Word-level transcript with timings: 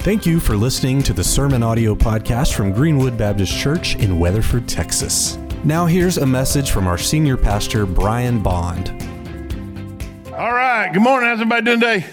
Thank 0.00 0.24
you 0.24 0.40
for 0.40 0.56
listening 0.56 1.02
to 1.02 1.12
the 1.12 1.24
Sermon 1.24 1.62
Audio 1.62 1.94
Podcast 1.94 2.54
from 2.54 2.72
Greenwood 2.72 3.18
Baptist 3.18 3.56
Church 3.58 3.96
in 3.96 4.18
Weatherford, 4.18 4.66
Texas. 4.66 5.36
Now, 5.64 5.84
here's 5.86 6.16
a 6.18 6.24
message 6.26 6.70
from 6.70 6.86
our 6.86 6.96
senior 6.96 7.36
pastor, 7.36 7.84
Brian 7.84 8.42
Bond. 8.42 8.90
All 10.32 10.52
right. 10.52 10.90
Good 10.92 11.02
morning. 11.02 11.28
How's 11.28 11.40
everybody 11.40 11.64
doing 11.64 11.80
today? 11.80 12.06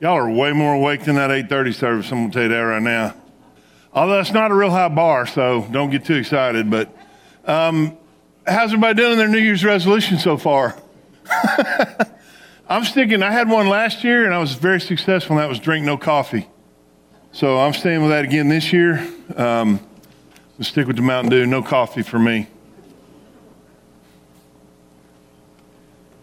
Y'all 0.00 0.16
are 0.16 0.30
way 0.30 0.52
more 0.52 0.74
awake 0.74 1.04
than 1.04 1.14
that 1.14 1.30
8:30 1.30 1.72
service. 1.72 2.10
I'm 2.10 2.22
gonna 2.22 2.32
tell 2.32 2.42
you 2.42 2.48
that 2.48 2.58
right 2.58 2.82
now. 2.82 3.14
Although 3.94 4.20
it's 4.20 4.32
not 4.32 4.50
a 4.50 4.54
real 4.54 4.70
high 4.70 4.88
bar, 4.88 5.26
so 5.26 5.66
don't 5.70 5.90
get 5.90 6.04
too 6.04 6.16
excited. 6.16 6.68
But 6.70 6.94
um, 7.46 7.96
how's 8.46 8.70
everybody 8.72 8.94
doing 8.94 9.12
in 9.12 9.18
their 9.18 9.28
New 9.28 9.38
Year's 9.38 9.64
resolution 9.64 10.18
so 10.18 10.36
far? 10.36 10.76
I'm 12.68 12.84
sticking. 12.84 13.22
I 13.22 13.30
had 13.30 13.48
one 13.48 13.68
last 13.68 14.04
year, 14.04 14.24
and 14.24 14.32
I 14.32 14.38
was 14.38 14.54
very 14.54 14.80
successful. 14.80 15.36
And 15.36 15.42
that 15.42 15.48
was 15.48 15.58
drink 15.58 15.84
no 15.84 15.96
coffee. 15.96 16.48
So 17.32 17.58
I'm 17.58 17.72
staying 17.72 18.02
with 18.02 18.10
that 18.10 18.24
again 18.24 18.48
this 18.48 18.72
year. 18.72 19.06
Um, 19.36 19.80
we'll 20.58 20.64
stick 20.64 20.86
with 20.86 20.96
the 20.96 21.02
Mountain 21.02 21.30
Dew. 21.30 21.46
No 21.46 21.62
coffee 21.62 22.02
for 22.02 22.18
me. 22.18 22.46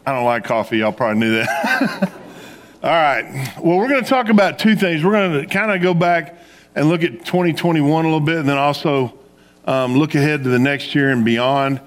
I 0.06 0.14
don't 0.14 0.26
like 0.26 0.44
coffee. 0.44 0.78
Y'all 0.78 0.92
probably 0.92 1.20
knew 1.20 1.36
that. 1.36 2.14
All 2.84 2.90
right. 2.90 3.54
Well, 3.62 3.78
we're 3.78 3.90
going 3.90 4.04
to 4.04 4.10
talk 4.10 4.30
about 4.30 4.58
two 4.58 4.76
things. 4.76 5.04
We're 5.04 5.12
going 5.12 5.42
to 5.42 5.54
kind 5.54 5.72
of 5.72 5.82
go 5.82 5.94
back 5.94 6.40
and 6.74 6.88
look 6.88 7.04
at 7.04 7.26
2021 7.26 8.06
a 8.06 8.08
little 8.08 8.20
bit, 8.20 8.38
and 8.38 8.48
then 8.48 8.58
also 8.58 9.14
um, 9.66 9.98
look 9.98 10.16
ahead 10.16 10.44
to 10.44 10.50
the 10.50 10.60
next 10.60 10.96
year 10.96 11.12
and 11.12 11.26
beyond. 11.26 11.82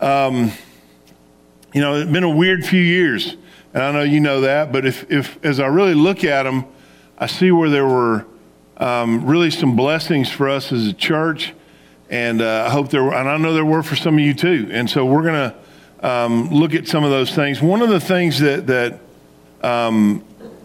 Um, 0.00 0.50
you 1.72 1.80
know, 1.80 1.94
it's 1.94 2.10
been 2.10 2.24
a 2.24 2.30
weird 2.30 2.66
few 2.66 2.82
years. 2.82 3.36
And 3.74 3.82
I 3.82 3.92
know 3.92 4.02
you 4.02 4.20
know 4.20 4.42
that, 4.42 4.70
but 4.70 4.84
if, 4.84 5.10
if 5.10 5.42
as 5.44 5.58
I 5.58 5.66
really 5.66 5.94
look 5.94 6.24
at 6.24 6.42
them, 6.42 6.66
I 7.16 7.26
see 7.26 7.50
where 7.50 7.70
there 7.70 7.86
were 7.86 8.26
um, 8.76 9.24
really 9.24 9.50
some 9.50 9.76
blessings 9.76 10.30
for 10.30 10.48
us 10.48 10.72
as 10.72 10.86
a 10.86 10.92
church, 10.92 11.54
and 12.10 12.42
uh, 12.42 12.66
I 12.66 12.70
hope 12.70 12.90
there 12.90 13.02
were, 13.02 13.14
and 13.14 13.28
I 13.28 13.36
know 13.38 13.54
there 13.54 13.64
were 13.64 13.82
for 13.82 13.96
some 13.96 14.14
of 14.14 14.20
you 14.20 14.34
too. 14.34 14.68
And 14.70 14.90
so 14.90 15.06
we're 15.06 15.22
going 15.22 15.50
to 15.50 16.08
um, 16.08 16.50
look 16.50 16.74
at 16.74 16.86
some 16.86 17.04
of 17.04 17.10
those 17.10 17.34
things. 17.34 17.62
One 17.62 17.80
of 17.80 17.88
the 17.88 18.00
things 18.00 18.40
that 18.40 18.66
that 18.66 19.00
um, 19.62 20.24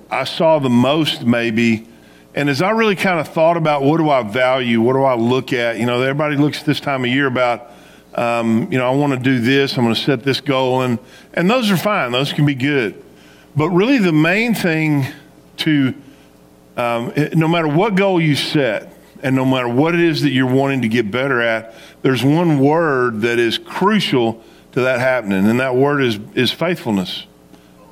I 0.10 0.24
saw 0.24 0.60
the 0.60 0.70
most, 0.70 1.24
maybe, 1.24 1.88
and 2.34 2.50
as 2.50 2.62
I 2.62 2.72
really 2.72 2.96
kind 2.96 3.20
of 3.20 3.28
thought 3.30 3.58
about 3.58 3.84
what 3.84 3.98
do 3.98 4.10
I 4.10 4.24
value, 4.24 4.82
what 4.82 4.94
do 4.94 5.04
I 5.04 5.16
look 5.16 5.54
at, 5.54 5.80
you 5.80 5.86
know, 5.86 6.02
everybody 6.02 6.36
looks 6.36 6.60
at 6.60 6.66
this 6.66 6.80
time 6.80 7.04
of 7.04 7.10
year 7.10 7.28
about 7.28 7.72
um, 8.16 8.72
you 8.72 8.78
know, 8.78 8.88
I 8.88 8.96
want 8.96 9.14
to 9.14 9.20
do 9.20 9.40
this, 9.40 9.78
I'm 9.78 9.84
going 9.84 9.96
to 9.96 10.02
set 10.02 10.24
this 10.24 10.42
goal, 10.42 10.82
and, 10.82 11.00
and 11.34 11.50
those 11.50 11.70
are 11.70 11.78
fine, 11.78 12.12
those 12.12 12.34
can 12.34 12.46
be 12.46 12.56
good. 12.56 13.04
But 13.56 13.70
really, 13.70 13.98
the 13.98 14.12
main 14.12 14.54
thing 14.54 15.06
to, 15.58 15.94
um, 16.76 17.14
no 17.34 17.48
matter 17.48 17.68
what 17.68 17.96
goal 17.96 18.22
you 18.22 18.36
set, 18.36 18.94
and 19.24 19.36
no 19.36 19.46
matter 19.46 19.68
what 19.68 19.96
it 19.96 20.02
is 20.02 20.22
that 20.22 20.30
you're 20.30 20.52
wanting 20.52 20.84
to 20.84 20.88
get 20.88 21.10
better 21.10 21.42
at, 21.42 21.74
there's 22.04 22.24
one 22.24 22.60
word 22.60 23.22
that 23.22 23.40
is 23.40 23.58
crucial 23.58 24.44
to 24.74 24.82
that 24.82 25.00
happening, 25.00 25.48
and 25.48 25.60
that 25.60 25.76
word 25.76 26.02
is, 26.02 26.20
is 26.36 26.52
faithfulness. 26.52 27.26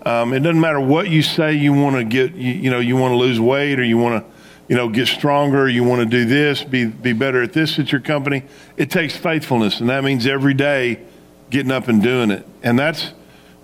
Um, 0.06 0.34
it 0.34 0.42
doesn't 0.42 0.62
matter 0.62 0.80
what 0.80 1.10
you 1.10 1.24
say 1.24 1.54
you 1.54 1.74
want 1.74 1.96
to 1.96 2.04
get, 2.04 2.36
you, 2.36 2.54
you 2.54 2.70
know, 2.70 2.80
you 2.80 2.96
want 2.96 3.14
to 3.14 3.16
lose 3.16 3.40
weight 3.40 3.80
or 3.80 3.84
you 3.84 3.98
want 3.98 4.24
to 4.24 4.35
you 4.68 4.76
know, 4.76 4.90
get 4.90 5.08
stronger, 5.08 5.70
you 5.70 5.84
want 5.84 6.02
to 6.02 6.06
do 6.06 6.26
this, 6.26 6.64
be, 6.64 6.86
be 6.86 7.14
better 7.14 7.42
at 7.44 7.54
this 7.54 7.78
at 7.78 7.92
your 7.92 8.02
company. 8.02 8.44
It 8.78 8.90
takes 8.90 9.16
faithfulness, 9.16 9.80
and 9.80 9.90
that 9.90 10.04
means 10.04 10.26
every 10.26 10.54
day 10.54 11.02
getting 11.50 11.72
up 11.72 11.88
and 11.88 12.02
doing 12.02 12.32
it. 12.32 12.48
And 12.64 12.78
that's 12.78 13.14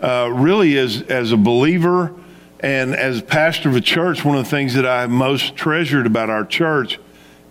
uh, 0.01 0.29
really, 0.31 0.77
as, 0.77 1.01
as 1.03 1.31
a 1.31 1.37
believer 1.37 2.13
and 2.59 2.95
as 2.95 3.21
pastor 3.21 3.69
of 3.69 3.75
a 3.75 3.81
church, 3.81 4.23
one 4.23 4.37
of 4.37 4.43
the 4.43 4.49
things 4.49 4.75
that 4.75 4.85
I 4.85 5.07
most 5.07 5.55
treasured 5.55 6.05
about 6.05 6.29
our 6.29 6.45
church 6.45 6.99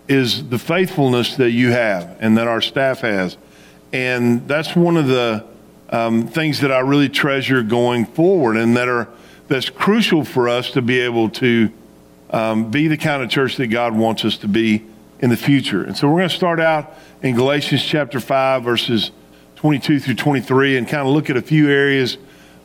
is 0.07 0.49
the 0.49 0.59
faithfulness 0.59 1.35
that 1.35 1.51
you 1.51 1.71
have 1.71 2.17
and 2.19 2.37
that 2.37 2.47
our 2.47 2.61
staff 2.61 3.01
has. 3.01 3.37
And 3.93 4.47
that's 4.47 4.75
one 4.75 4.95
of 4.95 5.07
the 5.07 5.45
um, 5.89 6.27
things 6.27 6.61
that 6.61 6.71
I 6.71 6.79
really 6.79 7.09
treasure 7.09 7.61
going 7.61 8.05
forward 8.05 8.55
and 8.55 8.77
that 8.77 8.87
are 8.87 9.09
that's 9.47 9.69
crucial 9.69 10.23
for 10.23 10.47
us 10.47 10.71
to 10.71 10.81
be 10.81 11.01
able 11.01 11.29
to 11.29 11.69
um, 12.31 12.71
be 12.71 12.87
the 12.87 12.97
kind 12.97 13.21
of 13.21 13.29
church 13.29 13.57
that 13.57 13.67
God 13.67 13.95
wants 13.95 14.25
us 14.25 14.37
to 14.39 14.47
be 14.47 14.85
in 15.19 15.29
the 15.29 15.37
future. 15.37 15.83
And 15.83 15.95
so 15.95 16.07
we're 16.07 16.19
going 16.19 16.29
to 16.29 16.35
start 16.35 16.59
out 16.59 16.93
in 17.21 17.35
Galatians 17.35 17.83
chapter 17.83 18.19
5, 18.19 18.63
verses 18.63 19.11
22 19.57 19.99
through 19.99 20.15
23, 20.15 20.77
and 20.77 20.87
kind 20.87 21.07
of 21.07 21.13
look 21.13 21.29
at 21.29 21.37
a 21.37 21.41
few 21.41 21.69
areas 21.69 22.17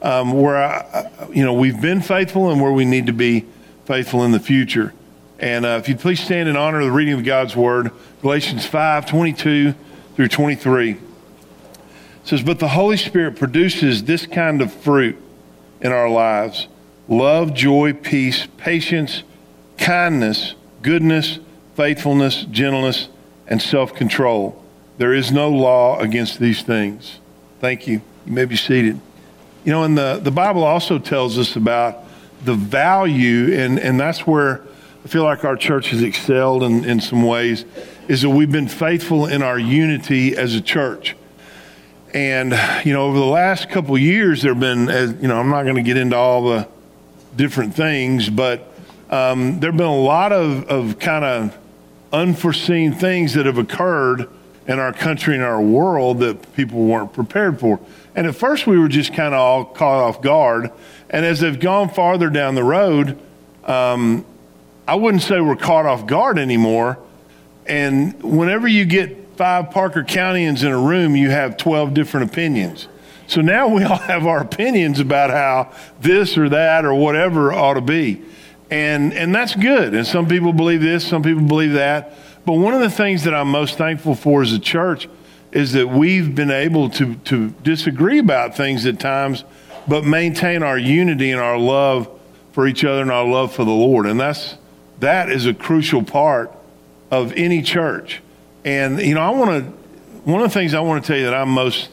um, 0.03 0.32
where, 0.32 0.56
I, 0.56 1.28
you 1.31 1.44
know, 1.44 1.53
we've 1.53 1.81
been 1.81 2.00
faithful 2.00 2.50
and 2.50 2.60
where 2.60 2.72
we 2.72 2.84
need 2.84 3.06
to 3.06 3.12
be 3.12 3.44
faithful 3.84 4.25
in 4.25 4.32
the 4.32 4.41
future. 4.41 4.94
And 5.38 5.66
uh, 5.66 5.78
if 5.81 5.88
you'd 5.88 6.00
please 6.00 6.21
stand 6.21 6.48
in 6.48 6.56
honor 6.56 6.81
of 6.81 6.87
the 6.87 6.93
reading 6.93 7.15
of 7.15 7.25
God's 7.25 7.54
word, 7.54 7.91
Galatians 8.22 8.65
5, 8.65 9.06
22 9.06 9.75
through 10.15 10.28
23. 10.28 10.93
It 10.93 10.98
says, 12.25 12.43
But 12.43 12.59
the 12.59 12.69
Holy 12.69 12.97
Spirit 12.97 13.37
produces 13.37 14.04
this 14.04 14.27
kind 14.27 14.62
of 14.62 14.72
fruit 14.72 15.16
in 15.81 15.93
our 15.93 16.09
lives 16.09 16.69
love, 17.09 17.54
joy, 17.54 17.93
peace, 17.93 18.48
patience, 18.56 19.22
kindness, 19.79 20.55
goodness, 20.83 21.39
faithfulness, 21.75 22.45
gentleness, 22.51 23.09
and 23.47 23.61
self 23.61 23.95
control. 23.95 24.63
There 24.99 25.13
is 25.13 25.31
no 25.31 25.51
law 25.51 25.99
against 25.99 26.39
these 26.39 26.63
things. 26.63 27.19
Thank 27.61 27.87
you. 27.87 28.01
You 28.25 28.33
may 28.33 28.45
be 28.45 28.57
seated. 28.57 29.01
You 29.65 29.73
know, 29.73 29.85
and 29.85 29.97
the, 29.97 30.21
the 30.23 30.31
Bible 30.31 30.65
also 30.65 30.99
tells 30.99 31.39
us 31.39 31.57
about 31.57 32.05
the 32.45 32.55
value, 32.55 33.55
and, 33.59 33.79
and 33.79 33.99
that's 33.99 34.27
where 34.27 34.63
I 35.05 35.09
feel 35.09 35.25
like 35.25 35.45
our 35.45 35.57
church 35.57 35.91
has 35.91 36.03
excelled 36.03 36.63
in, 36.63 36.85
in 36.85 37.01
some 37.01 37.23
ways, 37.23 37.65
is 38.09 38.23
that 38.23 38.31
we've 38.31 38.51
been 38.51 38.69
faithful 38.69 39.27
in 39.27 39.43
our 39.43 39.59
unity 39.59 40.37
as 40.37 40.55
a 40.55 40.61
church. 40.61 41.17
And, 42.15 42.53
you 42.85 42.93
know, 42.93 43.07
over 43.07 43.19
the 43.19 43.25
last 43.25 43.69
couple 43.69 43.99
years, 43.99 44.43
there 44.43 44.53
have 44.53 44.61
been, 44.61 44.89
as, 44.89 45.13
you 45.21 45.29
know, 45.29 45.39
I'm 45.39 45.51
not 45.51 45.65
going 45.65 45.77
to 45.77 45.83
get 45.83 45.97
into 45.97 46.17
all 46.17 46.49
the 46.49 46.69
different 47.37 47.75
things, 47.75 48.31
but 48.31 48.73
um, 49.11 49.61
there 49.61 49.71
have 49.71 49.77
been 49.77 49.87
a 49.87 50.00
lot 50.00 50.33
of, 50.33 50.69
of 50.69 50.99
kind 50.99 51.25
of 51.25 51.56
unforeseen 52.12 52.93
things 52.93 53.34
that 53.34 53.47
have 53.47 53.59
occurred 53.59 54.28
in 54.67 54.78
our 54.78 54.93
country 54.93 55.34
and 55.34 55.44
our 55.44 55.61
world 55.61 56.21
that 56.21 56.55
people 56.55 56.81
weren't 56.81 57.12
prepared 57.12 57.61
for. 57.61 57.78
And 58.15 58.27
at 58.27 58.34
first, 58.34 58.66
we 58.66 58.78
were 58.78 58.89
just 58.89 59.12
kind 59.15 59.34
of 59.34 59.41
all 59.41 59.65
caught 59.65 60.03
off 60.03 60.22
guard. 60.22 60.72
And 61.11 61.25
as 61.25 61.41
they've 61.41 61.59
gone 61.59 61.89
farther 61.89 62.31
down 62.31 62.55
the 62.55 62.65
road, 62.65 63.19
um, 63.65 64.25
I 64.89 64.95
wouldn't 64.95 65.22
say 65.22 65.41
we're 65.41 65.56
caught 65.56 65.87
off 65.87 66.06
guard 66.06 66.39
anymore. 66.39 66.99
And 67.66 68.21
whenever 68.22 68.66
you 68.66 68.84
get 68.84 69.37
five 69.37 69.71
Parker 69.71 70.03
Countyans 70.03 70.62
in 70.65 70.72
a 70.72 70.78
room, 70.78 71.15
you 71.15 71.31
have 71.31 71.56
12 71.56 71.95
different 71.95 72.31
opinions. 72.31 72.89
So 73.27 73.41
now 73.41 73.69
we 73.69 73.84
all 73.84 73.97
have 73.97 74.27
our 74.27 74.41
opinions 74.41 74.99
about 74.99 75.31
how 75.31 75.72
this 76.00 76.39
or 76.39 76.49
that 76.49 76.84
or 76.84 76.95
whatever 76.95 77.53
ought 77.53 77.75
to 77.75 77.81
be. 77.81 78.22
And, 78.71 79.12
and 79.12 79.34
that's 79.34 79.54
good. 79.54 79.94
And 79.94 80.06
some 80.06 80.27
people 80.27 80.53
believe 80.53 80.81
this, 80.81 81.06
some 81.06 81.22
people 81.22 81.43
believe 81.43 81.75
that. 81.75 82.15
But 82.44 82.54
one 82.54 82.75
of 82.75 82.81
the 82.81 82.91
things 82.91 83.25
that 83.25 83.34
I'm 83.34 83.50
most 83.50 83.77
thankful 83.78 84.15
for 84.15 84.43
as 84.43 84.53
a 84.53 84.59
church 84.59 85.09
is 85.53 85.72
that 85.72 85.88
we've 85.88 86.34
been 86.34 86.50
able 86.50 86.91
to, 86.91 87.15
to 87.16 87.50
disagree 87.62 88.19
about 88.19 88.56
things 88.56 88.87
at 88.87 89.00
times, 89.00 89.44
but 89.88 90.04
maintain 90.04 90.62
our 90.62 90.78
unity 90.78 91.31
and 91.31 91.41
our 91.41 91.59
love 91.59 92.09
for 92.53 92.66
each 92.66 92.84
other 92.84 93.03
and 93.03 93.10
our 93.10 93.27
love 93.27 93.53
for 93.53 93.65
the 93.65 93.71
Lord. 93.71 94.06
And 94.06 94.19
that's, 94.19 94.56
that 95.00 95.31
is 95.31 95.47
a 95.47 95.54
crucial 95.54 96.03
part 96.03 96.53
of 97.10 97.33
any 97.33 97.62
church. 97.62 98.22
And, 98.65 99.00
you 99.00 99.15
know, 99.15 99.21
I 99.21 99.31
want 99.31 99.65
to, 99.65 99.71
one 100.28 100.43
of 100.43 100.48
the 100.48 100.54
things 100.54 100.75
I 100.75 100.81
want 100.81 101.04
to 101.04 101.06
tell 101.06 101.19
you 101.19 101.27
that 101.27 101.34
I'm 101.34 101.50
most 101.50 101.88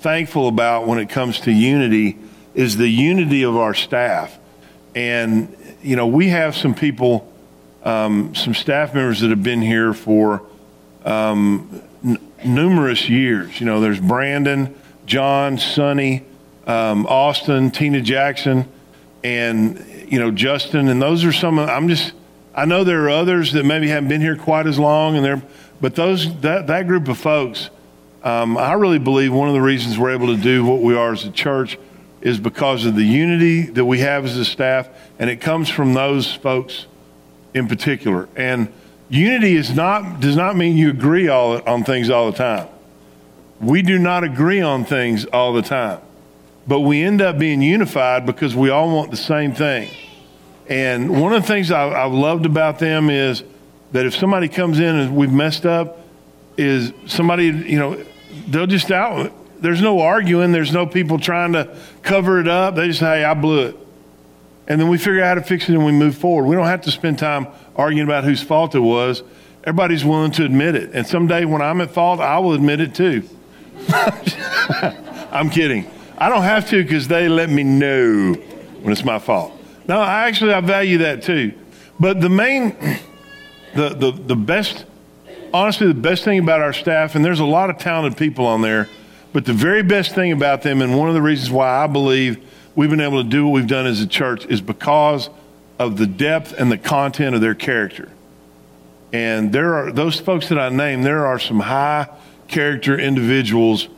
thankful 0.00 0.48
about 0.48 0.86
when 0.86 0.98
it 0.98 1.08
comes 1.08 1.40
to 1.40 1.52
unity 1.52 2.18
is 2.54 2.76
the 2.76 2.88
unity 2.88 3.42
of 3.42 3.56
our 3.56 3.74
staff. 3.74 4.38
And 4.94 5.56
you 5.82 5.96
know, 5.96 6.06
we 6.06 6.28
have 6.28 6.56
some 6.56 6.74
people, 6.74 7.30
um, 7.84 8.34
some 8.34 8.54
staff 8.54 8.94
members 8.94 9.20
that 9.20 9.30
have 9.30 9.42
been 9.42 9.62
here 9.62 9.92
for 9.92 10.42
um, 11.04 11.82
n- 12.04 12.18
numerous 12.44 13.08
years. 13.08 13.58
You 13.60 13.66
know, 13.66 13.80
there's 13.80 14.00
Brandon, 14.00 14.74
John, 15.06 15.58
Sonny, 15.58 16.24
um, 16.66 17.06
Austin, 17.06 17.70
Tina 17.70 18.00
Jackson, 18.00 18.66
and 19.24 19.84
you 20.08 20.18
know 20.18 20.30
Justin. 20.30 20.88
And 20.88 21.02
those 21.02 21.24
are 21.24 21.32
some. 21.32 21.58
Of, 21.58 21.68
I'm 21.68 21.88
just. 21.88 22.12
I 22.54 22.66
know 22.66 22.84
there 22.84 23.04
are 23.04 23.10
others 23.10 23.52
that 23.52 23.64
maybe 23.64 23.88
haven't 23.88 24.08
been 24.08 24.20
here 24.20 24.36
quite 24.36 24.66
as 24.66 24.78
long, 24.78 25.16
and 25.16 25.24
they're. 25.24 25.42
But 25.80 25.96
those 25.96 26.40
that 26.42 26.68
that 26.68 26.86
group 26.86 27.08
of 27.08 27.18
folks, 27.18 27.70
um, 28.22 28.56
I 28.56 28.74
really 28.74 29.00
believe 29.00 29.32
one 29.32 29.48
of 29.48 29.54
the 29.54 29.62
reasons 29.62 29.98
we're 29.98 30.12
able 30.12 30.28
to 30.28 30.40
do 30.40 30.64
what 30.64 30.80
we 30.80 30.94
are 30.94 31.12
as 31.12 31.24
a 31.24 31.30
church 31.30 31.76
is 32.22 32.38
because 32.38 32.84
of 32.86 32.94
the 32.94 33.04
unity 33.04 33.62
that 33.62 33.84
we 33.84 33.98
have 33.98 34.24
as 34.24 34.36
a 34.36 34.44
staff, 34.44 34.88
and 35.18 35.28
it 35.28 35.40
comes 35.40 35.68
from 35.68 35.94
those 35.94 36.32
folks 36.32 36.86
in 37.52 37.68
particular. 37.68 38.28
And 38.36 38.72
unity 39.08 39.56
is 39.56 39.74
not 39.74 40.20
does 40.20 40.36
not 40.36 40.56
mean 40.56 40.76
you 40.76 40.90
agree 40.90 41.28
all, 41.28 41.60
on 41.68 41.84
things 41.84 42.10
all 42.10 42.30
the 42.30 42.36
time. 42.36 42.68
We 43.60 43.82
do 43.82 43.98
not 43.98 44.24
agree 44.24 44.60
on 44.60 44.84
things 44.84 45.24
all 45.26 45.52
the 45.52 45.62
time, 45.62 46.00
but 46.66 46.80
we 46.80 47.02
end 47.02 47.20
up 47.20 47.38
being 47.38 47.60
unified 47.62 48.24
because 48.24 48.54
we 48.54 48.70
all 48.70 48.94
want 48.94 49.10
the 49.10 49.16
same 49.16 49.52
thing. 49.52 49.90
And 50.68 51.20
one 51.20 51.32
of 51.32 51.42
the 51.42 51.48
things 51.48 51.70
I, 51.70 51.88
I've 51.88 52.12
loved 52.12 52.46
about 52.46 52.78
them 52.78 53.10
is 53.10 53.42
that 53.92 54.06
if 54.06 54.14
somebody 54.16 54.48
comes 54.48 54.78
in 54.78 54.96
and 54.96 55.14
we've 55.14 55.32
messed 55.32 55.66
up, 55.66 55.98
is 56.56 56.92
somebody, 57.06 57.46
you 57.46 57.78
know, 57.78 58.04
they'll 58.48 58.66
just 58.66 58.90
out. 58.90 59.32
There's 59.62 59.80
no 59.80 60.00
arguing. 60.00 60.52
There's 60.52 60.72
no 60.72 60.86
people 60.86 61.18
trying 61.18 61.52
to 61.52 61.74
cover 62.02 62.40
it 62.40 62.48
up. 62.48 62.74
They 62.74 62.88
just 62.88 63.00
say, 63.00 63.20
hey, 63.20 63.24
I 63.24 63.34
blew 63.34 63.66
it. 63.66 63.76
And 64.66 64.80
then 64.80 64.88
we 64.88 64.98
figure 64.98 65.22
out 65.22 65.28
how 65.28 65.34
to 65.34 65.42
fix 65.42 65.68
it 65.68 65.74
and 65.74 65.84
we 65.84 65.92
move 65.92 66.16
forward. 66.16 66.46
We 66.48 66.56
don't 66.56 66.66
have 66.66 66.82
to 66.82 66.90
spend 66.90 67.18
time 67.18 67.46
arguing 67.76 68.06
about 68.06 68.24
whose 68.24 68.42
fault 68.42 68.74
it 68.74 68.80
was. 68.80 69.22
Everybody's 69.64 70.04
willing 70.04 70.32
to 70.32 70.44
admit 70.44 70.74
it. 70.74 70.90
And 70.92 71.06
someday 71.06 71.44
when 71.44 71.62
I'm 71.62 71.80
at 71.80 71.92
fault, 71.92 72.20
I 72.20 72.38
will 72.40 72.54
admit 72.54 72.80
it 72.80 72.94
too. 72.94 73.22
I'm 75.32 75.48
kidding. 75.48 75.88
I 76.18 76.28
don't 76.28 76.42
have 76.42 76.68
to 76.70 76.82
because 76.82 77.08
they 77.08 77.28
let 77.28 77.48
me 77.48 77.62
know 77.62 78.34
when 78.34 78.92
it's 78.92 79.04
my 79.04 79.18
fault. 79.18 79.52
No, 79.88 80.00
I 80.00 80.28
actually 80.28 80.52
I 80.52 80.60
value 80.60 80.98
that 80.98 81.22
too. 81.22 81.54
But 81.98 82.20
the 82.20 82.28
main, 82.28 82.70
the 83.74 83.90
the 83.90 84.12
the 84.12 84.36
best, 84.36 84.84
honestly, 85.54 85.86
the 85.86 85.94
best 85.94 86.24
thing 86.24 86.38
about 86.38 86.60
our 86.60 86.72
staff, 86.72 87.14
and 87.14 87.24
there's 87.24 87.40
a 87.40 87.44
lot 87.44 87.70
of 87.70 87.78
talented 87.78 88.16
people 88.16 88.46
on 88.46 88.62
there, 88.62 88.88
but 89.32 89.44
the 89.44 89.52
very 89.52 89.82
best 89.82 90.14
thing 90.14 90.32
about 90.32 90.62
them, 90.62 90.82
and 90.82 90.96
one 90.98 91.08
of 91.08 91.14
the 91.14 91.22
reasons 91.22 91.50
why 91.50 91.68
I 91.68 91.86
believe 91.86 92.44
we've 92.74 92.90
been 92.90 93.00
able 93.00 93.22
to 93.22 93.28
do 93.28 93.46
what 93.46 93.52
we've 93.52 93.66
done 93.66 93.86
as 93.86 94.00
a 94.00 94.06
church, 94.06 94.46
is 94.46 94.60
because 94.60 95.30
of 95.78 95.96
the 95.96 96.06
depth 96.06 96.52
and 96.52 96.70
the 96.70 96.78
content 96.78 97.34
of 97.34 97.40
their 97.40 97.54
character. 97.54 98.10
And 99.12 99.52
there 99.52 99.74
are 99.74 99.92
those 99.92 100.20
folks 100.20 100.48
that 100.48 100.58
I 100.58 100.68
named. 100.68 101.04
There 101.04 101.26
are 101.26 101.38
some 101.38 101.60
high 101.60 102.08
character 102.48 102.98
individuals, 102.98 103.88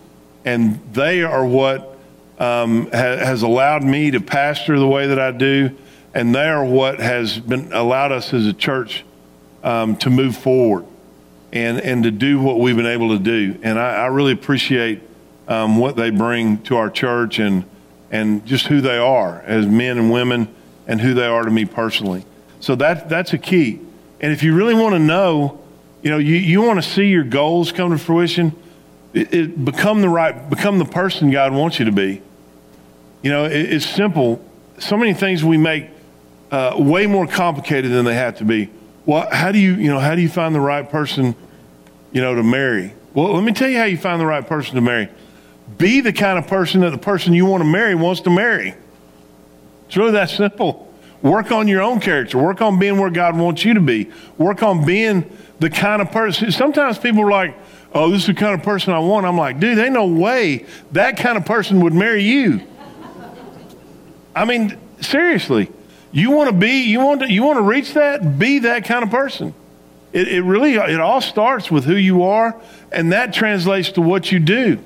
and 0.44 0.80
they 0.92 1.22
are 1.22 1.44
what 1.44 1.98
um, 2.38 2.86
ha- 2.86 2.90
has 2.92 3.42
allowed 3.42 3.82
me 3.82 4.10
to 4.12 4.20
pastor 4.20 4.78
the 4.78 4.86
way 4.86 5.08
that 5.08 5.18
I 5.18 5.30
do, 5.30 5.70
and 6.14 6.34
they 6.34 6.48
are 6.48 6.64
what 6.64 7.00
has 7.00 7.38
been 7.38 7.72
allowed 7.72 8.12
us 8.12 8.32
as 8.32 8.46
a 8.46 8.52
church 8.52 9.04
um, 9.62 9.96
to 9.96 10.10
move 10.10 10.36
forward 10.36 10.84
and 11.52 11.80
and 11.80 12.02
to 12.02 12.10
do 12.10 12.40
what 12.40 12.58
we've 12.58 12.76
been 12.76 12.86
able 12.86 13.16
to 13.16 13.22
do. 13.22 13.58
And 13.62 13.78
I, 13.78 13.94
I 13.94 14.06
really 14.06 14.32
appreciate 14.32 15.00
um, 15.48 15.76
what 15.78 15.96
they 15.96 16.10
bring 16.10 16.58
to 16.64 16.76
our 16.76 16.90
church 16.90 17.38
and 17.38 17.64
and 18.10 18.46
just 18.46 18.66
who 18.66 18.80
they 18.80 18.96
are 18.96 19.42
as 19.42 19.66
men 19.66 19.98
and 19.98 20.10
women, 20.10 20.54
and 20.86 21.00
who 21.00 21.14
they 21.14 21.26
are 21.26 21.42
to 21.42 21.50
me 21.50 21.64
personally. 21.64 22.24
So 22.60 22.74
that 22.76 23.08
that's 23.08 23.32
a 23.32 23.38
key. 23.38 23.80
And 24.20 24.32
if 24.32 24.42
you 24.42 24.54
really 24.54 24.74
want 24.74 24.94
to 24.94 24.98
know, 24.98 25.60
you 26.02 26.10
know, 26.10 26.18
you, 26.18 26.36
you 26.36 26.62
want 26.62 26.82
to 26.82 26.88
see 26.88 27.08
your 27.08 27.24
goals 27.24 27.72
come 27.72 27.90
to 27.90 27.98
fruition 27.98 28.54
it, 29.14 29.32
it, 29.32 29.64
become 29.64 30.02
the 30.02 30.08
right, 30.08 30.50
become 30.50 30.78
the 30.78 30.84
person 30.84 31.30
God 31.30 31.52
wants 31.52 31.78
you 31.78 31.84
to 31.84 31.92
be. 31.92 32.20
You 33.22 33.30
know, 33.30 33.44
it, 33.44 33.52
it's 33.52 33.86
simple. 33.86 34.44
So 34.78 34.96
many 34.96 35.14
things 35.14 35.44
we 35.44 35.56
make 35.56 35.88
uh, 36.50 36.74
way 36.76 37.06
more 37.06 37.26
complicated 37.26 37.92
than 37.92 38.04
they 38.04 38.14
have 38.14 38.38
to 38.38 38.44
be. 38.44 38.70
Well, 39.06 39.28
how 39.30 39.52
do 39.52 39.58
you, 39.58 39.74
you 39.74 39.88
know, 39.88 40.00
how 40.00 40.14
do 40.14 40.20
you 40.20 40.28
find 40.28 40.54
the 40.54 40.60
right 40.60 40.88
person, 40.88 41.36
you 42.12 42.20
know, 42.20 42.34
to 42.34 42.42
marry? 42.42 42.92
Well, 43.14 43.34
let 43.34 43.44
me 43.44 43.52
tell 43.52 43.68
you 43.68 43.78
how 43.78 43.84
you 43.84 43.96
find 43.96 44.20
the 44.20 44.26
right 44.26 44.46
person 44.46 44.74
to 44.74 44.80
marry. 44.80 45.08
Be 45.78 46.00
the 46.00 46.12
kind 46.12 46.38
of 46.38 46.46
person 46.46 46.82
that 46.82 46.90
the 46.90 46.98
person 46.98 47.32
you 47.32 47.46
want 47.46 47.62
to 47.62 47.68
marry 47.68 47.94
wants 47.94 48.20
to 48.22 48.30
marry. 48.30 48.74
It's 49.86 49.96
really 49.96 50.12
that 50.12 50.30
simple. 50.30 50.92
Work 51.22 51.52
on 51.52 51.68
your 51.68 51.80
own 51.80 52.00
character. 52.00 52.38
Work 52.38 52.60
on 52.60 52.78
being 52.78 52.98
where 52.98 53.10
God 53.10 53.36
wants 53.36 53.64
you 53.64 53.74
to 53.74 53.80
be. 53.80 54.10
Work 54.36 54.62
on 54.62 54.84
being 54.84 55.30
the 55.58 55.70
kind 55.70 56.02
of 56.02 56.10
person. 56.10 56.52
Sometimes 56.52 56.98
people 56.98 57.22
are 57.22 57.30
like, 57.30 57.56
oh, 57.94 58.10
this 58.10 58.22
is 58.22 58.26
the 58.26 58.34
kind 58.34 58.54
of 58.54 58.62
person 58.62 58.92
I 58.92 58.98
want. 58.98 59.24
I'm 59.24 59.38
like, 59.38 59.58
dude, 59.58 59.78
ain't 59.78 59.94
no 59.94 60.06
way 60.06 60.66
that 60.92 61.16
kind 61.16 61.38
of 61.38 61.46
person 61.46 61.80
would 61.80 61.94
marry 61.94 62.22
you. 62.22 62.60
I 64.36 64.44
mean, 64.44 64.76
seriously, 65.00 65.70
you 66.12 66.30
want 66.30 66.50
to 66.50 66.56
be, 66.56 66.82
you 66.82 67.00
want 67.00 67.20
to, 67.20 67.32
you 67.32 67.42
want 67.42 67.56
to 67.56 67.62
reach 67.62 67.94
that, 67.94 68.38
be 68.38 68.60
that 68.60 68.84
kind 68.84 69.02
of 69.02 69.10
person. 69.10 69.54
It, 70.12 70.28
it 70.28 70.42
really, 70.42 70.74
it 70.74 71.00
all 71.00 71.20
starts 71.20 71.70
with 71.70 71.84
who 71.84 71.96
you 71.96 72.24
are, 72.24 72.60
and 72.92 73.12
that 73.12 73.32
translates 73.32 73.92
to 73.92 74.00
what 74.00 74.30
you 74.30 74.40
do. 74.40 74.78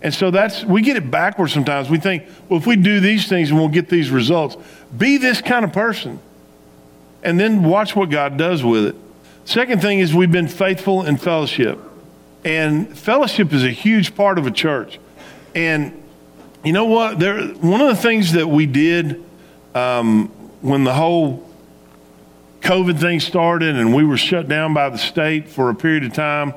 And 0.00 0.14
so 0.14 0.30
that's, 0.30 0.64
we 0.64 0.82
get 0.82 0.96
it 0.96 1.10
backwards 1.10 1.52
sometimes. 1.52 1.90
We 1.90 1.98
think, 1.98 2.24
well, 2.48 2.58
if 2.58 2.66
we 2.66 2.76
do 2.76 3.00
these 3.00 3.28
things 3.28 3.50
and 3.50 3.58
we'll 3.58 3.68
get 3.68 3.88
these 3.88 4.10
results, 4.10 4.56
be 4.96 5.16
this 5.16 5.40
kind 5.40 5.64
of 5.64 5.72
person. 5.72 6.20
And 7.22 7.38
then 7.38 7.64
watch 7.64 7.96
what 7.96 8.10
God 8.10 8.36
does 8.36 8.62
with 8.62 8.86
it. 8.86 8.96
Second 9.44 9.82
thing 9.82 9.98
is 9.98 10.14
we've 10.14 10.30
been 10.30 10.46
faithful 10.46 11.04
in 11.04 11.16
fellowship. 11.16 11.80
And 12.44 12.96
fellowship 12.96 13.52
is 13.52 13.64
a 13.64 13.70
huge 13.70 14.14
part 14.14 14.38
of 14.38 14.46
a 14.46 14.50
church. 14.52 15.00
And 15.54 16.00
you 16.62 16.72
know 16.72 16.84
what? 16.84 17.18
There, 17.18 17.48
one 17.48 17.80
of 17.80 17.88
the 17.88 18.00
things 18.00 18.32
that 18.32 18.46
we 18.46 18.66
did 18.66 19.24
um, 19.74 20.28
when 20.60 20.84
the 20.84 20.94
whole 20.94 21.48
COVID 22.60 23.00
thing 23.00 23.20
started 23.20 23.76
and 23.76 23.94
we 23.94 24.04
were 24.04 24.16
shut 24.16 24.48
down 24.48 24.74
by 24.74 24.88
the 24.88 24.98
state 24.98 25.48
for 25.48 25.70
a 25.70 25.74
period 25.74 26.04
of 26.04 26.12
time, 26.12 26.54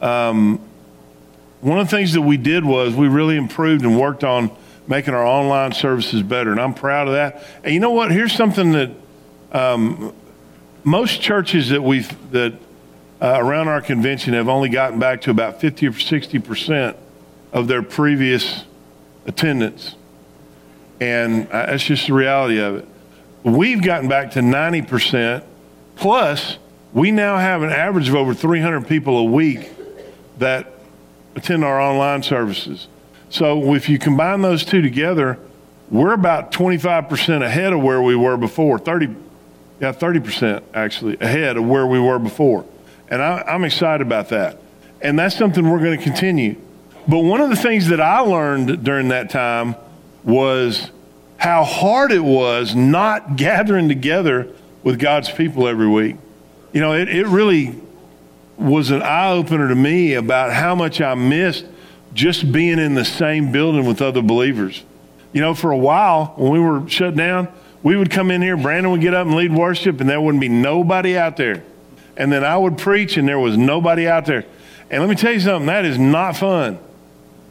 um, 0.00 0.60
one 1.64 1.78
of 1.78 1.88
the 1.88 1.96
things 1.96 2.12
that 2.12 2.20
we 2.20 2.36
did 2.36 2.62
was 2.62 2.94
we 2.94 3.08
really 3.08 3.38
improved 3.38 3.86
and 3.86 3.98
worked 3.98 4.22
on 4.22 4.54
making 4.86 5.14
our 5.14 5.24
online 5.24 5.72
services 5.72 6.22
better. 6.22 6.50
And 6.50 6.60
I'm 6.60 6.74
proud 6.74 7.08
of 7.08 7.14
that. 7.14 7.42
And 7.64 7.72
you 7.72 7.80
know 7.80 7.92
what? 7.92 8.10
Here's 8.10 8.34
something 8.34 8.72
that 8.72 8.90
um, 9.50 10.14
most 10.82 11.22
churches 11.22 11.70
that 11.70 11.82
we've, 11.82 12.30
that 12.32 12.52
uh, 13.22 13.38
around 13.38 13.68
our 13.68 13.80
convention 13.80 14.34
have 14.34 14.46
only 14.46 14.68
gotten 14.68 14.98
back 14.98 15.22
to 15.22 15.30
about 15.30 15.58
50 15.58 15.88
or 15.88 15.92
60 15.94 16.38
percent 16.40 16.98
of 17.50 17.66
their 17.66 17.82
previous 17.82 18.64
attendance. 19.24 19.94
And 21.00 21.46
uh, 21.46 21.64
that's 21.64 21.84
just 21.84 22.08
the 22.08 22.12
reality 22.12 22.58
of 22.58 22.76
it. 22.76 22.88
We've 23.42 23.82
gotten 23.82 24.06
back 24.06 24.32
to 24.32 24.42
90 24.42 24.82
percent, 24.82 25.44
plus, 25.96 26.58
we 26.92 27.10
now 27.10 27.38
have 27.38 27.62
an 27.62 27.70
average 27.70 28.10
of 28.10 28.16
over 28.16 28.34
300 28.34 28.86
people 28.86 29.16
a 29.16 29.24
week 29.24 29.70
that 30.38 30.73
attend 31.36 31.64
our 31.64 31.80
online 31.80 32.22
services. 32.22 32.88
So 33.30 33.74
if 33.74 33.88
you 33.88 33.98
combine 33.98 34.42
those 34.42 34.64
two 34.64 34.82
together, 34.82 35.38
we're 35.90 36.12
about 36.12 36.52
25% 36.52 37.44
ahead 37.44 37.72
of 37.72 37.82
where 37.82 38.00
we 38.00 38.16
were 38.16 38.36
before. 38.36 38.78
30, 38.78 39.14
yeah, 39.80 39.92
30% 39.92 40.62
actually 40.72 41.16
ahead 41.18 41.56
of 41.56 41.66
where 41.66 41.86
we 41.86 41.98
were 41.98 42.18
before. 42.18 42.64
And 43.08 43.22
I, 43.22 43.42
I'm 43.42 43.64
excited 43.64 44.06
about 44.06 44.30
that. 44.30 44.58
And 45.02 45.18
that's 45.18 45.36
something 45.36 45.68
we're 45.68 45.82
going 45.82 45.98
to 45.98 46.04
continue. 46.04 46.56
But 47.06 47.18
one 47.18 47.40
of 47.40 47.50
the 47.50 47.56
things 47.56 47.88
that 47.88 48.00
I 48.00 48.20
learned 48.20 48.82
during 48.82 49.08
that 49.08 49.30
time 49.30 49.76
was 50.22 50.90
how 51.36 51.64
hard 51.64 52.12
it 52.12 52.24
was 52.24 52.74
not 52.74 53.36
gathering 53.36 53.88
together 53.88 54.48
with 54.82 54.98
God's 54.98 55.30
people 55.30 55.68
every 55.68 55.88
week. 55.88 56.16
You 56.72 56.80
know, 56.80 56.94
it, 56.94 57.08
it 57.08 57.26
really 57.26 57.74
was 58.56 58.90
an 58.90 59.02
eye 59.02 59.32
opener 59.32 59.68
to 59.68 59.74
me 59.74 60.14
about 60.14 60.52
how 60.52 60.74
much 60.74 61.00
I 61.00 61.14
missed 61.14 61.66
just 62.12 62.52
being 62.52 62.78
in 62.78 62.94
the 62.94 63.04
same 63.04 63.50
building 63.50 63.86
with 63.86 64.00
other 64.00 64.22
believers. 64.22 64.84
You 65.32 65.40
know, 65.40 65.54
for 65.54 65.72
a 65.72 65.76
while 65.76 66.34
when 66.36 66.52
we 66.52 66.60
were 66.60 66.88
shut 66.88 67.16
down, 67.16 67.48
we 67.82 67.96
would 67.96 68.10
come 68.10 68.30
in 68.30 68.40
here, 68.40 68.56
Brandon 68.56 68.92
would 68.92 69.00
get 69.00 69.14
up 69.14 69.26
and 69.26 69.36
lead 69.36 69.52
worship, 69.52 70.00
and 70.00 70.08
there 70.08 70.20
wouldn't 70.20 70.40
be 70.40 70.48
nobody 70.48 71.18
out 71.18 71.36
there 71.36 71.64
and 72.16 72.32
then 72.32 72.44
I 72.44 72.56
would 72.56 72.78
preach, 72.78 73.16
and 73.16 73.26
there 73.26 73.38
was 73.38 73.56
nobody 73.56 74.06
out 74.06 74.26
there. 74.26 74.44
And 74.90 75.02
let 75.02 75.08
me 75.08 75.16
tell 75.16 75.32
you 75.32 75.40
something, 75.40 75.66
that 75.66 75.84
is 75.84 75.98
not 75.98 76.36
fun. 76.36 76.78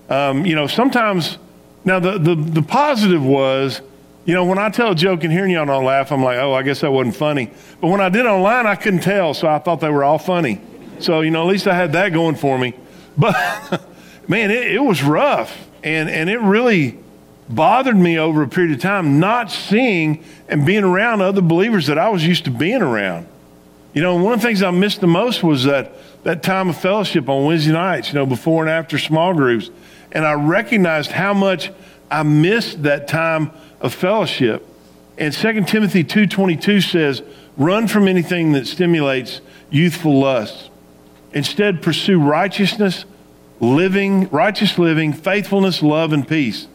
Um, 0.10 0.45
you 0.45 0.55
know, 0.55 0.67
sometimes, 0.67 1.38
now 1.83 2.00
the, 2.00 2.17
the, 2.17 2.36
the 2.36 2.62
positive 2.62 3.24
was, 3.24 3.81
you 4.25 4.33
know, 4.33 4.45
when 4.45 4.57
I 4.57 4.69
tell 4.69 4.91
a 4.91 4.95
joke 4.95 5.24
and 5.24 5.33
hearing 5.33 5.51
y'all 5.51 5.65
don't 5.65 5.83
laugh, 5.83 6.12
I'm 6.12 6.24
like, 6.24 6.38
oh, 6.38 6.53
I 6.53 6.63
guess 6.63 6.81
that 6.81 6.91
wasn't 6.91 7.15
funny. 7.15 7.51
But 7.81 7.88
when 7.88 8.00
I 8.00 8.10
did 8.10 8.25
online, 8.25 8.65
I 8.65 8.75
couldn't 8.75 9.01
tell, 9.01 9.33
so 9.33 9.48
I 9.48 9.60
thought 9.60 9.81
they 9.81 9.89
were 9.89 10.03
all 10.03 10.19
funny. 10.19 10.62
So, 11.03 11.22
you 11.22 11.31
know, 11.31 11.41
at 11.41 11.48
least 11.48 11.67
I 11.67 11.75
had 11.75 11.93
that 11.93 12.10
going 12.10 12.36
for 12.36 12.57
me. 12.57 12.74
But, 13.17 13.36
man, 14.27 14.51
it, 14.51 14.72
it 14.72 14.83
was 14.83 15.03
rough. 15.03 15.69
And, 15.83 16.10
and 16.10 16.29
it 16.29 16.39
really 16.39 16.98
bothered 17.50 17.98
me 17.98 18.17
over 18.17 18.41
a 18.41 18.48
period 18.48 18.74
of 18.74 18.81
time 18.81 19.19
not 19.19 19.51
seeing 19.51 20.24
and 20.48 20.65
being 20.65 20.83
around 20.83 21.22
other 21.22 21.41
believers 21.41 21.88
that 21.88 21.98
I 21.98 22.10
was 22.10 22.25
used 22.25 22.45
to 22.45 22.51
being 22.51 22.81
around. 22.81 23.27
You 23.93 24.01
know, 24.01 24.15
one 24.15 24.33
of 24.33 24.41
the 24.41 24.48
things 24.48 24.63
I 24.63 24.72
missed 24.72 25.01
the 25.01 25.07
most 25.07 25.43
was 25.43 25.65
that, 25.65 25.91
that 26.24 26.41
time 26.41 26.69
of 26.69 26.77
fellowship 26.77 27.29
on 27.29 27.45
Wednesday 27.45 27.74
nights, 27.74 28.10
you 28.10 28.15
know, 28.15 28.25
before 28.25 28.63
and 28.63 28.69
after 28.69 28.98
small 28.98 29.33
groups. 29.33 29.69
And 30.12 30.25
I 30.25 30.33
recognized 30.33 31.12
how 31.12 31.33
much 31.33 31.72
I 32.10 32.24
missed 32.24 32.83
that 32.83 33.07
time 33.07 33.51
of 33.81 33.93
fellowship. 33.93 34.65
And 35.17 35.33
2 35.33 35.65
Timothy 35.65 36.03
2.22 36.03 36.89
says, 36.89 37.22
run 37.57 37.88
from 37.88 38.07
anything 38.07 38.53
that 38.53 38.65
stimulates 38.65 39.41
youthful 39.69 40.19
lust. 40.19 40.72
Instead, 41.33 41.81
pursue 41.81 42.19
righteousness, 42.19 43.05
living, 43.59 44.29
righteous 44.29 44.77
living, 44.77 45.13
faithfulness, 45.13 45.81
love, 45.81 46.13
and 46.13 46.27
peace. 46.27 46.67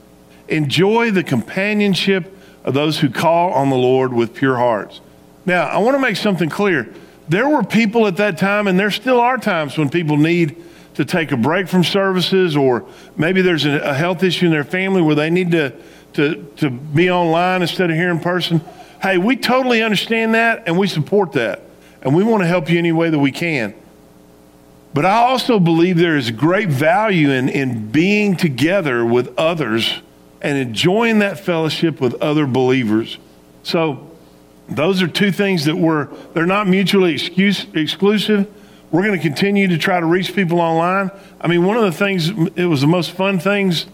Enjoy 0.49 1.11
the 1.11 1.23
companionship 1.23 2.35
of 2.65 2.75
those 2.75 2.99
who 3.01 3.11
call 3.11 3.53
on 3.53 3.71
the 3.71 3.77
Lord 3.77 4.13
with 4.13 4.35
pure 4.35 4.57
hearts. 4.57 5.01
Now, 5.47 5.67
I 5.67 5.79
want 5.79 5.95
to 5.95 6.01
make 6.01 6.17
something 6.17 6.49
clear 6.49 6.93
there 7.29 7.49
were 7.49 7.63
people 7.63 8.07
at 8.07 8.17
that 8.17 8.39
time, 8.39 8.67
and 8.67 8.79
there 8.79 8.91
still 8.91 9.21
are 9.21 9.37
times 9.37 9.77
when 9.77 9.91
people 9.91 10.17
need 10.17 10.57
to 10.95 11.05
take 11.05 11.31
a 11.31 11.37
break 11.37 11.69
from 11.69 11.85
services, 11.85 12.57
or 12.57 12.87
maybe 13.17 13.43
there's 13.43 13.67
a, 13.67 13.95
health 13.95 14.23
issue 14.23 14.47
in 14.47 14.51
their 14.51 14.65
family 14.65 15.03
where 15.03 15.15
they 15.15 15.31
need 15.31 15.51
to, 15.53 15.73
to, 16.15 16.51
to 16.57 16.71
be 16.71 17.11
online 17.11 17.63
instead 17.63 17.91
of 17.91 17.97
here 17.97 18.11
in 18.11 18.19
person. 18.19 18.63
Hey, 19.01 19.19
we 19.19 19.37
totally 19.37 19.83
understand 19.83 20.35
that 20.35 20.65
and 20.67 20.77
we 20.77 20.89
support 20.89 21.33
that. 21.33 21.63
And 22.03 22.17
we 22.17 22.25
want 22.25 22.43
to 22.43 22.47
help 22.47 22.71
you 22.71 22.79
any 22.79 22.93
way 22.93 23.11
that 23.11 23.19
we 23.19 23.31
can. 23.31 23.75
But 24.99 25.07
I 25.07 25.19
also 25.19 25.61
believe 25.61 25.97
there 25.97 26.17
is 26.17 26.33
great 26.33 26.71
value 26.71 27.31
in, 27.31 27.49
in 27.49 27.89
being 27.93 28.35
together 28.35 29.05
with 29.05 29.33
others 29.39 30.03
and 30.43 30.59
enjoying 30.59 31.21
that 31.21 31.39
fellowship 31.39 32.01
with 32.01 32.15
other 32.21 32.49
believers. 32.49 33.17
So 33.63 34.11
those 34.69 35.01
are 35.01 35.07
two 35.07 35.31
things 35.31 35.67
that 35.67 35.77
were, 35.77 36.09
they're 36.35 36.47
not 36.47 36.67
mutually 36.67 37.13
excuse, 37.13 37.65
exclusive. 37.75 38.53
We're 38.91 39.05
going 39.05 39.17
to 39.17 39.23
continue 39.23 39.69
to 39.69 39.79
try 39.79 40.01
to 40.01 40.05
reach 40.05 40.35
people 40.35 40.59
online. 40.59 41.13
I 41.41 41.47
mean, 41.47 41.65
one 41.65 41.77
of 41.77 41.85
the 41.85 41.93
things, 41.93 42.31
it 42.57 42.65
was 42.65 42.81
the 42.81 42.89
most 42.89 43.13
fun 43.13 43.39
things 43.39 43.87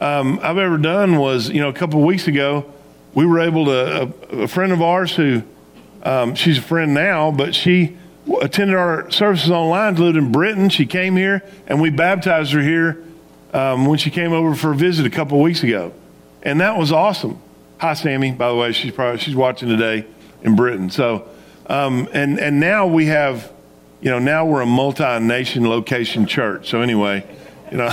um, 0.00 0.40
I've 0.42 0.56
ever 0.56 0.78
done 0.78 1.18
was, 1.18 1.50
you 1.50 1.60
know, 1.60 1.68
a 1.68 1.74
couple 1.74 2.00
of 2.00 2.06
weeks 2.06 2.26
ago, 2.26 2.72
we 3.12 3.26
were 3.26 3.40
able 3.40 3.66
to, 3.66 4.14
a, 4.32 4.36
a 4.44 4.48
friend 4.48 4.72
of 4.72 4.80
ours 4.80 5.14
who, 5.14 5.42
um, 6.04 6.34
she's 6.34 6.56
a 6.56 6.62
friend 6.62 6.94
now, 6.94 7.30
but 7.30 7.54
she 7.54 7.98
attended 8.40 8.76
our 8.76 9.10
services 9.10 9.50
online, 9.50 9.96
lived 9.96 10.16
in 10.16 10.32
Britain. 10.32 10.68
She 10.68 10.86
came 10.86 11.16
here, 11.16 11.42
and 11.66 11.80
we 11.80 11.90
baptized 11.90 12.52
her 12.52 12.62
here 12.62 13.02
um, 13.52 13.86
when 13.86 13.98
she 13.98 14.10
came 14.10 14.32
over 14.32 14.54
for 14.54 14.72
a 14.72 14.76
visit 14.76 15.06
a 15.06 15.10
couple 15.10 15.40
weeks 15.40 15.62
ago. 15.62 15.92
And 16.42 16.60
that 16.60 16.76
was 16.76 16.92
awesome. 16.92 17.40
Hi, 17.78 17.94
Sammy, 17.94 18.32
by 18.32 18.48
the 18.48 18.54
way. 18.54 18.72
She's 18.72 18.92
probably, 18.92 19.18
she's 19.18 19.36
watching 19.36 19.68
today 19.68 20.06
in 20.42 20.56
Britain. 20.56 20.90
So, 20.90 21.28
um, 21.66 22.08
and, 22.12 22.38
and 22.38 22.60
now 22.60 22.86
we 22.86 23.06
have, 23.06 23.52
you 24.00 24.10
know, 24.10 24.18
now 24.18 24.46
we're 24.46 24.62
a 24.62 24.66
multi-nation 24.66 25.68
location 25.68 26.26
church. 26.26 26.68
So 26.70 26.80
anyway, 26.80 27.26
you 27.70 27.78
know, 27.78 27.90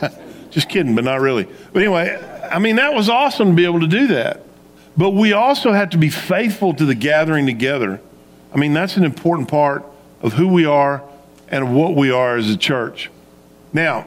just 0.50 0.68
kidding, 0.68 0.94
but 0.94 1.04
not 1.04 1.20
really. 1.20 1.44
But 1.72 1.82
anyway, 1.82 2.16
I 2.50 2.58
mean, 2.58 2.76
that 2.76 2.94
was 2.94 3.08
awesome 3.08 3.50
to 3.50 3.54
be 3.54 3.64
able 3.64 3.80
to 3.80 3.86
do 3.86 4.08
that. 4.08 4.42
But 4.96 5.10
we 5.10 5.32
also 5.32 5.72
have 5.72 5.90
to 5.90 5.98
be 5.98 6.08
faithful 6.08 6.74
to 6.74 6.84
the 6.84 6.94
gathering 6.94 7.46
together. 7.46 8.00
I 8.56 8.58
mean, 8.58 8.72
that's 8.72 8.96
an 8.96 9.04
important 9.04 9.48
part 9.48 9.84
of 10.22 10.32
who 10.32 10.48
we 10.48 10.64
are 10.64 11.02
and 11.48 11.76
what 11.76 11.94
we 11.94 12.10
are 12.10 12.38
as 12.38 12.48
a 12.48 12.56
church. 12.56 13.10
Now, 13.74 14.06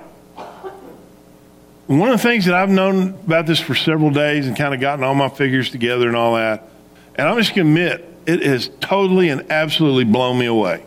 one 1.85 2.09
of 2.09 2.17
the 2.17 2.23
things 2.23 2.45
that 2.45 2.55
I've 2.55 2.69
known 2.69 3.09
about 3.27 3.45
this 3.45 3.59
for 3.59 3.75
several 3.75 4.09
days 4.09 4.47
and 4.47 4.57
kind 4.57 4.73
of 4.73 4.79
gotten 4.79 5.03
all 5.03 5.13
my 5.13 5.29
figures 5.29 5.69
together 5.69 6.07
and 6.07 6.17
all 6.17 6.33
that, 6.33 6.67
and 7.13 7.27
I'm 7.27 7.37
just 7.37 7.53
going 7.53 7.75
to 7.75 7.81
admit, 7.83 8.05
it 8.25 8.41
has 8.41 8.71
totally 8.79 9.29
and 9.29 9.51
absolutely 9.51 10.05
blown 10.05 10.39
me 10.39 10.47
away. 10.47 10.83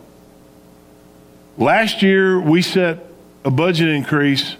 Last 1.57 2.01
year, 2.01 2.41
we 2.41 2.61
set 2.61 3.05
a 3.45 3.51
budget 3.51 3.87
increase 3.87 4.57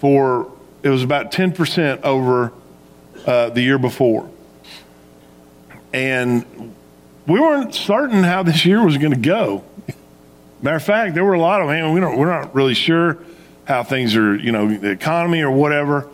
for, 0.00 0.50
it 0.82 0.88
was 0.88 1.04
about 1.04 1.30
10% 1.30 2.02
over 2.02 2.52
uh, 3.24 3.50
the 3.50 3.62
year 3.62 3.78
before. 3.78 4.28
And 5.92 6.74
we 7.26 7.40
weren't 7.40 7.74
certain 7.74 8.24
how 8.24 8.42
this 8.42 8.64
year 8.64 8.84
was 8.84 8.98
going 8.98 9.12
to 9.12 9.18
go. 9.18 9.64
Matter 10.60 10.76
of 10.76 10.82
fact, 10.82 11.14
there 11.14 11.24
were 11.24 11.34
a 11.34 11.40
lot 11.40 11.60
of, 11.60 11.68
man, 11.68 11.92
we 11.92 12.00
don't, 12.00 12.16
we're 12.16 12.30
not 12.30 12.54
really 12.54 12.74
sure 12.74 13.18
how 13.64 13.82
things 13.82 14.16
are, 14.16 14.36
you 14.36 14.52
know, 14.52 14.76
the 14.76 14.90
economy 14.90 15.42
or 15.42 15.50
whatever. 15.50 16.08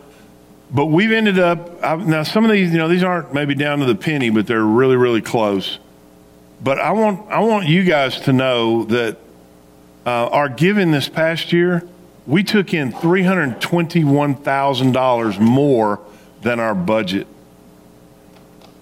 But 0.71 0.87
we've 0.87 1.11
ended 1.11 1.39
up, 1.39 1.83
I've, 1.83 2.07
now 2.07 2.23
some 2.23 2.45
of 2.45 2.51
these, 2.51 2.71
you 2.71 2.77
know, 2.77 2.87
these 2.87 3.03
aren't 3.03 3.33
maybe 3.33 3.55
down 3.55 3.79
to 3.79 3.85
the 3.85 3.95
penny, 3.95 4.29
but 4.29 4.47
they're 4.47 4.63
really, 4.63 4.95
really 4.95 5.21
close. 5.21 5.79
But 6.61 6.79
I 6.79 6.91
want, 6.91 7.31
I 7.31 7.39
want 7.39 7.67
you 7.67 7.83
guys 7.83 8.21
to 8.21 8.33
know 8.33 8.85
that 8.85 9.17
uh, 10.05 10.27
our 10.27 10.47
giving 10.49 10.91
this 10.91 11.09
past 11.09 11.51
year, 11.53 11.87
we 12.27 12.43
took 12.43 12.73
in 12.73 12.91
$321,000 12.91 15.39
more 15.39 16.01
than 16.41 16.59
our 16.59 16.75
budget. 16.75 17.27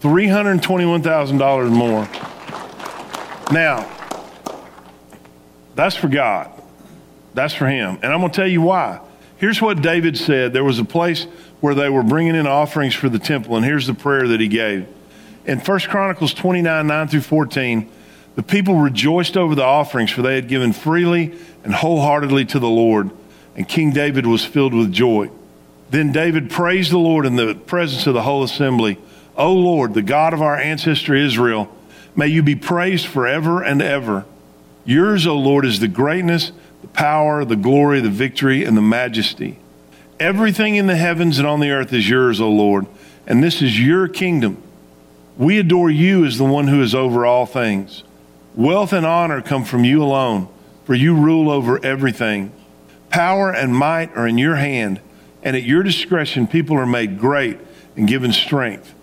$321,000 0.02 1.72
more. 1.72 2.08
Now, 3.52 3.90
that's 5.76 5.96
for 5.96 6.08
God. 6.08 6.52
That's 7.34 7.54
for 7.54 7.68
Him. 7.68 8.00
And 8.02 8.12
I'm 8.12 8.20
going 8.20 8.32
to 8.32 8.36
tell 8.36 8.48
you 8.48 8.62
why. 8.62 9.00
Here's 9.38 9.62
what 9.62 9.82
David 9.82 10.18
said 10.18 10.54
there 10.54 10.64
was 10.64 10.80
a 10.80 10.86
place 10.86 11.28
where 11.60 11.76
they 11.76 11.90
were 11.90 12.04
bringing 12.04 12.36
in 12.36 12.48
offerings 12.48 12.94
for 12.94 13.10
the 13.10 13.20
temple, 13.20 13.56
and 13.56 13.66
here's 13.66 13.88
the 13.88 13.94
prayer 13.94 14.28
that 14.28 14.40
he 14.40 14.48
gave. 14.48 14.88
In 15.46 15.60
1 15.60 15.80
Chronicles 15.82 16.34
29 16.34 16.88
9 16.88 17.08
through 17.08 17.22
14, 17.22 17.92
the 18.36 18.44
people 18.44 18.76
rejoiced 18.76 19.38
over 19.38 19.56
the 19.56 19.64
offerings, 19.64 20.12
for 20.12 20.22
they 20.22 20.36
had 20.36 20.48
given 20.48 20.74
freely 20.74 21.34
and 21.64 21.74
wholeheartedly 21.74 22.46
to 22.46 22.60
the 22.60 22.70
Lord, 22.70 23.10
and 23.56 23.68
King 23.68 23.92
David 23.92 24.26
was 24.26 24.46
filled 24.46 24.74
with 24.74 24.92
joy. 24.92 25.30
Then 25.90 26.12
David 26.12 26.50
praised 26.50 26.92
the 26.92 26.98
Lord 26.98 27.26
in 27.26 27.36
the 27.36 27.56
presence 27.56 28.08
of 28.08 28.14
the 28.14 28.22
whole 28.22 28.44
assembly. 28.44 29.00
O 29.38 29.54
Lord, 29.54 29.94
the 29.94 30.02
God 30.02 30.34
of 30.34 30.42
our 30.42 30.58
ancestor 30.58 31.14
Israel, 31.14 31.72
may 32.16 32.28
you 32.28 32.42
be 32.42 32.56
praised 32.56 33.06
forever 33.06 33.64
and 33.64 33.82
ever. 33.82 34.26
Yours, 34.84 35.28
O 35.28 35.38
Lord, 35.38 35.66
is 35.66 35.80
the 35.80 35.88
greatness, 35.88 36.52
the 36.82 36.88
power, 36.88 37.46
the 37.46 37.56
glory, 37.56 38.00
the 38.00 38.10
victory, 38.10 38.64
and 38.64 38.76
the 38.76 38.82
majesty. 38.82 39.60
Everything 40.20 40.76
in 40.76 40.88
the 40.88 40.96
heavens 40.96 41.38
and 41.38 41.48
on 41.48 41.60
the 41.60 41.70
earth 41.70 41.94
is 41.94 42.10
yours, 42.10 42.42
O 42.42 42.50
Lord, 42.50 42.88
and 43.28 43.44
this 43.44 43.62
is 43.62 43.80
your 43.80 44.08
kingdom. 44.08 44.62
We 45.38 45.60
adore 45.60 45.92
you 45.92 46.26
as 46.26 46.40
the 46.40 46.46
one 46.46 46.68
who 46.68 46.82
is 46.82 46.96
over 46.96 47.24
all 47.24 47.46
things. 47.46 48.04
Wealth 48.56 48.92
and 48.92 49.06
honor 49.06 49.44
come 49.44 49.64
from 49.64 49.84
you 49.84 50.02
alone, 50.02 50.48
for 50.86 50.96
you 50.96 51.14
rule 51.14 51.52
over 51.52 51.84
everything. 51.86 52.52
Power 53.12 53.54
and 53.54 53.76
might 53.76 54.16
are 54.18 54.28
in 54.28 54.40
your 54.40 54.56
hand, 54.56 55.00
and 55.44 55.56
at 55.56 55.62
your 55.62 55.84
discretion 55.84 56.48
people 56.48 56.76
are 56.78 56.88
made 56.88 57.20
great 57.20 57.60
and 57.96 58.08
given 58.08 58.34
strength. 58.34 58.96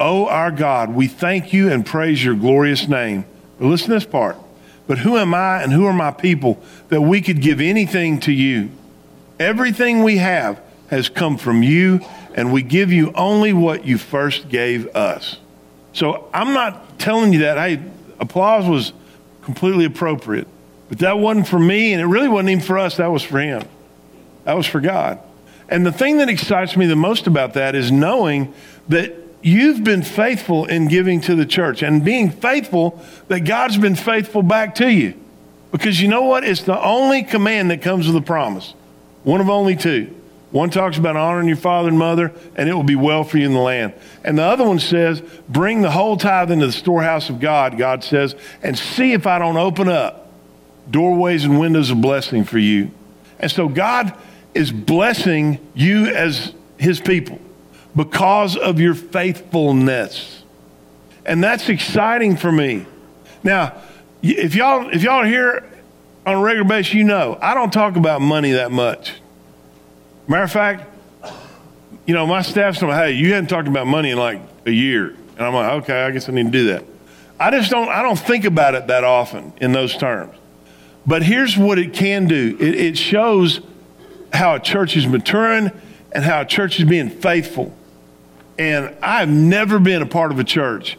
Oh, 0.00 0.26
our 0.26 0.50
God, 0.50 0.94
we 0.94 1.08
thank 1.08 1.52
you 1.52 1.70
and 1.70 1.84
praise 1.84 2.24
your 2.24 2.34
glorious 2.34 2.86
name. 2.86 3.24
But 3.58 3.66
listen 3.66 3.88
to 3.88 3.94
this 3.94 4.04
part. 4.04 4.36
But 4.86 4.98
who 4.98 5.16
am 5.16 5.34
I 5.34 5.62
and 5.62 5.72
who 5.72 5.86
are 5.86 5.92
my 5.92 6.10
people 6.10 6.62
that 6.88 7.00
we 7.00 7.20
could 7.20 7.42
give 7.42 7.60
anything 7.60 8.20
to 8.20 8.32
you? 8.32 8.70
Everything 9.38 10.02
we 10.02 10.18
have 10.18 10.60
has 10.88 11.08
come 11.08 11.36
from 11.36 11.62
you, 11.62 12.00
and 12.34 12.52
we 12.52 12.62
give 12.62 12.90
you 12.90 13.12
only 13.12 13.52
what 13.52 13.84
you 13.84 13.98
first 13.98 14.48
gave 14.48 14.86
us. 14.96 15.36
So 15.92 16.28
I'm 16.32 16.54
not 16.54 16.98
telling 16.98 17.32
you 17.32 17.40
that. 17.40 17.58
Hey, 17.58 17.82
applause 18.18 18.66
was 18.66 18.92
completely 19.42 19.84
appropriate. 19.84 20.46
But 20.88 21.00
that 21.00 21.18
wasn't 21.18 21.48
for 21.48 21.58
me, 21.58 21.92
and 21.92 22.00
it 22.00 22.06
really 22.06 22.28
wasn't 22.28 22.50
even 22.50 22.64
for 22.64 22.78
us. 22.78 22.96
That 22.96 23.08
was 23.08 23.22
for 23.22 23.40
him. 23.40 23.62
That 24.44 24.54
was 24.54 24.66
for 24.66 24.80
God. 24.80 25.18
And 25.68 25.84
the 25.84 25.92
thing 25.92 26.18
that 26.18 26.30
excites 26.30 26.76
me 26.76 26.86
the 26.86 26.96
most 26.96 27.26
about 27.26 27.54
that 27.54 27.74
is 27.74 27.92
knowing 27.92 28.54
that 28.88 29.14
you've 29.48 29.82
been 29.82 30.02
faithful 30.02 30.66
in 30.66 30.88
giving 30.88 31.20
to 31.22 31.34
the 31.34 31.46
church 31.46 31.82
and 31.82 32.04
being 32.04 32.30
faithful 32.30 33.02
that 33.28 33.40
God's 33.40 33.78
been 33.78 33.96
faithful 33.96 34.42
back 34.42 34.74
to 34.76 34.90
you. 34.90 35.14
Because 35.72 36.00
you 36.00 36.08
know 36.08 36.22
what? 36.22 36.44
It's 36.44 36.62
the 36.62 36.80
only 36.80 37.22
command 37.22 37.70
that 37.70 37.82
comes 37.82 38.06
with 38.06 38.16
a 38.16 38.20
promise. 38.20 38.74
One 39.24 39.40
of 39.40 39.48
only 39.48 39.76
two. 39.76 40.14
One 40.50 40.70
talks 40.70 40.96
about 40.96 41.16
honoring 41.16 41.46
your 41.46 41.58
father 41.58 41.88
and 41.88 41.98
mother, 41.98 42.32
and 42.56 42.70
it 42.70 42.74
will 42.74 42.82
be 42.82 42.96
well 42.96 43.22
for 43.22 43.36
you 43.36 43.44
in 43.44 43.52
the 43.52 43.60
land. 43.60 43.92
And 44.24 44.38
the 44.38 44.44
other 44.44 44.64
one 44.64 44.78
says, 44.78 45.20
bring 45.46 45.82
the 45.82 45.90
whole 45.90 46.16
tithe 46.16 46.50
into 46.50 46.66
the 46.66 46.72
storehouse 46.72 47.28
of 47.28 47.38
God, 47.38 47.76
God 47.76 48.02
says, 48.02 48.34
and 48.62 48.78
see 48.78 49.12
if 49.12 49.26
I 49.26 49.38
don't 49.38 49.58
open 49.58 49.88
up 49.88 50.30
doorways 50.90 51.44
and 51.44 51.60
windows 51.60 51.90
of 51.90 52.00
blessing 52.00 52.44
for 52.44 52.58
you. 52.58 52.90
And 53.38 53.50
so 53.50 53.68
God 53.68 54.14
is 54.54 54.72
blessing 54.72 55.58
you 55.74 56.06
as 56.06 56.54
his 56.78 56.98
people 56.98 57.38
because 57.98 58.56
of 58.56 58.78
your 58.78 58.94
faithfulness. 58.94 60.44
And 61.26 61.42
that's 61.42 61.68
exciting 61.68 62.36
for 62.36 62.52
me. 62.52 62.86
Now, 63.42 63.74
if 64.22 64.54
y'all 64.54 64.88
if 64.88 65.02
y'all 65.02 65.22
are 65.22 65.26
here 65.26 65.68
on 66.24 66.36
a 66.36 66.40
regular 66.40 66.68
basis, 66.68 66.94
you 66.94 67.02
know 67.02 67.36
I 67.42 67.54
don't 67.54 67.72
talk 67.72 67.96
about 67.96 68.20
money 68.20 68.52
that 68.52 68.70
much. 68.70 69.14
Matter 70.28 70.44
of 70.44 70.52
fact, 70.52 70.84
you 72.06 72.14
know 72.14 72.24
my 72.24 72.42
staff's 72.42 72.80
like, 72.82 72.94
"Hey, 72.94 73.12
you 73.12 73.32
hadn't 73.32 73.50
talked 73.50 73.66
about 73.66 73.88
money 73.88 74.12
in 74.12 74.18
like 74.18 74.40
a 74.64 74.70
year," 74.70 75.16
and 75.36 75.40
I'm 75.40 75.52
like, 75.52 75.82
"Okay, 75.82 76.00
I 76.00 76.12
guess 76.12 76.28
I 76.28 76.32
need 76.32 76.46
to 76.46 76.50
do 76.52 76.66
that." 76.68 76.84
I 77.40 77.50
just 77.50 77.68
don't 77.68 77.88
I 77.88 78.02
don't 78.02 78.18
think 78.18 78.44
about 78.44 78.76
it 78.76 78.86
that 78.86 79.02
often 79.02 79.52
in 79.60 79.72
those 79.72 79.96
terms. 79.96 80.36
But 81.04 81.24
here's 81.24 81.58
what 81.58 81.80
it 81.80 81.94
can 81.94 82.28
do: 82.28 82.56
it, 82.60 82.74
it 82.76 82.96
shows 82.96 83.60
how 84.32 84.54
a 84.54 84.60
church 84.60 84.96
is 84.96 85.04
maturing 85.04 85.72
and 86.12 86.22
how 86.22 86.42
a 86.42 86.44
church 86.44 86.78
is 86.78 86.84
being 86.84 87.10
faithful. 87.10 87.74
And 88.58 88.94
I've 89.00 89.28
never 89.28 89.78
been 89.78 90.02
a 90.02 90.06
part 90.06 90.32
of 90.32 90.38
a 90.38 90.44
church 90.44 90.98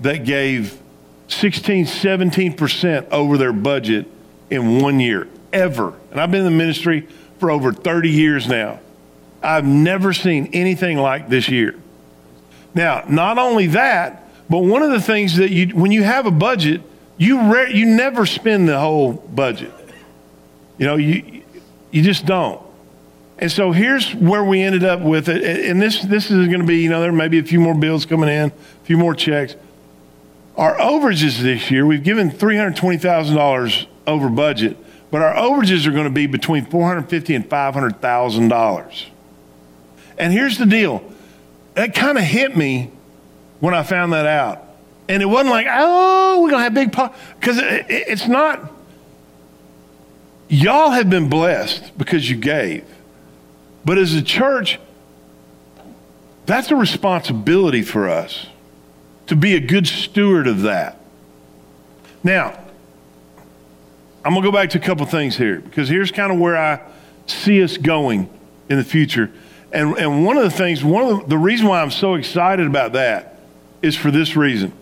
that 0.00 0.24
gave 0.24 0.80
16, 1.28 1.86
17% 1.86 3.08
over 3.10 3.36
their 3.36 3.52
budget 3.52 4.06
in 4.48 4.80
one 4.80 5.00
year, 5.00 5.28
ever. 5.52 5.94
And 6.10 6.20
I've 6.20 6.30
been 6.30 6.46
in 6.46 6.52
the 6.52 6.56
ministry 6.58 7.08
for 7.38 7.50
over 7.50 7.72
30 7.72 8.10
years 8.10 8.48
now. 8.48 8.80
I've 9.42 9.64
never 9.64 10.12
seen 10.12 10.50
anything 10.52 10.98
like 10.98 11.28
this 11.28 11.48
year. 11.48 11.74
Now, 12.74 13.04
not 13.08 13.38
only 13.38 13.68
that, 13.68 14.28
but 14.48 14.58
one 14.58 14.82
of 14.82 14.90
the 14.90 15.00
things 15.00 15.36
that 15.36 15.50
you, 15.50 15.68
when 15.68 15.92
you 15.92 16.02
have 16.02 16.26
a 16.26 16.30
budget, 16.30 16.82
you, 17.16 17.52
re- 17.52 17.72
you 17.72 17.86
never 17.86 18.26
spend 18.26 18.68
the 18.68 18.78
whole 18.78 19.12
budget. 19.12 19.72
You 20.78 20.86
know, 20.86 20.96
you, 20.96 21.42
you 21.90 22.02
just 22.02 22.26
don't. 22.26 22.60
And 23.40 23.50
so 23.50 23.72
here's 23.72 24.14
where 24.14 24.44
we 24.44 24.60
ended 24.60 24.84
up 24.84 25.00
with 25.00 25.30
it. 25.30 25.42
And 25.42 25.80
this, 25.80 26.02
this 26.02 26.30
is 26.30 26.46
going 26.48 26.60
to 26.60 26.66
be, 26.66 26.82
you 26.82 26.90
know, 26.90 27.00
there 27.00 27.10
may 27.10 27.28
be 27.28 27.38
a 27.38 27.42
few 27.42 27.58
more 27.58 27.74
bills 27.74 28.04
coming 28.04 28.28
in, 28.28 28.50
a 28.50 28.84
few 28.84 28.98
more 28.98 29.14
checks. 29.14 29.56
Our 30.58 30.76
overages 30.76 31.38
this 31.38 31.70
year, 31.70 31.86
we've 31.86 32.04
given 32.04 32.30
$320,000 32.30 33.86
over 34.06 34.28
budget, 34.28 34.76
but 35.10 35.22
our 35.22 35.34
overages 35.34 35.86
are 35.86 35.90
going 35.90 36.04
to 36.04 36.10
be 36.10 36.26
between 36.26 36.66
$450 36.66 37.34
and 37.34 37.48
$500,000. 37.48 39.06
And 40.18 40.32
here's 40.34 40.58
the 40.58 40.66
deal. 40.66 41.02
That 41.74 41.94
kind 41.94 42.18
of 42.18 42.24
hit 42.24 42.54
me 42.54 42.90
when 43.60 43.72
I 43.72 43.82
found 43.82 44.12
that 44.12 44.26
out. 44.26 44.62
And 45.08 45.22
it 45.22 45.26
wasn't 45.26 45.50
like, 45.50 45.66
oh, 45.68 46.42
we're 46.42 46.50
going 46.50 46.60
to 46.60 46.64
have 46.64 46.74
big, 46.74 46.90
because 47.40 47.56
it, 47.56 47.90
it, 47.90 48.08
it's 48.08 48.28
not, 48.28 48.70
y'all 50.48 50.90
have 50.90 51.08
been 51.08 51.30
blessed 51.30 51.96
because 51.96 52.28
you 52.28 52.36
gave. 52.36 52.84
But 53.84 53.98
as 53.98 54.14
a 54.14 54.22
church, 54.22 54.78
that's 56.46 56.70
a 56.70 56.76
responsibility 56.76 57.82
for 57.82 58.08
us 58.08 58.46
to 59.28 59.36
be 59.36 59.54
a 59.54 59.60
good 59.60 59.86
steward 59.86 60.46
of 60.46 60.62
that. 60.62 61.00
Now, 62.22 62.58
I'm 64.24 64.32
going 64.32 64.42
to 64.42 64.48
go 64.48 64.52
back 64.52 64.70
to 64.70 64.78
a 64.78 64.80
couple 64.80 65.06
things 65.06 65.36
here 65.36 65.60
because 65.60 65.88
here's 65.88 66.10
kind 66.10 66.32
of 66.32 66.38
where 66.38 66.56
I 66.56 66.80
see 67.26 67.62
us 67.62 67.76
going 67.76 68.28
in 68.68 68.76
the 68.76 68.84
future. 68.84 69.30
And, 69.72 69.96
and 69.96 70.26
one 70.26 70.36
of 70.36 70.42
the 70.42 70.50
things, 70.50 70.82
one 70.84 71.04
of 71.04 71.20
the, 71.20 71.26
the 71.28 71.38
reason 71.38 71.68
why 71.68 71.80
I'm 71.80 71.90
so 71.90 72.14
excited 72.14 72.66
about 72.66 72.92
that 72.94 73.38
is 73.82 73.96
for 73.96 74.10
this 74.10 74.36
reason. 74.36 74.72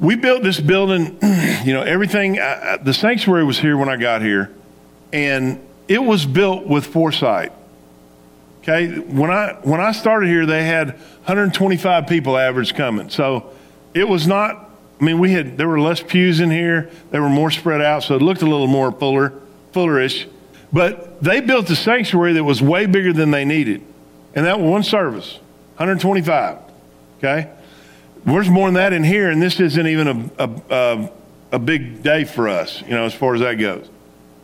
We 0.00 0.16
built 0.16 0.42
this 0.42 0.60
building, 0.60 1.16
you 1.64 1.72
know, 1.72 1.82
everything, 1.82 2.38
uh, 2.38 2.78
the 2.82 2.92
sanctuary 2.92 3.44
was 3.44 3.58
here 3.58 3.76
when 3.76 3.88
I 3.88 3.96
got 3.96 4.20
here, 4.20 4.52
and 5.12 5.64
it 5.86 6.02
was 6.02 6.26
built 6.26 6.66
with 6.66 6.86
foresight. 6.86 7.52
Okay, 8.64 8.98
when 8.98 9.30
I 9.30 9.58
when 9.62 9.78
I 9.78 9.92
started 9.92 10.28
here, 10.28 10.46
they 10.46 10.64
had 10.64 10.94
125 10.94 12.06
people 12.06 12.38
average 12.38 12.74
coming. 12.74 13.10
So 13.10 13.52
it 13.92 14.08
was 14.08 14.26
not. 14.26 14.70
I 14.98 15.04
mean, 15.04 15.18
we 15.18 15.32
had 15.32 15.58
there 15.58 15.68
were 15.68 15.80
less 15.80 16.02
pews 16.02 16.40
in 16.40 16.50
here. 16.50 16.90
They 17.10 17.20
were 17.20 17.28
more 17.28 17.50
spread 17.50 17.82
out, 17.82 18.04
so 18.04 18.14
it 18.14 18.22
looked 18.22 18.40
a 18.40 18.46
little 18.46 18.66
more 18.66 18.90
fuller, 18.90 19.34
fullerish. 19.74 20.30
But 20.72 21.22
they 21.22 21.42
built 21.42 21.68
a 21.68 21.76
sanctuary 21.76 22.32
that 22.32 22.44
was 22.44 22.62
way 22.62 22.86
bigger 22.86 23.12
than 23.12 23.32
they 23.32 23.44
needed, 23.44 23.84
and 24.34 24.46
that 24.46 24.58
one 24.60 24.82
service, 24.82 25.34
125. 25.76 26.56
Okay, 27.18 27.50
there's 28.24 28.48
more 28.48 28.68
than 28.68 28.74
that 28.76 28.94
in 28.94 29.04
here, 29.04 29.28
and 29.28 29.42
this 29.42 29.60
isn't 29.60 29.86
even 29.86 30.30
a, 30.38 30.42
a, 30.42 30.50
a, 30.70 31.10
a 31.52 31.58
big 31.58 32.02
day 32.02 32.24
for 32.24 32.48
us, 32.48 32.80
you 32.80 32.92
know, 32.92 33.04
as 33.04 33.12
far 33.12 33.34
as 33.34 33.42
that 33.42 33.56
goes. 33.56 33.90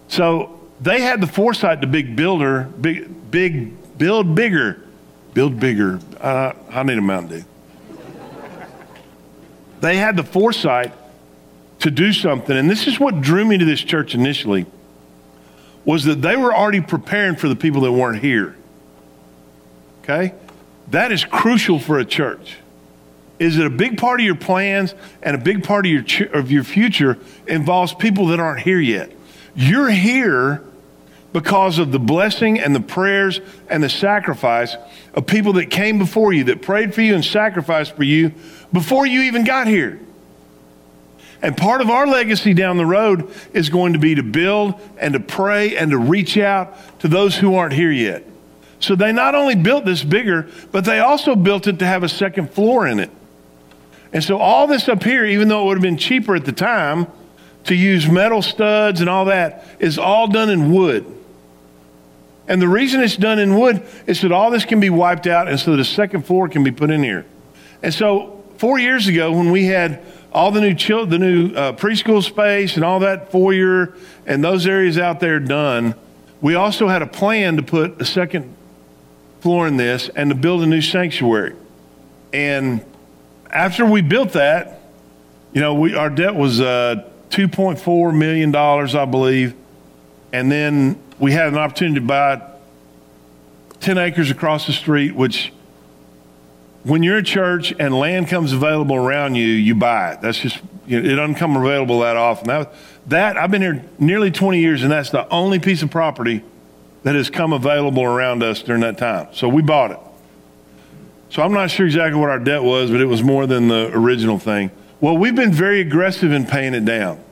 So 0.08 0.60
they 0.78 1.00
had 1.00 1.22
the 1.22 1.26
foresight 1.26 1.80
to 1.80 1.86
big 1.86 2.16
builder, 2.16 2.64
big 2.64 3.30
big 3.30 3.79
Build 4.00 4.34
bigger. 4.34 4.82
Build 5.34 5.60
bigger. 5.60 6.00
Uh, 6.18 6.54
I 6.70 6.82
need 6.84 6.96
a 6.96 7.02
Mountain 7.02 7.40
Dew. 7.40 7.44
they 9.82 9.98
had 9.98 10.16
the 10.16 10.22
foresight 10.22 10.94
to 11.80 11.90
do 11.90 12.10
something, 12.14 12.56
and 12.56 12.68
this 12.70 12.86
is 12.86 12.98
what 12.98 13.20
drew 13.20 13.44
me 13.44 13.58
to 13.58 13.64
this 13.66 13.82
church 13.82 14.14
initially, 14.14 14.64
was 15.84 16.04
that 16.04 16.22
they 16.22 16.34
were 16.34 16.54
already 16.54 16.80
preparing 16.80 17.36
for 17.36 17.48
the 17.48 17.54
people 17.54 17.82
that 17.82 17.92
weren't 17.92 18.20
here. 18.22 18.56
Okay? 20.02 20.32
That 20.88 21.12
is 21.12 21.22
crucial 21.22 21.78
for 21.78 21.98
a 21.98 22.04
church. 22.06 22.56
Is 23.38 23.58
it 23.58 23.66
a 23.66 23.70
big 23.70 23.98
part 23.98 24.20
of 24.20 24.24
your 24.24 24.34
plans 24.34 24.94
and 25.22 25.36
a 25.36 25.38
big 25.38 25.62
part 25.62 25.84
of 25.84 25.92
your, 25.92 26.02
ch- 26.02 26.22
of 26.22 26.50
your 26.50 26.64
future 26.64 27.18
involves 27.46 27.92
people 27.92 28.28
that 28.28 28.40
aren't 28.40 28.60
here 28.60 28.80
yet? 28.80 29.12
You're 29.54 29.90
here 29.90 30.64
because 31.32 31.78
of 31.78 31.92
the 31.92 31.98
blessing 31.98 32.58
and 32.58 32.74
the 32.74 32.80
prayers 32.80 33.40
and 33.68 33.82
the 33.82 33.88
sacrifice 33.88 34.76
of 35.14 35.26
people 35.26 35.52
that 35.54 35.66
came 35.66 35.98
before 35.98 36.32
you, 36.32 36.44
that 36.44 36.62
prayed 36.62 36.94
for 36.94 37.02
you 37.02 37.14
and 37.14 37.24
sacrificed 37.24 37.94
for 37.96 38.02
you 38.02 38.32
before 38.72 39.06
you 39.06 39.22
even 39.22 39.44
got 39.44 39.66
here. 39.66 40.00
And 41.42 41.56
part 41.56 41.80
of 41.80 41.88
our 41.88 42.06
legacy 42.06 42.52
down 42.52 42.76
the 42.76 42.86
road 42.86 43.30
is 43.54 43.70
going 43.70 43.94
to 43.94 43.98
be 43.98 44.14
to 44.16 44.22
build 44.22 44.78
and 44.98 45.14
to 45.14 45.20
pray 45.20 45.76
and 45.76 45.90
to 45.90 45.98
reach 45.98 46.36
out 46.36 46.76
to 47.00 47.08
those 47.08 47.36
who 47.36 47.54
aren't 47.54 47.72
here 47.72 47.90
yet. 47.90 48.24
So 48.78 48.94
they 48.94 49.12
not 49.12 49.34
only 49.34 49.54
built 49.54 49.84
this 49.84 50.02
bigger, 50.02 50.48
but 50.72 50.84
they 50.84 50.98
also 50.98 51.36
built 51.36 51.66
it 51.66 51.78
to 51.78 51.86
have 51.86 52.02
a 52.02 52.08
second 52.08 52.50
floor 52.50 52.86
in 52.86 52.98
it. 52.98 53.10
And 54.12 54.24
so 54.24 54.38
all 54.38 54.66
this 54.66 54.88
up 54.88 55.02
here, 55.02 55.24
even 55.24 55.48
though 55.48 55.62
it 55.62 55.66
would 55.66 55.76
have 55.78 55.82
been 55.82 55.96
cheaper 55.96 56.34
at 56.34 56.44
the 56.44 56.52
time 56.52 57.06
to 57.64 57.74
use 57.74 58.08
metal 58.08 58.42
studs 58.42 59.00
and 59.00 59.08
all 59.08 59.26
that, 59.26 59.64
is 59.78 59.98
all 59.98 60.26
done 60.26 60.50
in 60.50 60.72
wood. 60.72 61.19
And 62.50 62.60
the 62.60 62.66
reason 62.66 63.00
it's 63.00 63.16
done 63.16 63.38
in 63.38 63.56
wood 63.56 63.80
is 64.08 64.22
that 64.22 64.32
all 64.32 64.50
this 64.50 64.64
can 64.64 64.80
be 64.80 64.90
wiped 64.90 65.28
out 65.28 65.46
and 65.46 65.58
so 65.58 65.72
a 65.74 65.84
second 65.84 66.26
floor 66.26 66.48
can 66.48 66.64
be 66.64 66.72
put 66.72 66.90
in 66.90 67.00
here. 67.00 67.24
And 67.80 67.94
so 67.94 68.42
four 68.58 68.80
years 68.80 69.06
ago, 69.06 69.30
when 69.30 69.52
we 69.52 69.66
had 69.66 70.02
all 70.32 70.50
the 70.50 70.60
new 70.60 70.74
the 71.06 71.18
new 71.18 71.54
uh, 71.54 71.72
preschool 71.74 72.24
space 72.24 72.74
and 72.74 72.84
all 72.84 72.98
that 73.00 73.30
foyer 73.30 73.94
and 74.26 74.42
those 74.42 74.66
areas 74.66 74.98
out 74.98 75.20
there 75.20 75.38
done, 75.38 75.94
we 76.40 76.56
also 76.56 76.88
had 76.88 77.02
a 77.02 77.06
plan 77.06 77.56
to 77.56 77.62
put 77.62 78.02
a 78.02 78.04
second 78.04 78.52
floor 79.38 79.68
in 79.68 79.76
this 79.76 80.08
and 80.16 80.30
to 80.30 80.34
build 80.34 80.60
a 80.62 80.66
new 80.66 80.82
sanctuary. 80.82 81.54
And 82.32 82.84
after 83.48 83.86
we 83.86 84.02
built 84.02 84.32
that, 84.32 84.80
you 85.52 85.60
know, 85.60 85.74
we, 85.74 85.94
our 85.94 86.10
debt 86.10 86.34
was 86.34 86.60
uh, 86.60 87.08
$2.4 87.28 88.12
million, 88.12 88.52
I 88.56 89.04
believe. 89.04 89.54
And 90.32 90.50
then 90.50 91.00
we 91.20 91.32
had 91.32 91.48
an 91.48 91.58
opportunity 91.58 92.00
to 92.00 92.06
buy 92.06 92.42
10 93.80 93.98
acres 93.98 94.30
across 94.30 94.66
the 94.66 94.72
street, 94.72 95.14
which 95.14 95.52
when 96.82 97.02
you're 97.02 97.18
a 97.18 97.22
church 97.22 97.72
and 97.78 97.94
land 97.94 98.28
comes 98.28 98.52
available 98.52 98.96
around 98.96 99.34
you, 99.34 99.46
you 99.46 99.74
buy 99.74 100.12
it. 100.12 100.22
That's 100.22 100.38
just, 100.38 100.58
it 100.88 101.02
doesn't 101.02 101.34
come 101.34 101.56
available 101.56 102.00
that 102.00 102.16
often. 102.16 102.48
That, 102.48 102.74
that, 103.08 103.36
I've 103.36 103.50
been 103.50 103.62
here 103.62 103.84
nearly 103.98 104.30
20 104.30 104.58
years, 104.58 104.82
and 104.82 104.90
that's 104.90 105.10
the 105.10 105.28
only 105.28 105.58
piece 105.58 105.82
of 105.82 105.90
property 105.90 106.42
that 107.02 107.14
has 107.14 107.28
come 107.28 107.52
available 107.52 108.02
around 108.02 108.42
us 108.42 108.62
during 108.62 108.80
that 108.80 108.96
time. 108.98 109.28
So 109.32 109.48
we 109.48 109.62
bought 109.62 109.90
it. 109.90 109.98
So 111.28 111.42
I'm 111.42 111.52
not 111.52 111.70
sure 111.70 111.86
exactly 111.86 112.18
what 112.18 112.30
our 112.30 112.38
debt 112.38 112.62
was, 112.62 112.90
but 112.90 113.00
it 113.00 113.06
was 113.06 113.22
more 113.22 113.46
than 113.46 113.68
the 113.68 113.90
original 113.92 114.38
thing. 114.38 114.70
Well, 115.00 115.16
we've 115.16 115.34
been 115.34 115.52
very 115.52 115.80
aggressive 115.80 116.32
in 116.32 116.46
paying 116.46 116.74
it 116.74 116.84
down. 116.84 117.22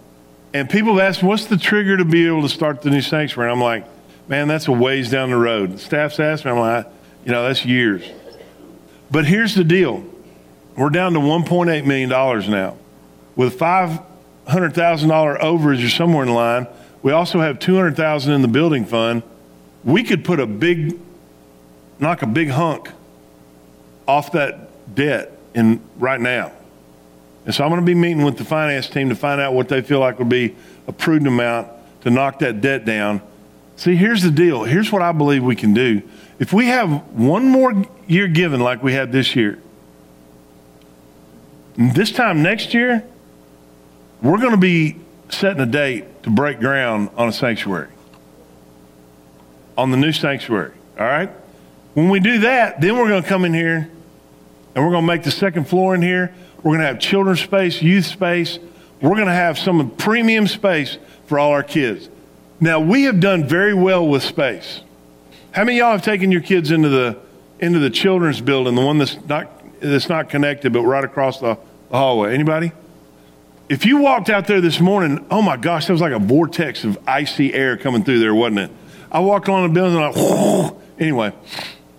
And 0.55 0.69
people 0.69 1.01
asked, 1.01 1.23
what's 1.23 1.47
the 1.47 1.59
trigger 1.59 1.97
to 1.97 2.05
be 2.05 2.27
able 2.27 2.43
to 2.43 2.49
start 2.49 2.83
the 2.83 2.91
new 2.91 3.03
sanctuary? 3.03 3.51
And 3.51 3.59
I'm 3.59 3.63
like, 3.63 3.85
man, 4.29 4.49
that's 4.49 4.69
a 4.69 4.73
ways 4.73 5.11
down 5.11 5.31
the 5.31 5.37
road. 5.37 5.79
Staff's 5.79 6.19
asked 6.19 6.45
me, 6.45 6.51
I'm 6.51 6.59
like, 6.59 6.87
you 7.25 7.33
know, 7.33 7.47
that's 7.47 7.65
years. 7.65 8.09
But 9.11 9.27
here's 9.27 9.55
the 9.55 9.65
deal 9.65 10.05
we're 10.77 10.91
down 10.91 11.13
to 11.15 11.21
$1.8 11.21 11.85
million 11.85 12.09
now. 12.09 12.77
With 13.35 13.59
$500,000 13.59 15.41
overage 15.41 15.85
or 15.85 15.89
somewhere 15.89 16.25
in 16.25 16.33
line, 16.33 16.67
we 17.03 17.13
also 17.13 17.41
have 17.41 17.59
200000 17.59 18.33
in 18.33 18.43
the 18.43 18.49
building 18.49 18.85
fund. 18.85 19.23
We 19.85 20.03
could 20.03 20.25
put 20.25 20.41
a 20.41 20.47
big, 20.47 20.99
knock 21.99 22.23
a 22.23 22.27
big 22.27 22.51
hunk 22.51 22.91
off 24.07 24.33
that 24.33 24.95
debt 24.95 25.37
in 25.55 25.81
right 25.99 26.21
now. 26.21 26.53
And 27.49 27.55
so 27.55 27.65
I'm 27.65 27.71
going 27.71 27.81
to 27.81 27.87
be 27.87 27.95
meeting 27.95 28.25
with 28.25 28.37
the 28.37 28.45
finance 28.45 28.91
team 28.91 29.09
to 29.09 29.15
find 29.15 29.41
out 29.41 29.55
what 29.55 29.71
they 29.71 29.81
feel 29.81 30.01
like 30.01 30.19
would 30.19 30.29
be 30.29 30.55
a 30.87 30.93
prudent 30.93 31.29
amount 31.29 31.69
to 32.03 32.11
knock 32.11 32.41
that 32.41 32.61
debt 32.61 32.85
down. 32.85 33.23
See, 33.77 33.97
here's 33.97 34.23
the 34.23 34.31
deal. 34.31 34.65
Here's 34.65 34.93
what 34.93 35.01
I 35.01 35.13
believe 35.13 35.43
we 35.43 35.57
can 35.57 35.73
do. 35.73 36.03
If 36.39 36.53
we 36.53 36.67
have 36.67 36.91
one 37.15 37.49
more 37.49 37.87
year 38.07 38.29
given 38.29 38.61
like 38.61 38.83
we 38.83 38.93
had 38.93 39.13
this 39.13 39.35
year, 39.35 39.59
this 41.79 42.13
time 42.13 42.43
next 42.43 42.75
year, 42.75 43.03
we're 44.21 44.37
going 44.37 44.51
to 44.51 44.59
be 44.59 44.97
setting 45.31 45.63
a 45.63 45.67
date 45.67 46.25
to 46.25 46.31
break 46.31 46.61
ground 46.61 47.09
on 47.17 47.31
a 47.31 47.33
sanctuary, 47.33 47.89
on 49.79 49.91
the 49.91 49.97
new 49.97 50.13
sanctuary. 50.13 50.75
All 50.99 51.07
right? 51.07 51.31
When 51.95 52.11
we 52.11 52.21
do 52.21 52.41
that, 52.41 52.83
then 52.83 52.99
we're 52.99 53.09
going 53.09 53.23
to 53.23 53.29
come 53.29 53.47
in 53.47 53.55
here 53.55 53.89
and 54.75 54.85
we're 54.85 54.93
going 54.93 55.05
to 55.05 55.07
make 55.07 55.23
the 55.23 55.31
second 55.31 55.67
floor 55.67 55.95
in 55.95 56.03
here 56.03 56.35
we're 56.59 56.73
going 56.73 56.81
to 56.81 56.87
have 56.87 56.99
children's 56.99 57.41
space, 57.41 57.81
youth 57.81 58.07
space. 58.07 58.59
We're 59.01 59.15
going 59.15 59.27
to 59.27 59.33
have 59.33 59.59
some 59.59 59.91
premium 59.91 60.47
space 60.47 60.99
for 61.27 61.39
all 61.39 61.53
our 61.53 61.63
kids. 61.63 62.09
Now, 62.61 62.81
we 62.81 63.05
have 63.05 63.21
done 63.21 63.47
very 63.47 63.75
well 63.75 64.07
with 64.07 64.25
space. 64.25 64.83
How 65.53 65.65
many 65.65 65.79
y'all 65.79 65.93
have 65.93 66.03
taken 66.03 66.33
your 66.33 66.41
kids 66.41 66.73
into 66.73 66.89
the, 66.89 67.19
into 67.61 67.79
the 67.79 67.91
children's 67.91 68.41
building, 68.41 68.75
the 68.75 68.85
one 68.85 68.99
that's 68.99 69.17
not, 69.27 69.49
that's 69.81 70.09
not 70.09 70.29
connected, 70.29 70.73
but 70.73 70.83
right 70.83 71.05
across 71.05 71.39
the, 71.39 71.57
the 71.91 71.97
hallway? 71.97 72.35
Anybody? 72.35 72.73
If 73.69 73.87
you 73.87 73.99
walked 73.99 74.29
out 74.29 74.47
there 74.49 74.61
this 74.61 74.81
morning, 74.81 75.25
oh 75.31 75.43
my 75.43 75.57
gosh, 75.57 75.87
there 75.87 75.95
was 75.95 76.01
like 76.01 76.13
a 76.13 76.19
vortex 76.19 76.83
of 76.83 76.99
icy 77.07 77.55
air 77.55 77.77
coming 77.77 78.03
through 78.03 78.19
there, 78.19 78.35
wasn't 78.35 78.59
it? 78.59 78.71
I 79.13 79.21
walked 79.21 79.49
on 79.49 79.69
the 79.69 79.73
building 79.73 79.97
and 79.97 80.17
I, 80.17 81.03
anyway, 81.03 81.33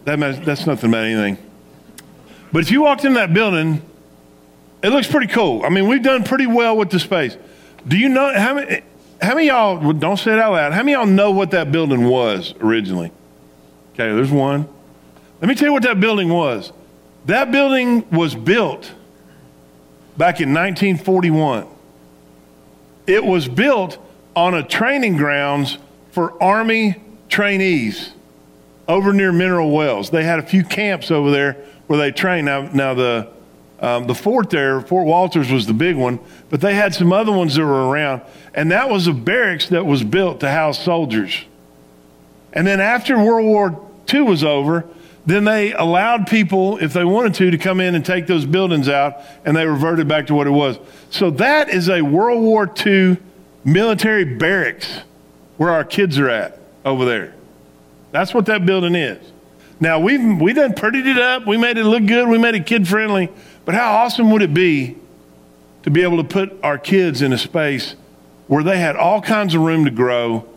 that, 0.04 0.46
that's 0.46 0.66
nothing 0.66 0.90
about 0.90 1.06
anything. 1.06 1.38
But 2.52 2.64
if 2.64 2.72
you 2.72 2.82
walked 2.82 3.06
in 3.06 3.14
that 3.14 3.34
building 3.34 3.84
it 4.82 4.90
looks 4.90 5.08
pretty 5.08 5.28
cool. 5.28 5.64
I 5.64 5.70
mean, 5.70 5.88
we've 5.88 6.04
done 6.04 6.24
pretty 6.24 6.48
well 6.48 6.78
with 6.78 6.90
the 6.90 7.00
space. 7.00 7.38
Do 7.88 7.98
you 7.98 8.10
know 8.10 8.34
how 8.34 8.56
many? 8.56 8.82
How 9.22 9.36
many 9.36 9.48
y'all 9.48 9.92
don't 9.94 10.18
say 10.18 10.32
it 10.32 10.40
out 10.40 10.54
loud? 10.54 10.72
How 10.72 10.80
many 10.80 10.94
y'all 10.94 11.06
know 11.06 11.32
what 11.32 11.52
that 11.52 11.72
building 11.72 12.06
was 12.08 12.54
originally? 12.62 13.12
Okay, 13.94 14.14
there's 14.16 14.32
one. 14.32 14.68
Let 15.42 15.50
me 15.50 15.56
tell 15.56 15.68
you 15.68 15.74
what 15.74 15.84
that 15.84 16.00
building 16.00 16.30
was. 16.30 16.72
That 17.26 17.52
building 17.52 18.10
was 18.12 18.34
built 18.34 18.94
back 20.18 20.40
in 20.40 20.54
1941. 20.54 21.68
It 23.08 23.24
was 23.24 23.48
built 23.48 23.98
on 24.36 24.54
a 24.54 24.64
training 24.64 25.18
grounds 25.18 25.78
for 26.12 26.42
Army 26.42 27.02
trainees 27.28 28.14
over 28.88 29.14
near 29.14 29.32
Mineral 29.32 29.72
Wells. 29.72 30.10
They 30.10 30.24
had 30.24 30.40
a 30.40 30.44
few 30.44 30.64
camps 30.64 31.12
over 31.12 31.30
there 31.30 31.54
where 31.88 32.00
they 32.00 32.12
trained. 32.12 32.46
Now, 32.46 32.62
now 32.62 32.94
the, 32.94 33.30
um, 33.82 34.08
the 34.08 34.16
fort 34.16 34.50
there, 34.50 34.82
Fort 34.82 35.06
Walters 35.06 35.52
was 35.52 35.66
the 35.66 35.74
big 35.74 35.96
one, 35.96 36.20
but 36.50 36.62
they 36.62 36.76
had 36.76 36.94
some 36.94 37.14
other 37.14 37.32
ones 37.32 37.56
that 37.56 37.62
were 37.62 37.90
around. 37.90 38.22
And 38.54 38.72
that 38.72 38.90
was 38.90 39.08
a 39.08 39.14
barracks 39.14 39.70
that 39.70 39.86
was 39.86 40.04
built 40.04 40.42
to 40.42 40.50
house 40.52 40.84
soldiers. 40.84 41.46
And 42.52 42.68
then 42.68 42.82
after 42.82 43.18
World 43.18 43.46
War 43.46 43.90
II 44.12 44.22
was 44.22 44.44
over, 44.44 44.86
then 45.26 45.44
they 45.44 45.74
allowed 45.74 46.28
people, 46.28 46.78
if 46.80 46.94
they 46.94 47.06
wanted 47.06 47.36
to, 47.36 47.52
to 47.52 47.58
come 47.58 47.80
in 47.80 47.96
and 47.96 48.06
take 48.06 48.26
those 48.28 48.46
buildings 48.46 48.90
out, 48.90 49.18
and 49.46 49.56
they 49.56 49.66
reverted 49.66 50.08
back 50.08 50.28
to 50.28 50.34
what 50.34 50.48
it 50.48 50.52
was. 50.52 50.80
So 51.12 51.30
that 51.32 51.70
is 51.70 51.90
a 51.90 52.02
World 52.02 52.42
War 52.42 52.72
II 52.86 53.18
military 53.64 54.26
barracks 54.26 55.02
where 55.58 55.70
our 55.70 55.84
kids 55.84 56.18
are 56.18 56.30
at 56.30 56.60
over 56.84 57.06
there. 57.06 57.34
That's 58.12 58.34
what 58.34 58.48
that 58.48 58.66
building 58.66 58.96
is. 58.96 59.20
Now 59.80 60.00
we've 60.00 60.42
we 60.42 60.54
done 60.54 60.74
prettied 60.74 61.06
it 61.06 61.18
up. 61.18 61.48
We 61.48 61.58
made 61.58 61.78
it 61.78 61.86
look 61.86 62.06
good. 62.06 62.28
We 62.28 62.38
made 62.38 62.56
it 62.56 62.66
kid 62.66 62.88
friendly. 62.88 63.30
But 63.70 63.76
how 63.76 63.98
awesome 63.98 64.32
would 64.32 64.42
it 64.42 64.52
be 64.52 64.96
to 65.84 65.92
be 65.92 66.02
able 66.02 66.18
to 66.18 66.24
put 66.24 66.58
our 66.64 66.80
kids 66.80 67.22
in 67.22 67.32
a 67.32 67.38
space 67.38 67.94
where 68.48 68.64
they 68.64 68.80
had 68.80 68.96
all 68.96 69.22
kinds 69.22 69.54
of 69.54 69.62
room 69.62 69.86
to 69.86 69.92
grow, 69.92 70.50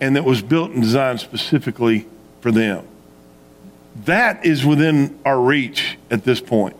and 0.00 0.16
that 0.16 0.24
was 0.24 0.42
built 0.42 0.72
and 0.72 0.82
designed 0.82 1.20
specifically 1.20 2.08
for 2.40 2.50
them? 2.50 2.84
That 4.06 4.44
is 4.44 4.66
within 4.66 5.16
our 5.24 5.40
reach 5.40 5.96
at 6.10 6.24
this 6.24 6.40
point. 6.40 6.74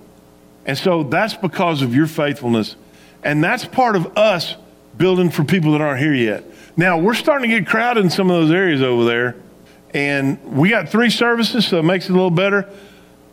And 0.64 0.76
so 0.76 1.04
that's 1.04 1.34
because 1.34 1.82
of 1.82 1.94
your 1.94 2.08
faithfulness. 2.08 2.74
And 3.22 3.44
that's 3.44 3.64
part 3.64 3.94
of 3.94 4.18
us 4.18 4.56
building 4.98 5.30
for 5.30 5.44
people 5.44 5.70
that 5.70 5.80
aren't 5.80 6.00
here 6.00 6.14
yet. 6.14 6.42
Now, 6.76 6.98
we're 6.98 7.14
starting 7.14 7.48
to 7.48 7.60
get 7.60 7.68
crowded 7.68 8.02
in 8.02 8.10
some 8.10 8.28
of 8.28 8.42
those 8.42 8.50
areas 8.50 8.82
over 8.82 9.04
there. 9.04 9.36
And 9.94 10.42
we 10.52 10.68
got 10.68 10.88
three 10.88 11.10
services, 11.10 11.64
so 11.64 11.78
it 11.78 11.84
makes 11.84 12.06
it 12.06 12.10
a 12.10 12.14
little 12.14 12.28
better. 12.32 12.68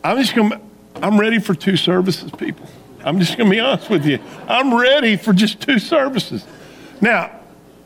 I'm 0.04 0.18
just 0.18 0.36
going 0.36 0.50
to, 0.50 0.60
I'm 0.96 1.18
ready 1.18 1.38
for 1.38 1.54
two 1.54 1.76
services, 1.76 2.30
people. 2.30 2.66
I'm 3.04 3.18
just 3.18 3.36
going 3.36 3.50
to 3.50 3.54
be 3.54 3.60
honest 3.60 3.90
with 3.90 4.06
you. 4.06 4.18
I'm 4.48 4.74
ready 4.74 5.16
for 5.16 5.32
just 5.32 5.60
two 5.60 5.78
services. 5.78 6.44
Now, 7.00 7.38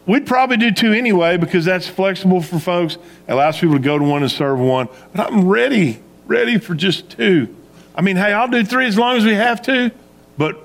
we'd 0.07 0.27
probably 0.27 0.57
do 0.57 0.71
two 0.71 0.93
anyway 0.93 1.37
because 1.37 1.65
that's 1.65 1.89
flexible 1.89 2.41
for 2.41 2.59
folks. 2.59 2.95
It 2.95 3.33
allows 3.33 3.59
people 3.59 3.77
to 3.77 3.83
go 3.83 3.99
to 3.99 4.05
one 4.05 4.23
and 4.23 4.31
serve 4.31 4.59
one. 4.61 4.89
But 5.13 5.27
I'm 5.27 5.49
ready, 5.49 6.01
ready 6.27 6.59
for 6.59 6.75
just 6.75 7.11
two. 7.11 7.55
I 7.95 8.01
mean, 8.01 8.17
hey, 8.17 8.33
I'll 8.33 8.49
do 8.49 8.65
three 8.65 8.87
as 8.87 8.97
long 8.97 9.17
as 9.17 9.25
we 9.25 9.35
have 9.35 9.61
to. 9.63 9.91
But 10.37 10.57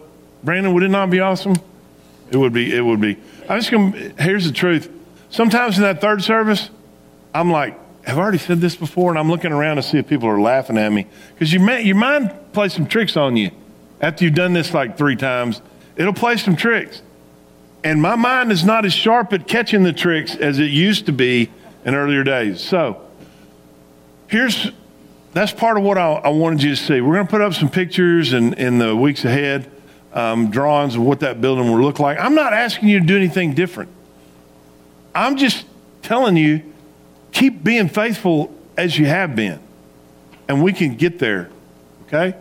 Brandon, 0.43 0.73
would 0.75 0.83
it 0.83 0.89
not 0.89 1.09
be 1.09 1.19
awesome? 1.19 1.55
It 2.29 2.37
would 2.37 2.53
be. 2.53 2.75
It 2.75 2.81
would 2.81 3.01
be. 3.01 3.17
I'm 3.49 3.59
just 3.59 3.71
going. 3.71 3.93
to 3.93 4.09
Here's 4.21 4.45
the 4.45 4.51
truth. 4.51 4.91
Sometimes 5.31 5.77
in 5.77 5.83
that 5.83 5.99
third 5.99 6.21
service, 6.23 6.69
I'm 7.33 7.49
like, 7.49 7.79
have 8.05 8.17
I 8.17 8.21
already 8.21 8.37
said 8.37 8.59
this 8.59 8.75
before? 8.75 9.09
And 9.09 9.19
I'm 9.19 9.29
looking 9.29 9.51
around 9.51 9.77
to 9.77 9.83
see 9.83 9.97
if 9.97 10.07
people 10.07 10.27
are 10.27 10.41
laughing 10.41 10.77
at 10.77 10.91
me 10.91 11.07
because 11.33 11.53
you 11.53 11.65
your 11.71 11.95
mind 11.95 12.33
plays 12.51 12.73
some 12.73 12.87
tricks 12.87 13.15
on 13.15 13.37
you. 13.37 13.51
After 14.01 14.25
you've 14.25 14.35
done 14.35 14.53
this 14.53 14.73
like 14.73 14.97
three 14.97 15.15
times, 15.15 15.61
it'll 15.95 16.13
play 16.13 16.35
some 16.37 16.55
tricks. 16.55 17.01
And 17.83 18.01
my 18.01 18.15
mind 18.15 18.51
is 18.51 18.63
not 18.63 18.85
as 18.85 18.93
sharp 18.93 19.31
at 19.33 19.47
catching 19.47 19.83
the 19.83 19.93
tricks 19.93 20.35
as 20.35 20.59
it 20.59 20.71
used 20.71 21.05
to 21.05 21.11
be 21.13 21.49
in 21.85 21.95
earlier 21.95 22.23
days. 22.23 22.61
So 22.61 23.01
here's 24.27 24.71
that's 25.33 25.51
part 25.51 25.77
of 25.77 25.83
what 25.83 25.97
I, 25.97 26.11
I 26.11 26.29
wanted 26.29 26.61
you 26.61 26.75
to 26.75 26.75
see. 26.75 27.01
We're 27.01 27.15
going 27.15 27.25
to 27.25 27.31
put 27.31 27.41
up 27.41 27.53
some 27.53 27.69
pictures 27.69 28.33
in, 28.33 28.53
in 28.53 28.77
the 28.77 28.95
weeks 28.95 29.25
ahead, 29.25 29.69
um, 30.13 30.51
drawings 30.51 30.95
of 30.95 31.01
what 31.01 31.21
that 31.21 31.41
building 31.41 31.71
will 31.71 31.81
look 31.81 31.99
like. 31.99 32.19
I'm 32.19 32.35
not 32.35 32.53
asking 32.53 32.89
you 32.89 32.99
to 32.99 33.05
do 33.05 33.17
anything 33.17 33.53
different. 33.53 33.89
I'm 35.15 35.37
just 35.37 35.65
telling 36.03 36.37
you, 36.37 36.72
keep 37.33 37.63
being 37.63 37.89
faithful 37.89 38.53
as 38.77 38.97
you 38.97 39.05
have 39.05 39.35
been, 39.35 39.59
and 40.47 40.63
we 40.63 40.71
can 40.71 40.95
get 40.95 41.19
there. 41.19 41.49
Okay? 42.07 42.37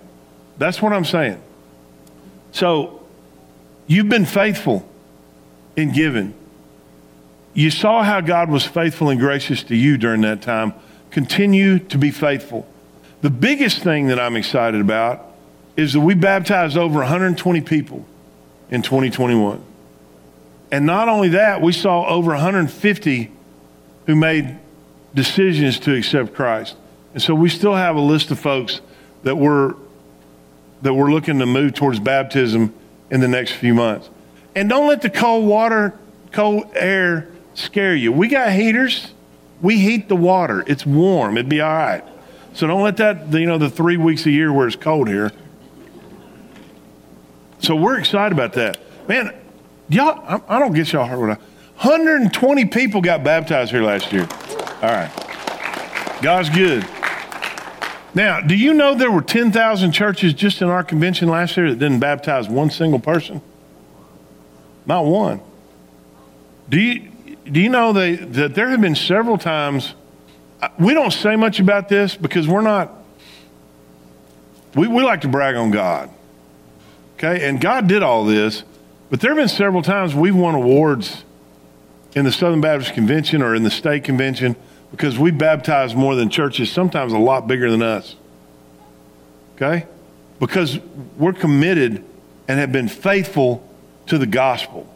That's 0.59 0.81
what 0.81 0.92
I'm 0.92 1.05
saying. 1.05 1.42
So, 2.52 3.02
you've 3.87 4.09
been 4.09 4.26
faithful 4.26 4.88
in 5.74 5.92
giving. 5.92 6.35
You 7.55 7.70
saw 7.70 8.02
how 8.02 8.20
God 8.20 8.50
was 8.50 8.64
faithful 8.64 9.09
and 9.09 9.18
gracious 9.18 9.62
to 9.64 9.76
you 9.76 9.98
during 9.98 10.20
that 10.22 10.42
time. 10.42 10.74
Continue 11.11 11.78
to 11.78 11.98
be 11.98 12.11
faithful. 12.11 12.66
The 13.22 13.31
biggest 13.31 13.83
thing 13.83 14.07
that 14.09 14.18
I'm 14.18 14.37
excited 14.37 14.81
about 14.81 15.26
is 15.76 15.94
that 15.94 16.00
we 16.00 16.14
baptized 16.14 16.76
over 16.76 16.98
120 16.98 17.61
people 17.62 18.05
in 18.70 18.83
2021. 18.83 19.62
And 20.70 20.87
not 20.87 21.09
only 21.09 21.31
that, 21.31 21.61
we 21.61 21.72
saw 21.72 22.07
over 22.07 22.31
150 22.31 23.31
who 24.07 24.16
made 24.16 24.59
decisions 25.14 25.79
to 25.81 25.94
accept 25.94 26.35
Christ. 26.35 26.77
And 27.14 27.22
so 27.22 27.35
we 27.35 27.48
still 27.48 27.75
have 27.75 27.96
a 27.96 28.01
list 28.01 28.31
of 28.31 28.38
folks 28.38 28.81
that 29.22 29.37
we're, 29.37 29.75
that 30.83 30.94
we're 30.94 31.11
looking 31.11 31.38
to 31.38 31.46
move 31.46 31.75
towards 31.75 32.01
baptism 32.01 32.75
in 33.11 33.20
the 33.20 33.29
next 33.29 33.53
few 33.53 33.75
months. 33.75 34.09
And 34.55 34.68
don't 34.68 34.88
let 34.88 35.03
the 35.03 35.11
cold 35.11 35.46
water, 35.46 35.98
cold 36.33 36.64
air 36.75 37.29
scare 37.55 37.94
you. 37.94 38.12
We 38.12 38.29
got 38.29 38.53
heaters. 38.53 39.12
We 39.61 39.79
heat 39.79 40.09
the 40.09 40.16
water. 40.16 40.64
It's 40.66 40.85
warm. 40.85 41.37
It'd 41.37 41.48
be 41.48 41.61
all 41.61 41.72
right. 41.72 42.05
So 42.55 42.66
don't 42.66 42.83
let 42.83 42.96
that, 42.98 43.33
you 43.33 43.46
know, 43.46 43.59
the 43.59 43.70
three 43.70 43.96
weeks 43.96 44.27
a 44.27 44.31
year 44.31 44.53
where 44.53 44.66
it's 44.66 44.77
cold 44.77 45.09
here. 45.09 45.33
So 47.61 47.77
we're 47.77 47.98
excited 47.98 48.33
about 48.33 48.55
that. 48.55 48.79
Man, 49.09 49.33
y'all, 49.88 50.42
I, 50.48 50.59
don't 50.59 50.75
get 50.75 50.92
y'all 50.92 51.05
I, 51.05 51.14
120 51.14 52.64
people 52.66 53.01
got 53.01 53.22
baptized 53.25 53.70
here 53.70 53.83
last 53.83 54.12
year. 54.12 54.29
All 54.83 54.90
right. 54.90 55.11
God's 56.23 56.51
good. 56.51 56.85
Now, 58.14 58.40
do 58.40 58.57
you 58.57 58.75
know 58.75 58.95
there 58.95 59.12
were 59.12 59.23
10,000 59.23 59.92
churches 59.92 60.35
just 60.35 60.61
in 60.61 60.68
our 60.68 60.83
convention 60.83 61.29
last 61.29 61.57
year 61.57 61.71
that 61.71 61.79
didn't 61.79 62.01
baptize 62.01 62.49
one 62.49 62.68
single 62.68 62.99
person? 62.99 63.40
Not 64.85 65.05
one. 65.05 65.40
Do 66.68 66.81
you, 66.81 67.11
do 67.45 67.61
you 67.61 67.68
know 67.68 67.92
they, 67.92 68.16
that 68.16 68.55
there 68.55 68.68
have 68.68 68.81
been 68.81 68.97
several 68.97 69.38
times, 69.38 69.95
we 70.79 70.95
don't 70.95 71.12
say 71.12 71.37
much 71.37 71.61
about 71.61 71.88
this 71.88 72.16
because 72.16 72.49
we're 72.49 72.61
not, 72.61 72.92
we, 74.75 74.88
we 74.88 75.03
like 75.05 75.21
to 75.21 75.29
brag 75.29 75.55
on 75.55 75.71
God. 75.71 76.11
Okay? 77.16 77.49
And 77.49 77.61
God 77.61 77.87
did 77.87 78.03
all 78.03 78.25
this, 78.25 78.64
but 79.11 79.21
there 79.21 79.31
have 79.31 79.38
been 79.38 79.49
several 79.49 79.83
times 79.83 80.12
we've 80.12 80.35
won 80.35 80.57
awards 80.57 81.25
in 82.14 82.25
the 82.25 82.33
Southern 82.33 82.61
Baptist 82.61 82.95
Convention 82.95 83.42
or 83.42 83.55
in 83.55 83.62
the 83.62 83.71
state 83.71 84.03
convention 84.03 84.57
because 84.92 85.18
we 85.18 85.31
baptize 85.31 85.96
more 85.96 86.14
than 86.14 86.28
churches, 86.31 86.70
sometimes 86.70 87.12
a 87.12 87.18
lot 87.18 87.48
bigger 87.48 87.70
than 87.70 87.83
us. 87.83 88.14
Okay? 89.57 89.87
Because 90.38 90.78
we're 91.16 91.33
committed 91.33 92.05
and 92.46 92.61
have 92.61 92.70
been 92.70 92.88
faithful 92.88 93.66
to 94.07 94.18
the 94.18 94.26
gospel. 94.26 94.87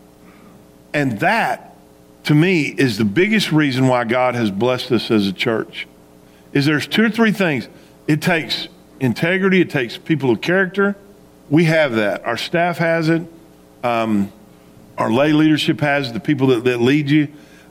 And 0.92 1.20
that, 1.20 1.76
to 2.24 2.34
me, 2.34 2.62
is 2.66 2.98
the 2.98 3.04
biggest 3.04 3.52
reason 3.52 3.88
why 3.88 4.04
God 4.04 4.34
has 4.34 4.50
blessed 4.50 4.92
us 4.92 5.10
as 5.10 5.26
a 5.26 5.32
church. 5.32 5.88
Is 6.52 6.66
there's 6.66 6.86
two 6.86 7.04
or 7.04 7.10
three 7.10 7.32
things. 7.32 7.68
It 8.06 8.20
takes 8.20 8.68
integrity, 9.00 9.60
it 9.60 9.70
takes 9.70 9.96
people 9.96 10.30
of 10.30 10.40
character. 10.40 10.96
We 11.48 11.64
have 11.64 11.94
that. 11.94 12.24
Our 12.24 12.36
staff 12.36 12.78
has 12.78 13.08
it. 13.08 13.22
Um, 13.82 14.32
our 14.98 15.10
lay 15.10 15.32
leadership 15.32 15.80
has 15.80 16.10
it. 16.10 16.14
The 16.14 16.20
people 16.20 16.48
that, 16.48 16.64
that 16.64 16.80
lead 16.80 17.08
you, 17.08 17.28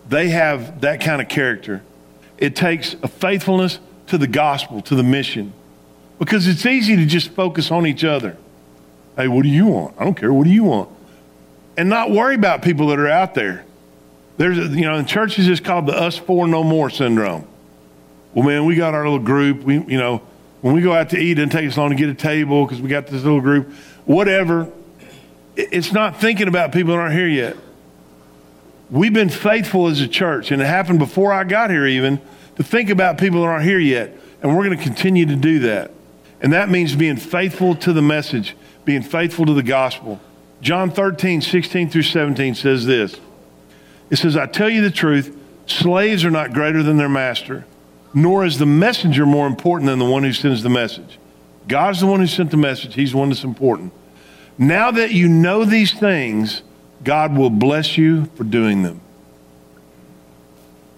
they 0.08 0.30
have 0.30 0.82
that 0.82 1.02
kind 1.02 1.22
of 1.22 1.28
character. 1.28 1.84
It 2.38 2.56
takes 2.56 2.96
a 3.02 3.08
faithfulness 3.08 3.80
to 4.08 4.18
the 4.18 4.28
gospel, 4.28 4.82
to 4.84 4.96
the 4.96 5.04
mission. 5.04 5.54
Because 6.20 6.48
it's 6.48 6.66
easy 6.66 6.96
to 6.96 7.06
just 7.06 7.30
focus 7.30 7.72
on 7.72 7.86
each 7.86 8.04
other. 8.04 8.38
Hey, 9.16 9.28
what 9.28 9.44
do 9.44 9.50
you 9.50 9.66
want? 9.68 9.96
I 10.00 10.04
don't 10.04 10.16
care. 10.16 10.32
What 10.32 10.46
do 10.46 10.50
you 10.52 10.64
want? 10.64 10.90
and 11.78 11.90
not 11.90 12.12
worry 12.12 12.36
about 12.36 12.62
people 12.62 12.88
that 12.88 13.00
are 13.00 13.08
out 13.08 13.34
there. 13.34 13.66
There's, 14.38 14.58
you 14.58 14.82
know, 14.82 14.96
in 14.96 15.06
churches 15.06 15.48
it's 15.48 15.60
called 15.60 15.88
the 15.88 15.94
us 15.94 16.18
four 16.18 16.48
no 16.48 16.64
more 16.64 16.90
syndrome. 16.90 17.48
Well, 18.34 18.46
man, 18.46 18.66
we 18.66 18.76
got 18.76 18.94
our 18.94 19.04
little 19.04 19.24
group. 19.24 19.64
We, 19.64 19.76
you 19.76 19.98
know, 19.98 20.22
when 20.62 20.74
we 20.74 20.82
go 20.82 20.94
out 20.94 21.12
to 21.12 21.18
eat, 21.18 21.32
it 21.32 21.36
doesn't 21.36 21.52
take 21.52 21.70
us 21.70 21.78
long 21.78 21.90
to 21.90 21.96
get 21.96 22.10
a 22.10 22.14
table 22.14 22.66
because 22.66 22.82
we 22.82 22.90
got 22.90 23.08
this 23.08 23.24
little 23.24 23.42
group. 23.42 23.72
Whatever. 24.06 24.70
It's 25.56 25.94
not 25.94 26.20
thinking 26.20 26.50
about 26.50 26.74
people 26.74 26.94
that 26.94 27.00
aren't 27.00 27.14
here 27.14 27.28
yet. 27.28 27.56
We've 28.90 29.14
been 29.14 29.30
faithful 29.30 29.88
as 29.88 30.02
a 30.02 30.08
church, 30.08 30.52
and 30.52 30.62
it 30.62 30.66
happened 30.66 31.00
before 31.00 31.34
I 31.34 31.44
got 31.44 31.70
here 31.70 31.88
even, 31.88 32.22
to 32.58 32.64
think 32.64 32.90
about 32.90 33.18
people 33.18 33.42
that 33.42 33.48
aren't 33.48 33.66
here 33.66 33.80
yet. 33.80 34.16
And 34.42 34.56
we're 34.56 34.64
going 34.64 34.78
to 34.78 34.84
continue 34.84 35.26
to 35.26 35.36
do 35.36 35.60
that. 35.60 35.92
And 36.42 36.54
that 36.54 36.70
means 36.70 36.96
being 36.96 37.18
faithful 37.18 37.76
to 37.78 37.94
the 37.94 38.02
message, 38.02 38.56
being 38.84 39.02
faithful 39.02 39.46
to 39.48 39.54
the 39.54 39.64
gospel. 39.64 40.20
John 40.62 40.92
13, 40.92 41.42
16 41.42 41.90
through 41.90 42.04
17 42.04 42.56
says 42.56 42.86
this. 42.86 43.20
It 44.10 44.18
says, 44.18 44.38
I 44.38 44.46
tell 44.46 44.70
you 44.70 44.82
the 44.82 44.92
truth, 44.92 45.36
slaves 45.66 46.24
are 46.24 46.32
not 46.32 46.54
greater 46.54 46.84
than 46.84 46.98
their 46.98 47.10
master, 47.10 47.66
nor 48.14 48.46
is 48.46 48.60
the 48.60 48.66
messenger 48.66 49.26
more 49.26 49.48
important 49.48 49.90
than 49.90 50.00
the 50.00 50.06
one 50.06 50.24
who 50.24 50.34
sends 50.34 50.62
the 50.62 50.70
message. 50.70 51.18
God's 51.68 52.02
the 52.02 52.08
one 52.08 52.20
who 52.20 52.28
sent 52.28 52.52
the 52.52 52.58
message, 52.58 52.94
He's 52.94 53.12
the 53.12 53.18
one 53.18 53.30
that's 53.30 53.44
important. 53.44 53.92
Now 54.58 54.92
that 54.92 55.12
you 55.12 55.28
know 55.28 55.66
these 55.66 55.94
things, 55.94 56.62
God 57.06 57.38
will 57.38 57.52
bless 57.52 57.98
you 57.98 58.26
for 58.36 58.44
doing 58.44 58.82
them. 58.82 59.00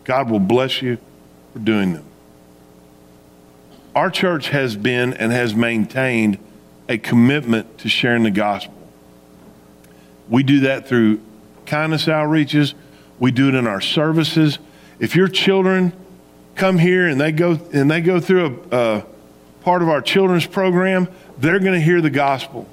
God 0.05 0.31
will 0.31 0.39
bless 0.39 0.81
you 0.81 0.97
for 1.51 1.59
doing 1.59 1.93
them. 1.93 2.05
Our 3.93 4.09
church 4.09 4.49
has 4.49 4.77
been 4.77 5.13
and 5.13 5.33
has 5.33 5.53
maintained 5.53 6.39
a 6.87 6.97
commitment 6.97 7.79
to 7.79 7.89
sharing 7.89 8.23
the 8.23 8.31
gospel. 8.31 8.73
We 10.29 10.43
do 10.43 10.61
that 10.61 10.87
through 10.87 11.19
kindness 11.65 12.05
outreaches, 12.05 12.73
we 13.19 13.31
do 13.31 13.49
it 13.49 13.55
in 13.55 13.67
our 13.67 13.81
services. 13.81 14.59
If 14.99 15.13
your 15.13 15.27
children 15.27 15.91
come 16.55 16.77
here 16.77 17.07
and 17.07 17.19
they 17.19 17.33
go 17.33 17.59
and 17.73 17.91
they 17.91 17.99
go 17.99 18.21
through 18.21 18.65
a, 18.71 18.77
a 18.77 19.05
part 19.61 19.81
of 19.81 19.89
our 19.89 20.01
children's 20.01 20.45
program, 20.45 21.09
they're 21.37 21.59
going 21.59 21.73
to 21.73 21.81
hear 21.81 21.99
the 21.99 22.09
gospel. 22.09 22.69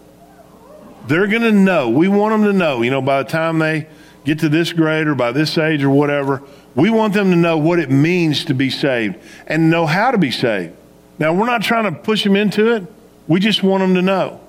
They're 1.07 1.27
going 1.27 1.43
to 1.43 1.53
know. 1.53 1.91
We 1.91 2.09
want 2.09 2.33
them 2.33 2.51
to 2.51 2.57
know, 2.57 2.83
you 2.83 2.91
know, 2.91 3.03
by 3.03 3.23
the 3.23 3.29
time 3.29 3.59
they 3.59 3.87
get 4.25 4.39
to 4.41 4.49
this 4.49 4.73
grade 4.73 5.07
or 5.07 5.15
by 5.15 5.33
this 5.33 5.59
age 5.59 5.83
or 5.83 5.91
whatever, 5.91 6.43
we 6.75 6.91
want 6.91 7.15
them 7.15 7.31
to 7.31 7.37
know 7.37 7.59
what 7.59 7.79
it 7.79 7.91
means 7.91 8.45
to 8.47 8.55
be 8.55 8.71
saved 8.71 9.17
and 9.47 9.71
know 9.71 9.87
how 9.87 10.11
to 10.11 10.19
be 10.19 10.31
saved. 10.31 10.75
Now, 11.19 11.33
we're 11.33 11.47
not 11.47 11.63
trying 11.63 11.85
to 11.85 11.93
push 11.93 12.25
them 12.25 12.37
into 12.37 12.75
it. 12.75 12.87
We 13.29 13.41
just 13.41 13.63
want 13.63 13.83
them 13.83 13.95
to 13.95 14.03
know. 14.03 14.41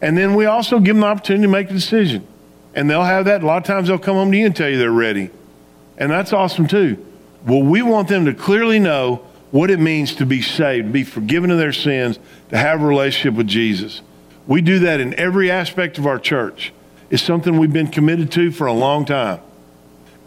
And 0.00 0.18
then 0.18 0.34
we 0.34 0.46
also 0.46 0.80
give 0.80 0.96
them 0.96 1.00
the 1.00 1.06
opportunity 1.06 1.44
to 1.44 1.48
make 1.48 1.70
a 1.70 1.72
decision. 1.72 2.26
And 2.74 2.90
they'll 2.90 3.04
have 3.04 3.26
that. 3.26 3.42
A 3.42 3.46
lot 3.46 3.58
of 3.58 3.64
times 3.64 3.88
they'll 3.88 3.98
come 3.98 4.16
home 4.16 4.32
to 4.32 4.36
you 4.36 4.46
and 4.46 4.56
tell 4.56 4.68
you 4.68 4.78
they're 4.78 4.90
ready. 4.90 5.30
And 5.96 6.10
that's 6.10 6.32
awesome 6.32 6.66
too. 6.66 7.04
Well, 7.46 7.62
we 7.62 7.82
want 7.82 8.08
them 8.08 8.24
to 8.26 8.34
clearly 8.34 8.78
know 8.78 9.24
what 9.50 9.70
it 9.70 9.78
means 9.78 10.14
to 10.16 10.26
be 10.26 10.42
saved, 10.42 10.92
be 10.92 11.04
forgiven 11.04 11.50
of 11.50 11.58
their 11.58 11.72
sins, 11.72 12.18
to 12.50 12.56
have 12.56 12.82
a 12.82 12.86
relationship 12.86 13.34
with 13.34 13.46
Jesus. 13.46 14.00
We 14.46 14.60
do 14.60 14.80
that 14.80 15.00
in 15.00 15.14
every 15.14 15.50
aspect 15.50 15.98
of 15.98 16.06
our 16.06 16.18
church. 16.18 16.72
It's 17.10 17.22
something 17.22 17.58
we've 17.58 17.72
been 17.72 17.88
committed 17.88 18.32
to 18.32 18.50
for 18.50 18.66
a 18.66 18.72
long 18.72 19.04
time. 19.04 19.40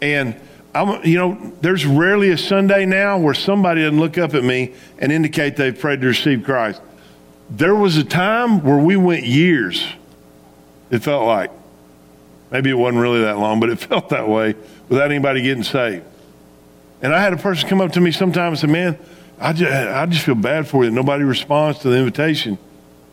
And 0.00 0.40
I'm, 0.74 1.04
you 1.04 1.18
know, 1.18 1.52
there's 1.60 1.86
rarely 1.86 2.30
a 2.30 2.38
Sunday 2.38 2.86
now 2.86 3.18
where 3.18 3.34
somebody 3.34 3.82
doesn't 3.82 3.98
look 3.98 4.18
up 4.18 4.34
at 4.34 4.44
me 4.44 4.74
and 4.98 5.10
indicate 5.10 5.56
they've 5.56 5.78
prayed 5.78 6.00
to 6.02 6.06
receive 6.06 6.44
Christ. 6.44 6.80
There 7.50 7.74
was 7.74 7.96
a 7.96 8.04
time 8.04 8.62
where 8.62 8.78
we 8.78 8.96
went 8.96 9.24
years, 9.24 9.86
it 10.90 11.00
felt 11.00 11.26
like. 11.26 11.50
Maybe 12.50 12.70
it 12.70 12.74
wasn't 12.74 13.02
really 13.02 13.22
that 13.22 13.38
long, 13.38 13.58
but 13.58 13.70
it 13.70 13.78
felt 13.80 14.10
that 14.10 14.28
way 14.28 14.54
without 14.88 15.10
anybody 15.10 15.42
getting 15.42 15.64
saved. 15.64 16.04
And 17.02 17.14
I 17.14 17.20
had 17.20 17.32
a 17.32 17.36
person 17.36 17.68
come 17.68 17.80
up 17.80 17.92
to 17.92 18.00
me 18.00 18.10
sometime 18.10 18.48
and 18.48 18.58
say, 18.58 18.66
Man, 18.66 18.98
I 19.38 19.52
just, 19.52 19.70
I 19.70 20.06
just 20.06 20.24
feel 20.24 20.34
bad 20.34 20.66
for 20.66 20.84
you. 20.84 20.90
Nobody 20.90 21.24
responds 21.24 21.80
to 21.80 21.88
the 21.88 21.96
invitation. 21.96 22.58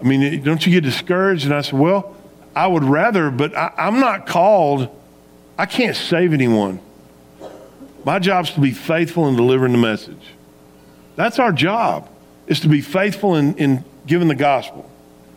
I 0.04 0.06
mean, 0.06 0.44
don't 0.44 0.66
you 0.66 0.72
get 0.72 0.84
discouraged? 0.84 1.46
And 1.46 1.54
I 1.54 1.62
said, 1.62 1.80
Well, 1.80 2.16
I 2.56 2.68
would 2.68 2.84
rather, 2.84 3.32
but 3.32 3.56
I, 3.56 3.72
I'm 3.78 4.00
not 4.00 4.28
called, 4.28 4.90
I 5.58 5.66
can't 5.66 5.96
save 5.96 6.34
anyone. 6.34 6.80
My 8.06 8.20
job 8.20 8.46
is 8.46 8.52
to 8.52 8.60
be 8.60 8.72
faithful 8.72 9.28
in 9.30 9.36
delivering 9.36 9.72
the 9.72 9.78
message. 9.78 10.34
That's 11.16 11.40
our 11.40 11.54
job, 11.54 12.10
is 12.48 12.60
to 12.62 12.68
be 12.68 12.82
faithful 12.82 13.36
in, 13.36 13.56
in 13.56 13.86
giving 14.06 14.28
the 14.28 14.36
gospel, 14.36 14.90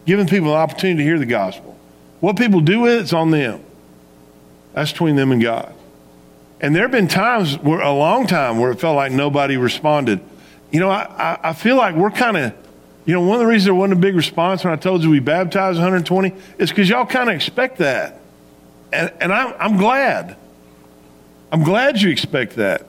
giving 0.05 0.26
people 0.26 0.48
an 0.48 0.57
opportunity 0.57 0.98
to 0.98 1.05
hear 1.05 1.18
the 1.18 1.26
gospel. 1.26 1.79
What 2.20 2.37
people 2.37 2.61
do 2.61 2.81
with 2.81 2.94
it, 2.94 3.00
it's 3.02 3.12
on 3.12 3.31
them. 3.31 3.62
That's 4.72 4.90
between 4.90 5.14
them 5.14 5.31
and 5.31 5.40
God. 5.40 5.72
And 6.61 6.74
there 6.74 6.83
have 6.83 6.90
been 6.90 7.09
times, 7.09 7.57
where, 7.59 7.81
a 7.81 7.92
long 7.92 8.26
time, 8.26 8.59
where 8.59 8.72
it 8.72 8.81
felt 8.81 8.96
like 8.96 9.12
nobody 9.12 9.57
responded. 9.57 10.20
You 10.72 10.81
know, 10.81 10.90
I, 10.90 11.02
I, 11.02 11.50
I 11.50 11.52
feel 11.52 11.76
like 11.76 11.94
we're 11.94 12.11
kind 12.11 12.37
of, 12.37 12.55
you 13.06 13.14
know, 13.14 13.20
one 13.20 13.36
of 13.36 13.40
the 13.40 13.46
reasons 13.46 13.66
there 13.66 13.74
wasn't 13.74 13.94
a 13.94 14.00
big 14.00 14.16
response 14.16 14.64
when 14.64 14.72
I 14.72 14.76
told 14.76 15.04
you 15.04 15.10
we 15.10 15.20
baptized 15.20 15.78
120 15.78 16.32
is 16.58 16.70
because 16.70 16.88
y'all 16.88 17.06
kind 17.06 17.30
of 17.30 17.36
expect 17.36 17.78
that. 17.78 18.20
And, 18.92 19.12
and 19.20 19.32
I'm, 19.32 19.54
I'm 19.58 19.76
glad. 19.76 20.36
I'm 21.52 21.62
glad 21.62 22.02
you 22.02 22.10
expect 22.10 22.56
that. 22.56 22.84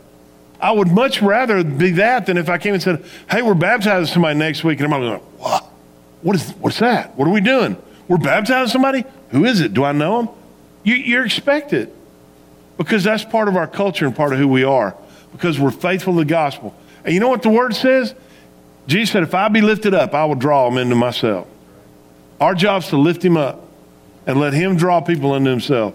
I 0.59 0.71
would 0.71 0.87
much 0.87 1.21
rather 1.21 1.63
be 1.63 1.91
that 1.91 2.25
than 2.25 2.37
if 2.37 2.49
I 2.49 2.57
came 2.57 2.73
and 2.73 2.81
said, 2.81 3.05
hey, 3.29 3.43
we're 3.43 3.53
baptizing 3.53 4.11
somebody 4.11 4.39
next 4.39 4.63
week. 4.63 4.79
And 4.79 4.91
I'm 4.91 5.01
like, 5.01 5.21
what? 5.37 5.63
What 6.23 6.35
is, 6.35 6.49
what's 6.53 6.79
that? 6.79 7.15
What 7.15 7.27
are 7.27 7.31
we 7.31 7.41
doing? 7.41 7.77
We're 8.07 8.17
baptizing 8.17 8.71
somebody? 8.71 9.05
Who 9.29 9.45
is 9.45 9.61
it? 9.61 9.75
Do 9.75 9.83
I 9.83 9.91
know 9.91 10.23
them? 10.23 10.35
You, 10.83 10.95
you're 10.95 11.25
expected 11.25 11.93
because 12.77 13.03
that's 13.03 13.23
part 13.23 13.47
of 13.47 13.55
our 13.55 13.67
culture 13.67 14.07
and 14.07 14.15
part 14.15 14.33
of 14.33 14.39
who 14.39 14.47
we 14.47 14.63
are 14.63 14.95
because 15.31 15.59
we're 15.59 15.69
faithful 15.69 16.13
to 16.13 16.19
the 16.19 16.25
gospel. 16.25 16.75
And 17.05 17.13
you 17.13 17.19
know 17.19 17.29
what 17.29 17.43
the 17.43 17.49
word 17.49 17.75
says? 17.75 18.15
Jesus 18.87 19.11
said, 19.11 19.23
if 19.23 19.35
I 19.35 19.49
be 19.49 19.61
lifted 19.61 19.93
up, 19.93 20.13
I 20.13 20.25
will 20.25 20.35
draw 20.35 20.69
them 20.69 20.77
into 20.77 20.95
myself. 20.95 21.47
Our 22.39 22.55
job 22.55 22.83
is 22.83 22.89
to 22.89 22.97
lift 22.97 23.23
him 23.23 23.37
up 23.37 23.67
and 24.25 24.39
let 24.39 24.53
him 24.53 24.77
draw 24.77 25.01
people 25.01 25.35
into 25.35 25.49
himself. 25.49 25.93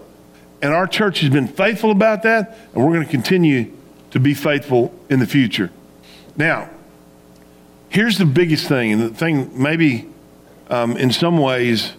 And 0.61 0.73
our 0.73 0.87
church 0.87 1.19
has 1.21 1.29
been 1.29 1.47
faithful 1.47 1.91
about 1.91 2.23
that, 2.23 2.57
and 2.73 2.83
we're 2.83 2.93
going 2.93 3.05
to 3.05 3.11
continue 3.11 3.73
to 4.11 4.19
be 4.19 4.33
faithful 4.33 4.93
in 5.09 5.19
the 5.19 5.27
future. 5.27 5.71
Now, 6.37 6.69
here's 7.89 8.17
the 8.17 8.25
biggest 8.25 8.67
thing, 8.67 8.93
and 8.93 9.01
the 9.01 9.09
thing 9.09 9.61
maybe 9.61 10.07
um, 10.69 10.95
in 10.97 11.11
some 11.11 11.37
ways 11.37 11.93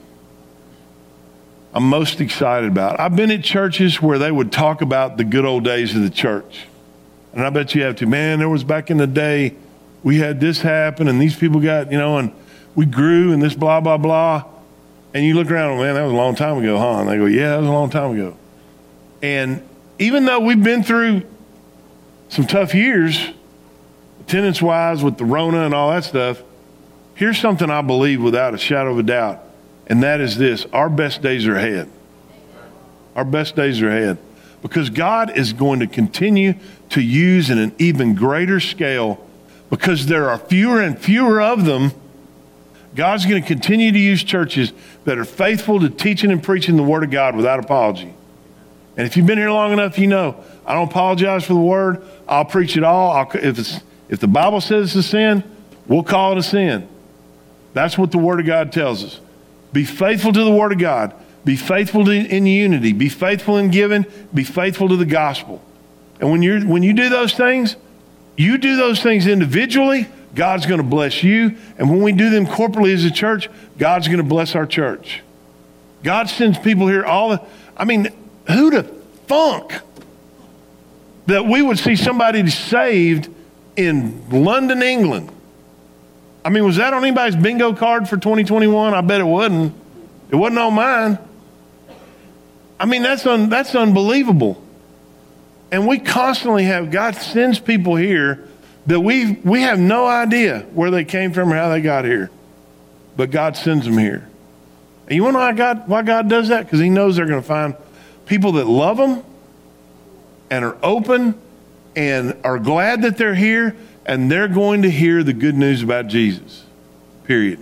I'm 1.74 1.88
most 1.88 2.20
excited 2.20 2.70
about. 2.70 3.00
I've 3.00 3.16
been 3.16 3.32
at 3.32 3.42
churches 3.42 4.00
where 4.00 4.16
they 4.16 4.30
would 4.30 4.52
talk 4.52 4.80
about 4.80 5.16
the 5.16 5.24
good 5.24 5.44
old 5.44 5.64
days 5.64 5.94
of 5.96 6.02
the 6.02 6.10
church. 6.10 6.66
And 7.32 7.44
I 7.44 7.50
bet 7.50 7.74
you 7.74 7.82
have 7.82 7.96
to. 7.96 8.06
Man, 8.06 8.38
there 8.38 8.48
was 8.48 8.62
back 8.62 8.92
in 8.92 8.96
the 8.96 9.08
day, 9.08 9.56
we 10.04 10.18
had 10.18 10.38
this 10.38 10.60
happen, 10.60 11.08
and 11.08 11.20
these 11.20 11.34
people 11.34 11.60
got, 11.60 11.90
you 11.90 11.98
know, 11.98 12.18
and 12.18 12.32
we 12.76 12.86
grew, 12.86 13.32
and 13.32 13.42
this 13.42 13.54
blah, 13.54 13.80
blah, 13.80 13.96
blah. 13.96 14.44
And 15.14 15.24
you 15.24 15.34
look 15.34 15.50
around, 15.50 15.78
man, 15.78 15.94
that 15.94 16.02
was 16.02 16.12
a 16.12 16.16
long 16.16 16.34
time 16.34 16.58
ago, 16.58 16.78
huh? 16.78 17.00
And 17.00 17.08
they 17.08 17.16
go, 17.16 17.24
yeah, 17.24 17.50
that 17.50 17.58
was 17.58 17.68
a 17.68 17.72
long 17.72 17.88
time 17.88 18.12
ago. 18.12 18.36
And 19.22 19.66
even 19.98 20.26
though 20.26 20.40
we've 20.40 20.62
been 20.62 20.82
through 20.82 21.22
some 22.28 22.46
tough 22.46 22.74
years, 22.74 23.30
attendance 24.20 24.60
wise, 24.60 25.02
with 25.02 25.16
the 25.16 25.24
Rona 25.24 25.64
and 25.64 25.72
all 25.72 25.90
that 25.90 26.04
stuff, 26.04 26.42
here's 27.14 27.38
something 27.38 27.70
I 27.70 27.80
believe 27.80 28.22
without 28.22 28.52
a 28.52 28.58
shadow 28.58 28.92
of 28.92 28.98
a 28.98 29.02
doubt, 29.02 29.42
and 29.86 30.02
that 30.02 30.20
is 30.20 30.36
this 30.36 30.66
our 30.72 30.90
best 30.90 31.22
days 31.22 31.46
are 31.46 31.56
ahead. 31.56 31.88
Our 33.16 33.24
best 33.24 33.56
days 33.56 33.80
are 33.80 33.88
ahead. 33.88 34.18
Because 34.60 34.90
God 34.90 35.36
is 35.38 35.52
going 35.52 35.80
to 35.80 35.86
continue 35.86 36.54
to 36.90 37.00
use 37.00 37.48
in 37.48 37.58
an 37.58 37.74
even 37.78 38.14
greater 38.14 38.60
scale 38.60 39.23
because 39.74 40.06
there 40.06 40.30
are 40.30 40.38
fewer 40.38 40.80
and 40.80 40.96
fewer 40.96 41.42
of 41.42 41.64
them. 41.64 41.90
God's 42.94 43.26
going 43.26 43.42
to 43.42 43.48
continue 43.48 43.90
to 43.90 43.98
use 43.98 44.22
churches 44.22 44.72
that 45.04 45.18
are 45.18 45.24
faithful 45.24 45.80
to 45.80 45.90
teaching 45.90 46.30
and 46.30 46.40
preaching 46.40 46.76
the 46.76 46.84
Word 46.84 47.02
of 47.02 47.10
God 47.10 47.34
without 47.34 47.58
apology. 47.58 48.14
And 48.96 49.04
if 49.04 49.16
you've 49.16 49.26
been 49.26 49.36
here 49.36 49.50
long 49.50 49.72
enough, 49.72 49.98
you 49.98 50.06
know 50.06 50.36
I 50.64 50.74
don't 50.74 50.88
apologize 50.88 51.44
for 51.44 51.54
the 51.54 51.60
word. 51.60 52.06
I'll 52.28 52.44
preach 52.44 52.76
it 52.76 52.84
all. 52.84 53.10
I'll, 53.10 53.28
if, 53.34 53.82
if 54.08 54.20
the 54.20 54.28
Bible 54.28 54.60
says 54.60 54.94
it's 54.94 55.06
a 55.06 55.10
sin, 55.10 55.42
we'll 55.88 56.04
call 56.04 56.32
it 56.32 56.38
a 56.38 56.42
sin. 56.44 56.88
That's 57.72 57.98
what 57.98 58.12
the 58.12 58.18
Word 58.18 58.38
of 58.38 58.46
God 58.46 58.70
tells 58.70 59.02
us. 59.02 59.20
Be 59.72 59.84
faithful 59.84 60.32
to 60.32 60.44
the 60.44 60.52
Word 60.52 60.70
of 60.70 60.78
God. 60.78 61.14
Be 61.44 61.56
faithful 61.56 62.04
to, 62.04 62.12
in 62.12 62.46
unity. 62.46 62.92
Be 62.92 63.08
faithful 63.08 63.58
in 63.58 63.72
giving. 63.72 64.06
Be 64.32 64.44
faithful 64.44 64.88
to 64.88 64.96
the 64.96 65.04
gospel. 65.04 65.60
And 66.20 66.30
when, 66.30 66.42
you're, 66.42 66.60
when 66.60 66.84
you 66.84 66.92
do 66.92 67.08
those 67.08 67.34
things, 67.34 67.74
you 68.36 68.58
do 68.58 68.76
those 68.76 69.02
things 69.02 69.26
individually, 69.26 70.08
God's 70.34 70.66
going 70.66 70.78
to 70.78 70.86
bless 70.86 71.22
you. 71.22 71.56
And 71.78 71.88
when 71.88 72.02
we 72.02 72.12
do 72.12 72.30
them 72.30 72.46
corporately 72.46 72.92
as 72.92 73.04
a 73.04 73.10
church, 73.10 73.48
God's 73.78 74.08
going 74.08 74.18
to 74.18 74.24
bless 74.24 74.54
our 74.54 74.66
church. 74.66 75.22
God 76.02 76.28
sends 76.28 76.58
people 76.58 76.88
here 76.88 77.04
all 77.04 77.30
the, 77.30 77.42
I 77.76 77.84
mean, 77.84 78.08
who'd 78.46 78.86
thunk 79.26 79.72
that 81.26 81.46
we 81.46 81.62
would 81.62 81.78
see 81.78 81.96
somebody 81.96 82.48
saved 82.50 83.28
in 83.76 84.28
London, 84.30 84.82
England? 84.82 85.30
I 86.44 86.50
mean, 86.50 86.64
was 86.64 86.76
that 86.76 86.92
on 86.92 87.02
anybody's 87.02 87.36
bingo 87.36 87.72
card 87.72 88.08
for 88.08 88.16
2021? 88.16 88.92
I 88.92 89.00
bet 89.00 89.20
it 89.20 89.24
wasn't. 89.24 89.74
It 90.28 90.36
wasn't 90.36 90.58
on 90.58 90.74
mine. 90.74 91.18
I 92.78 92.86
mean, 92.86 93.02
that's, 93.02 93.24
un, 93.24 93.48
that's 93.48 93.74
unbelievable. 93.74 94.62
And 95.74 95.88
we 95.88 95.98
constantly 95.98 96.62
have, 96.66 96.92
God 96.92 97.16
sends 97.16 97.58
people 97.58 97.96
here 97.96 98.46
that 98.86 99.00
we, 99.00 99.32
we 99.32 99.62
have 99.62 99.76
no 99.76 100.06
idea 100.06 100.60
where 100.72 100.92
they 100.92 101.04
came 101.04 101.32
from 101.32 101.52
or 101.52 101.56
how 101.56 101.68
they 101.68 101.80
got 101.80 102.04
here. 102.04 102.30
But 103.16 103.32
God 103.32 103.56
sends 103.56 103.84
them 103.84 103.98
here. 103.98 104.24
And 105.08 105.16
you 105.16 105.24
want 105.24 105.34
to 105.34 105.40
know 105.40 105.46
why 105.46 105.52
God, 105.52 105.88
why 105.88 106.02
God 106.02 106.30
does 106.30 106.46
that? 106.50 106.66
Because 106.66 106.78
He 106.78 106.90
knows 106.90 107.16
they're 107.16 107.26
going 107.26 107.42
to 107.42 107.46
find 107.46 107.74
people 108.24 108.52
that 108.52 108.68
love 108.68 108.98
them 108.98 109.24
and 110.48 110.64
are 110.64 110.78
open 110.80 111.40
and 111.96 112.36
are 112.44 112.60
glad 112.60 113.02
that 113.02 113.16
they're 113.18 113.34
here 113.34 113.74
and 114.06 114.30
they're 114.30 114.46
going 114.46 114.82
to 114.82 114.90
hear 114.92 115.24
the 115.24 115.32
good 115.32 115.56
news 115.56 115.82
about 115.82 116.06
Jesus. 116.06 116.64
Period. 117.24 117.58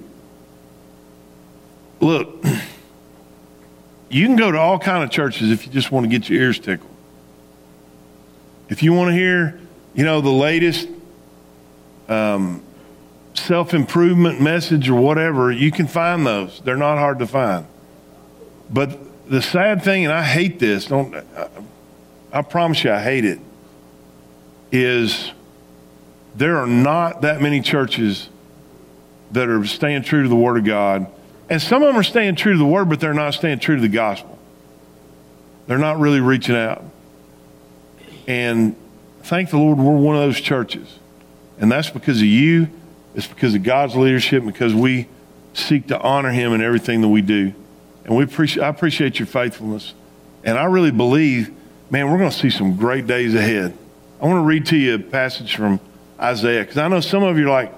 Look, 2.01 2.45
you 4.11 4.27
can 4.27 4.37
go 4.37 4.53
to 4.53 4.59
all 4.59 4.79
kind 4.79 5.03
of 5.03 5.11
churches 5.11 5.51
if 5.51 5.67
you 5.67 5.73
just 5.73 5.91
want 5.91 6.05
to 6.05 6.11
get 6.11 6.29
your 6.29 6.43
ears 6.43 6.59
tickled. 6.59 6.92
If 8.73 8.83
you 8.83 8.95
want 8.95 9.11
to 9.11 9.13
hear, 9.13 9.61
you 9.93 10.03
know, 10.03 10.23
the 10.23 10.31
latest 10.31 10.89
um, 12.09 12.63
self 13.35 13.75
improvement 13.75 14.41
message 14.41 14.89
or 14.89 14.99
whatever, 14.99 15.53
you 15.53 15.71
can 15.71 15.87
find 15.87 16.27
those. 16.27 16.63
They're 16.65 16.79
not 16.79 16.97
hard 16.97 17.19
to 17.19 17.27
find. 17.27 17.67
But 18.71 19.29
the 19.29 19.43
sad 19.43 19.83
thing, 19.83 20.07
and 20.07 20.13
I 20.13 20.23
hate 20.23 20.59
this, 20.59 20.87
don't, 20.87 21.15
I, 21.15 21.49
I 22.33 22.41
promise 22.41 22.83
you 22.83 22.91
I 22.91 23.03
hate 23.03 23.27
it, 23.27 23.41
is 24.71 25.33
there 26.35 26.57
are 26.57 26.67
not 26.67 27.21
that 27.21 27.43
many 27.43 27.61
churches 27.61 28.31
that 29.33 29.51
are 29.51 29.67
staying 29.67 30.05
true 30.05 30.23
to 30.23 30.31
the 30.31 30.35
Word 30.35 30.57
of 30.57 30.65
God. 30.65 31.09
And 31.51 31.61
some 31.61 31.83
of 31.83 31.89
them 31.89 31.97
are 31.99 32.03
staying 32.03 32.37
true 32.37 32.53
to 32.53 32.59
the 32.59 32.65
Word, 32.65 32.89
but 32.89 33.01
they're 33.01 33.13
not 33.13 33.35
staying 33.35 33.59
true 33.59 33.77
to 33.77 33.83
the 33.83 33.89
gospel. 33.89 34.39
They're 35.67 35.77
not 35.77 36.01
really 36.01 36.21
reaching 36.21 36.57
out. 36.57 36.83
And 38.27 38.77
thank 39.23 39.51
the 39.51 39.59
Lord 39.59 39.79
we're 39.79 39.93
one 39.93 40.17
of 40.17 40.23
those 40.23 40.41
churches. 40.41 40.99
And 41.59 41.71
that's 41.71 41.91
because 41.91 42.19
of 42.19 42.27
you. 42.27 42.69
It's 43.15 43.27
because 43.27 43.55
of 43.55 43.63
God's 43.63 43.95
leadership, 43.95 44.45
because 44.45 44.75
we 44.75 45.07
seek 45.55 45.89
to 45.89 46.01
honor 46.01 46.31
Him 46.31 46.53
in 46.53 46.63
everything 46.63 47.03
that 47.03 47.09
we 47.09 47.21
do. 47.21 47.53
And 48.05 48.17
we 48.17 48.25
appreciate, 48.25 48.65
I 48.65 48.69
appreciate 48.69 49.19
your 49.19 49.27
faithfulness. 49.27 49.95
And 50.45 50.59
I 50.59 50.65
really 50.65 50.91
believe, 50.91 51.53
man, 51.91 52.11
we're 52.11 52.19
going 52.19 52.31
to 52.31 52.37
see 52.37 52.51
some 52.51 52.77
great 52.77 53.07
days 53.07 53.35
ahead. 53.35 53.77
I 54.21 54.27
want 54.27 54.39
to 54.39 54.47
read 54.47 54.67
to 54.67 54.77
you 54.77 54.95
a 54.95 54.99
passage 54.99 55.55
from 55.55 55.79
Isaiah, 56.19 56.63
because 56.63 56.79
I 56.79 56.89
know 56.89 57.01
some 57.01 57.23
of 57.23 57.39
you 57.39 57.47
are 57.47 57.51
like, 57.51 57.73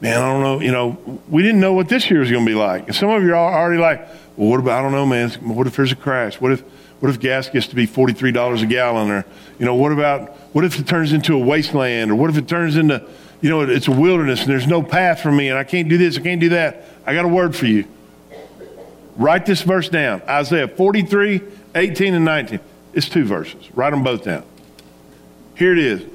man, 0.00 0.20
I 0.20 0.32
don't 0.32 0.42
know, 0.42 0.60
you 0.60 0.70
know, 0.70 1.20
we 1.28 1.42
didn't 1.42 1.60
know 1.60 1.72
what 1.72 1.88
this 1.88 2.10
year 2.10 2.20
was 2.20 2.30
going 2.30 2.44
to 2.44 2.50
be 2.50 2.54
like. 2.54 2.86
And 2.86 2.94
some 2.94 3.10
of 3.10 3.22
you 3.22 3.34
are 3.34 3.54
already 3.54 3.80
like, 3.80 4.06
well, 4.36 4.50
what 4.50 4.60
about, 4.60 4.80
I 4.80 4.82
don't 4.82 4.92
know, 4.92 5.06
man, 5.06 5.30
what 5.54 5.66
if 5.66 5.76
there's 5.76 5.92
a 5.92 5.96
crash? 5.96 6.40
What 6.40 6.52
if, 6.52 6.64
what 7.04 7.10
if 7.10 7.20
gas 7.20 7.50
gets 7.50 7.66
to 7.66 7.74
be 7.74 7.86
$43 7.86 8.62
a 8.62 8.66
gallon? 8.66 9.10
Or, 9.10 9.26
you 9.58 9.66
know, 9.66 9.74
what 9.74 9.92
about, 9.92 10.30
what 10.54 10.64
if 10.64 10.80
it 10.80 10.86
turns 10.86 11.12
into 11.12 11.34
a 11.34 11.38
wasteland? 11.38 12.10
Or 12.10 12.14
what 12.14 12.30
if 12.30 12.38
it 12.38 12.48
turns 12.48 12.78
into, 12.78 13.06
you 13.42 13.50
know, 13.50 13.60
it's 13.60 13.88
a 13.88 13.90
wilderness 13.90 14.40
and 14.40 14.48
there's 14.48 14.66
no 14.66 14.82
path 14.82 15.20
for 15.20 15.30
me 15.30 15.50
and 15.50 15.58
I 15.58 15.64
can't 15.64 15.86
do 15.86 15.98
this, 15.98 16.16
I 16.16 16.22
can't 16.22 16.40
do 16.40 16.48
that? 16.48 16.82
I 17.04 17.12
got 17.12 17.26
a 17.26 17.28
word 17.28 17.54
for 17.54 17.66
you. 17.66 17.84
Write 19.16 19.44
this 19.44 19.60
verse 19.60 19.90
down 19.90 20.22
Isaiah 20.22 20.66
43, 20.66 21.42
18, 21.74 22.14
and 22.14 22.24
19. 22.24 22.60
It's 22.94 23.10
two 23.10 23.26
verses. 23.26 23.70
Write 23.74 23.90
them 23.90 24.02
both 24.02 24.24
down. 24.24 24.44
Here 25.56 25.74
it 25.74 25.80
is. 25.80 26.06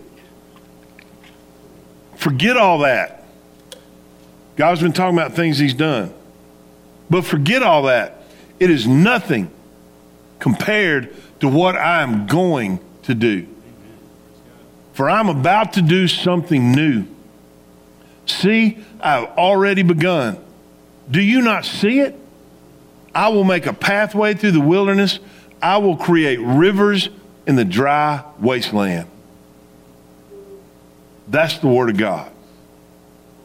Forget 2.15 2.57
all 2.57 2.79
that. 2.79 3.25
God's 4.55 4.81
been 4.81 4.93
talking 4.93 5.15
about 5.15 5.33
things 5.33 5.59
He's 5.59 5.75
done. 5.75 6.11
But 7.11 7.25
forget 7.25 7.61
all 7.61 7.83
that. 7.83 8.23
It 8.59 8.71
is 8.71 8.87
nothing 8.87 9.51
compared 10.39 11.13
to 11.41 11.47
what 11.47 11.75
I 11.75 12.01
am 12.01 12.27
going 12.27 12.79
to 13.03 13.13
do. 13.13 13.47
For 14.93 15.09
I'm 15.09 15.29
about 15.29 15.73
to 15.73 15.81
do 15.81 16.07
something 16.07 16.71
new. 16.71 17.05
See, 18.25 18.77
I've 18.99 19.29
already 19.37 19.83
begun. 19.83 20.37
Do 21.09 21.21
you 21.21 21.41
not 21.41 21.65
see 21.65 21.99
it? 21.99 22.15
I 23.15 23.29
will 23.29 23.43
make 23.43 23.65
a 23.65 23.73
pathway 23.73 24.33
through 24.33 24.51
the 24.51 24.61
wilderness. 24.61 25.19
I 25.61 25.77
will 25.77 25.97
create 25.97 26.39
rivers 26.39 27.09
in 27.47 27.55
the 27.55 27.65
dry 27.65 28.23
wasteland. 28.39 29.09
That's 31.27 31.57
the 31.57 31.67
word 31.67 31.89
of 31.89 31.97
God. 31.97 32.31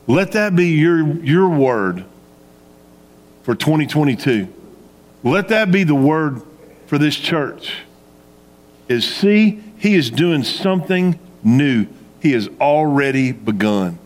Let 0.07 0.33
that 0.33 0.55
be 0.55 0.69
your, 0.69 1.07
your 1.25 1.49
word 1.49 2.05
for 3.43 3.55
2022. 3.55 4.53
Let 5.23 5.49
that 5.49 5.71
be 5.71 5.85
the 5.85 5.95
word 5.95 6.43
for 6.87 6.99
this 6.99 7.17
church. 7.17 7.79
Is 8.89 9.05
see, 9.05 9.63
he 9.79 9.95
is 9.95 10.11
doing 10.11 10.45
something 10.45 11.19
new. 11.43 11.87
He 12.21 12.33
has 12.33 12.49
already 12.61 13.33
begun. 13.33 13.99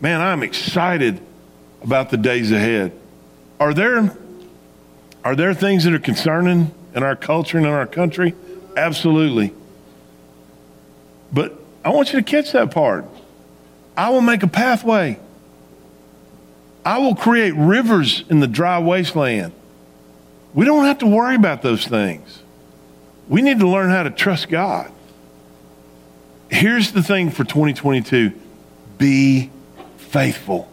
Man, 0.00 0.20
I'm 0.20 0.42
excited 0.42 1.20
about 1.82 2.10
the 2.10 2.16
days 2.16 2.52
ahead. 2.52 2.92
Are 3.58 3.74
there 3.74 4.16
are 5.22 5.36
there 5.36 5.52
things 5.52 5.84
that 5.84 5.92
are 5.92 5.98
concerning 5.98 6.72
in 6.94 7.02
our 7.02 7.14
culture 7.16 7.58
and 7.58 7.66
in 7.66 7.72
our 7.72 7.86
country? 7.86 8.34
Absolutely. 8.76 9.52
But 11.32 11.58
I 11.84 11.90
want 11.90 12.12
you 12.12 12.18
to 12.18 12.24
catch 12.24 12.52
that 12.52 12.70
part. 12.70 13.04
I 13.96 14.10
will 14.10 14.22
make 14.22 14.42
a 14.42 14.48
pathway. 14.48 15.18
I 16.84 16.98
will 16.98 17.14
create 17.14 17.54
rivers 17.54 18.24
in 18.30 18.40
the 18.40 18.46
dry 18.46 18.78
wasteland. 18.78 19.52
We 20.54 20.64
don't 20.64 20.84
have 20.84 20.98
to 20.98 21.06
worry 21.06 21.36
about 21.36 21.62
those 21.62 21.86
things. 21.86 22.42
We 23.28 23.42
need 23.42 23.60
to 23.60 23.68
learn 23.68 23.90
how 23.90 24.02
to 24.02 24.10
trust 24.10 24.48
God. 24.48 24.90
Here's 26.50 26.92
the 26.92 27.02
thing 27.02 27.30
for 27.30 27.44
2022 27.44 28.32
be 28.98 29.50
faithful. 29.96 30.68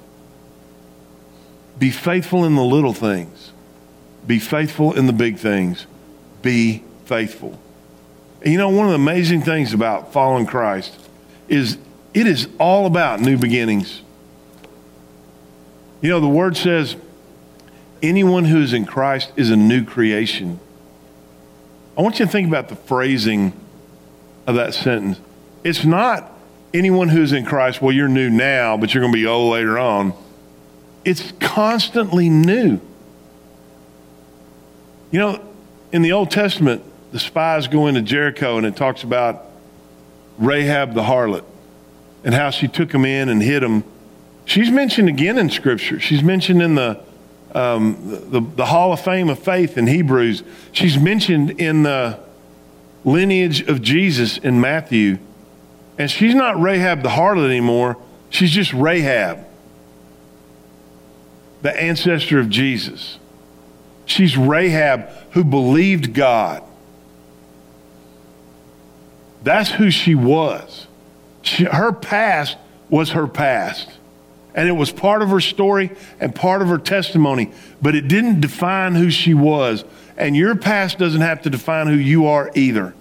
Be 1.79 1.91
faithful 1.91 2.43
in 2.43 2.55
the 2.55 2.63
little 2.63 2.93
things. 2.93 3.51
Be 4.25 4.39
faithful 4.39 4.93
in 4.93 5.05
the 5.05 5.13
big 5.13 5.37
things. 5.37 5.85
Be 6.41 6.83
faithful. 7.05 7.59
You 8.43 8.57
know, 8.57 8.69
one 8.69 8.85
of 8.85 8.91
the 8.91 8.95
amazing 8.95 9.43
things 9.43 9.73
about 9.73 10.11
following 10.11 10.45
Christ 10.45 10.93
is 11.47 11.77
it 12.13 12.27
is 12.27 12.49
all 12.59 12.85
about 12.85 13.21
new 13.21 13.37
beginnings. 13.37 14.01
You 16.01 16.09
know, 16.09 16.19
the 16.19 16.27
word 16.27 16.57
says, 16.57 16.95
anyone 18.01 18.45
who 18.45 18.61
is 18.61 18.73
in 18.73 18.85
Christ 18.85 19.31
is 19.35 19.49
a 19.49 19.55
new 19.55 19.83
creation. 19.83 20.59
I 21.97 22.01
want 22.01 22.19
you 22.19 22.25
to 22.25 22.31
think 22.31 22.47
about 22.47 22.69
the 22.69 22.75
phrasing 22.75 23.53
of 24.45 24.55
that 24.55 24.73
sentence. 24.73 25.19
It's 25.63 25.83
not 25.83 26.31
anyone 26.73 27.09
who's 27.09 27.33
in 27.33 27.45
Christ, 27.45 27.81
well, 27.81 27.91
you're 27.91 28.07
new 28.07 28.29
now, 28.29 28.77
but 28.77 28.93
you're 28.93 29.01
going 29.01 29.13
to 29.13 29.17
be 29.17 29.25
old 29.25 29.53
later 29.53 29.79
on. 29.79 30.13
It's 31.03 31.31
constantly 31.39 32.29
new. 32.29 32.79
You 35.11 35.19
know, 35.19 35.53
in 35.91 36.01
the 36.01 36.11
Old 36.11 36.31
Testament, 36.31 36.83
the 37.11 37.19
spies 37.19 37.67
go 37.67 37.87
into 37.87 38.01
Jericho 38.01 38.57
and 38.57 38.65
it 38.65 38.75
talks 38.75 39.03
about 39.03 39.45
Rahab 40.37 40.93
the 40.93 41.03
harlot 41.03 41.45
and 42.23 42.33
how 42.33 42.49
she 42.49 42.67
took 42.67 42.91
them 42.91 43.05
in 43.05 43.29
and 43.29 43.41
hid 43.41 43.63
them. 43.63 43.83
She's 44.45 44.69
mentioned 44.69 45.09
again 45.09 45.37
in 45.37 45.49
Scripture. 45.49 45.99
She's 45.99 46.23
mentioned 46.23 46.61
in 46.61 46.75
the, 46.75 47.01
um, 47.53 47.97
the, 48.29 48.41
the 48.41 48.65
Hall 48.65 48.93
of 48.93 48.99
Fame 48.99 49.29
of 49.29 49.39
Faith 49.39 49.77
in 49.77 49.87
Hebrews. 49.87 50.43
She's 50.71 50.97
mentioned 50.97 51.51
in 51.51 51.83
the 51.83 52.19
lineage 53.03 53.61
of 53.61 53.81
Jesus 53.81 54.37
in 54.37 54.59
Matthew. 54.59 55.17
And 55.97 56.11
she's 56.11 56.35
not 56.35 56.59
Rahab 56.59 57.01
the 57.01 57.09
harlot 57.09 57.45
anymore. 57.45 57.97
She's 58.29 58.51
just 58.51 58.73
Rahab, 58.73 59.39
the 61.61 61.75
ancestor 61.81 62.39
of 62.39 62.49
Jesus. 62.49 63.17
She's 64.05 64.37
Rahab 64.37 65.09
who 65.31 65.43
believed 65.43 66.13
God. 66.13 66.63
That's 69.43 69.71
who 69.71 69.89
she 69.89 70.13
was. 70.13 70.87
She, 71.41 71.63
her 71.63 71.93
past 71.93 72.57
was 72.89 73.11
her 73.11 73.27
past. 73.27 73.96
And 74.57 74.67
it 74.67 74.73
was 74.73 74.91
part 74.91 75.21
of 75.21 75.29
her 75.29 75.39
story 75.39 75.91
and 76.19 76.33
part 76.33 76.63
of 76.63 76.67
her 76.67 76.79
testimony, 76.79 77.51
but 77.79 77.93
it 77.93 78.07
didn't 78.07 78.41
define 78.41 78.95
who 78.95 79.11
she 79.11 79.35
was. 79.35 79.85
And 80.17 80.35
your 80.35 80.55
past 80.55 80.97
doesn't 80.97 81.21
have 81.21 81.43
to 81.43 81.51
define 81.51 81.85
who 81.85 81.93
you 81.93 82.25
are 82.25 82.49
either. 82.55 82.95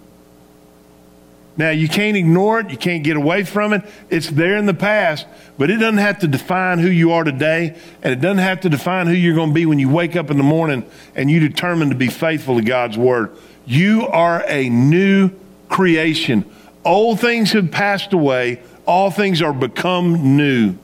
Now, 1.57 1.71
you 1.71 1.89
can't 1.89 2.15
ignore 2.15 2.61
it. 2.61 2.71
You 2.71 2.77
can't 2.77 3.03
get 3.03 3.17
away 3.17 3.43
from 3.45 3.73
it. 3.73 3.83
It's 4.11 4.29
there 4.29 4.59
in 4.59 4.67
the 4.67 4.75
past, 4.75 5.27
but 5.57 5.71
it 5.71 5.79
doesn't 5.79 5.97
have 5.97 6.19
to 6.19 6.29
define 6.29 6.79
who 6.79 6.89
you 6.89 7.13
are 7.13 7.25
today, 7.25 7.75
and 8.03 8.13
it 8.13 8.21
doesn't 8.21 8.45
have 8.45 8.61
to 8.61 8.69
define 8.69 9.07
who 9.07 9.15
you're 9.15 9.35
going 9.35 9.49
to 9.49 9.55
be 9.55 9.65
when 9.65 9.79
you 9.79 9.89
wake 9.89 10.15
up 10.15 10.31
in 10.31 10.37
the 10.37 10.43
morning 10.43 10.85
and 11.15 11.31
you 11.31 11.41
determine 11.41 11.89
to 11.89 11.95
be 11.95 12.09
faithful 12.09 12.57
to 12.57 12.63
God's 12.63 12.99
word. 12.99 13.35
You 13.65 14.07
are 14.09 14.45
a 14.47 14.69
new 14.69 15.31
creation. 15.71 16.45
Old 16.85 17.19
things 17.19 17.53
have 17.53 17.71
passed 17.71 18.13
away, 18.13 18.61
all 18.85 19.11
things 19.11 19.41
are 19.41 19.55
become 19.55 20.37
new. 20.37 20.77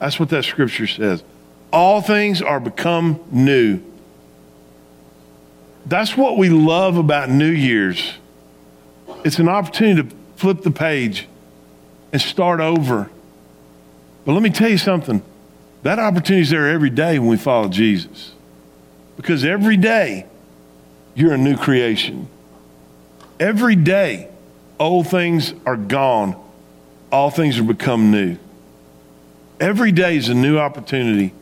That's 0.00 0.18
what 0.18 0.30
that 0.30 0.44
scripture 0.44 0.88
says. 0.88 1.22
All 1.72 2.02
things 2.02 2.42
are 2.42 2.58
become 2.58 3.20
new. 3.30 3.80
That's 5.86 6.16
what 6.16 6.36
we 6.36 6.48
love 6.48 6.96
about 6.96 7.30
New 7.30 7.50
Year's 7.50 8.14
it's 9.24 9.38
an 9.38 9.48
opportunity 9.48 10.08
to 10.08 10.16
flip 10.36 10.62
the 10.62 10.70
page 10.70 11.26
and 12.12 12.20
start 12.20 12.60
over. 12.60 13.10
But 14.24 14.32
let 14.32 14.42
me 14.42 14.50
tell 14.50 14.70
you 14.70 14.78
something 14.78 15.22
that 15.82 15.98
opportunity 15.98 16.42
is 16.42 16.50
there 16.50 16.68
every 16.68 16.90
day 16.90 17.18
when 17.18 17.28
we 17.28 17.36
follow 17.36 17.68
Jesus. 17.68 18.32
Because 19.16 19.44
every 19.44 19.76
day, 19.76 20.26
you're 21.14 21.32
a 21.32 21.38
new 21.38 21.56
creation. 21.56 22.28
Every 23.38 23.76
day, 23.76 24.28
old 24.78 25.08
things 25.08 25.54
are 25.66 25.76
gone, 25.76 26.36
all 27.10 27.30
things 27.30 27.58
are 27.58 27.64
become 27.64 28.10
new. 28.10 28.36
Every 29.60 29.92
day 29.92 30.16
is 30.16 30.30
a 30.30 30.34
new 30.34 30.58
opportunity. 30.58 31.34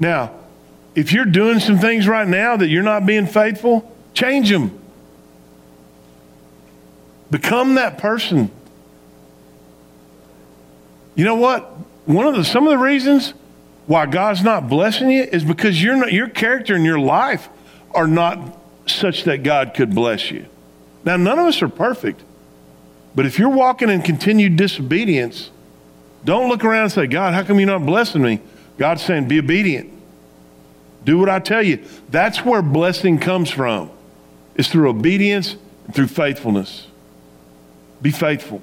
Now, 0.00 0.32
if 0.94 1.12
you're 1.12 1.26
doing 1.26 1.60
some 1.60 1.78
things 1.78 2.08
right 2.08 2.26
now 2.26 2.56
that 2.56 2.68
you're 2.68 2.82
not 2.82 3.04
being 3.04 3.26
faithful, 3.26 3.94
change 4.14 4.48
them. 4.48 4.80
Become 7.30 7.74
that 7.74 7.98
person. 7.98 8.50
You 11.14 11.24
know 11.24 11.34
what? 11.36 11.62
One 12.06 12.26
of 12.26 12.34
the 12.34 12.44
some 12.44 12.66
of 12.66 12.70
the 12.70 12.78
reasons 12.78 13.34
why 13.86 14.06
God's 14.06 14.42
not 14.42 14.68
blessing 14.68 15.10
you 15.10 15.24
is 15.24 15.44
because 15.44 15.82
not, 15.82 16.12
your 16.12 16.28
character 16.28 16.74
and 16.74 16.84
your 16.84 16.98
life 16.98 17.48
are 17.94 18.06
not 18.06 18.58
such 18.86 19.24
that 19.24 19.42
God 19.42 19.74
could 19.74 19.94
bless 19.94 20.30
you. 20.30 20.46
Now, 21.04 21.16
none 21.16 21.38
of 21.38 21.46
us 21.46 21.60
are 21.60 21.68
perfect, 21.68 22.22
but 23.14 23.26
if 23.26 23.38
you're 23.38 23.50
walking 23.50 23.90
in 23.90 24.00
continued 24.02 24.56
disobedience, 24.56 25.50
don't 26.24 26.48
look 26.48 26.64
around 26.64 26.84
and 26.84 26.92
say, 26.92 27.06
God, 27.06 27.34
how 27.34 27.42
come 27.42 27.58
you're 27.58 27.66
not 27.66 27.84
blessing 27.84 28.22
me? 28.22 28.40
God's 28.78 29.02
saying, 29.02 29.28
be 29.28 29.38
obedient. 29.38 29.90
Do 31.04 31.18
what 31.18 31.28
I 31.28 31.38
tell 31.38 31.62
you. 31.62 31.84
That's 32.10 32.44
where 32.44 32.62
blessing 32.62 33.18
comes 33.18 33.50
from. 33.50 33.90
It's 34.54 34.68
through 34.68 34.88
obedience 34.88 35.56
and 35.86 35.94
through 35.94 36.08
faithfulness. 36.08 36.86
Be 38.00 38.10
faithful. 38.10 38.62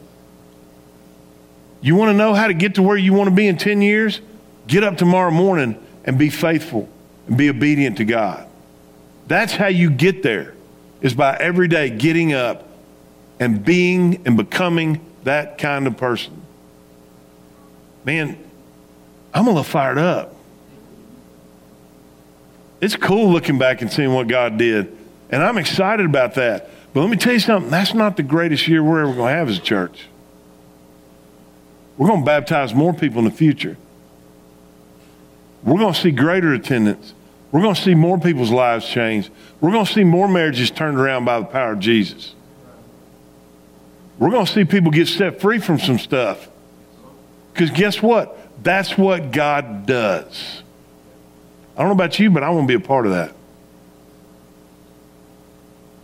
You 1.81 1.95
want 1.95 2.09
to 2.09 2.13
know 2.13 2.33
how 2.33 2.47
to 2.47 2.53
get 2.53 2.75
to 2.75 2.83
where 2.83 2.97
you 2.97 3.13
want 3.13 3.29
to 3.29 3.35
be 3.35 3.47
in 3.47 3.57
10 3.57 3.81
years? 3.81 4.21
Get 4.67 4.83
up 4.83 4.97
tomorrow 4.97 5.31
morning 5.31 5.83
and 6.05 6.17
be 6.17 6.29
faithful 6.29 6.89
and 7.27 7.37
be 7.37 7.49
obedient 7.49 7.97
to 7.97 8.05
God. 8.05 8.47
That's 9.27 9.53
how 9.53 9.67
you 9.67 9.89
get 9.89 10.23
there, 10.23 10.55
is 11.01 11.13
by 11.13 11.37
every 11.37 11.67
day 11.67 11.89
getting 11.89 12.33
up 12.33 12.67
and 13.39 13.63
being 13.63 14.21
and 14.25 14.35
becoming 14.35 14.99
that 15.23 15.57
kind 15.57 15.87
of 15.87 15.97
person. 15.97 16.40
Man, 18.03 18.37
I'm 19.33 19.45
a 19.45 19.49
little 19.49 19.63
fired 19.63 19.97
up. 19.97 20.35
It's 22.81 22.95
cool 22.95 23.31
looking 23.31 23.59
back 23.59 23.81
and 23.81 23.91
seeing 23.91 24.13
what 24.13 24.27
God 24.27 24.57
did. 24.57 24.97
And 25.29 25.43
I'm 25.43 25.57
excited 25.57 26.05
about 26.05 26.33
that. 26.35 26.69
But 26.93 27.01
let 27.01 27.09
me 27.09 27.17
tell 27.17 27.33
you 27.33 27.39
something 27.39 27.71
that's 27.71 27.93
not 27.93 28.17
the 28.17 28.23
greatest 28.23 28.67
year 28.67 28.83
we're 28.83 29.01
ever 29.01 29.13
going 29.13 29.31
to 29.31 29.37
have 29.37 29.49
as 29.49 29.59
a 29.59 29.61
church. 29.61 30.07
We're 31.97 32.07
going 32.07 32.21
to 32.21 32.25
baptize 32.25 32.73
more 32.73 32.93
people 32.93 33.19
in 33.19 33.25
the 33.25 33.31
future. 33.31 33.77
We're 35.63 35.77
going 35.77 35.93
to 35.93 35.99
see 35.99 36.11
greater 36.11 36.53
attendance. 36.53 37.13
We're 37.51 37.61
going 37.61 37.75
to 37.75 37.81
see 37.81 37.95
more 37.95 38.19
people's 38.19 38.49
lives 38.49 38.87
change. 38.87 39.29
We're 39.59 39.71
going 39.71 39.85
to 39.85 39.93
see 39.93 40.03
more 40.03 40.27
marriages 40.27 40.71
turned 40.71 40.97
around 40.97 41.25
by 41.25 41.39
the 41.39 41.45
power 41.45 41.73
of 41.73 41.79
Jesus. 41.79 42.33
We're 44.17 44.31
going 44.31 44.45
to 44.45 44.51
see 44.51 44.65
people 44.65 44.91
get 44.91 45.07
set 45.07 45.39
free 45.39 45.59
from 45.59 45.79
some 45.79 45.99
stuff. 45.99 46.49
Because 47.53 47.71
guess 47.71 48.01
what? 48.01 48.37
That's 48.63 48.97
what 48.97 49.31
God 49.31 49.85
does. 49.85 50.61
I 51.75 51.79
don't 51.79 51.89
know 51.89 51.93
about 51.93 52.19
you, 52.19 52.29
but 52.29 52.43
I 52.43 52.49
want 52.49 52.67
to 52.67 52.77
be 52.77 52.83
a 52.83 52.85
part 52.85 53.05
of 53.05 53.13
that. 53.13 53.33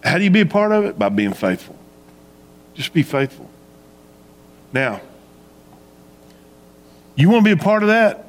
How 0.04 0.18
do 0.18 0.24
you 0.24 0.30
be 0.30 0.42
a 0.42 0.46
part 0.46 0.72
of 0.72 0.86
it? 0.86 0.98
By 0.98 1.10
being 1.10 1.34
faithful. 1.34 1.78
Just 2.74 2.94
be 2.94 3.04
faithful. 3.04 3.50
Now, 4.72 5.02
you 7.16 7.30
want 7.30 7.44
to 7.44 7.56
be 7.56 7.60
a 7.60 7.64
part 7.64 7.84
of 7.84 7.90
that? 7.90 8.26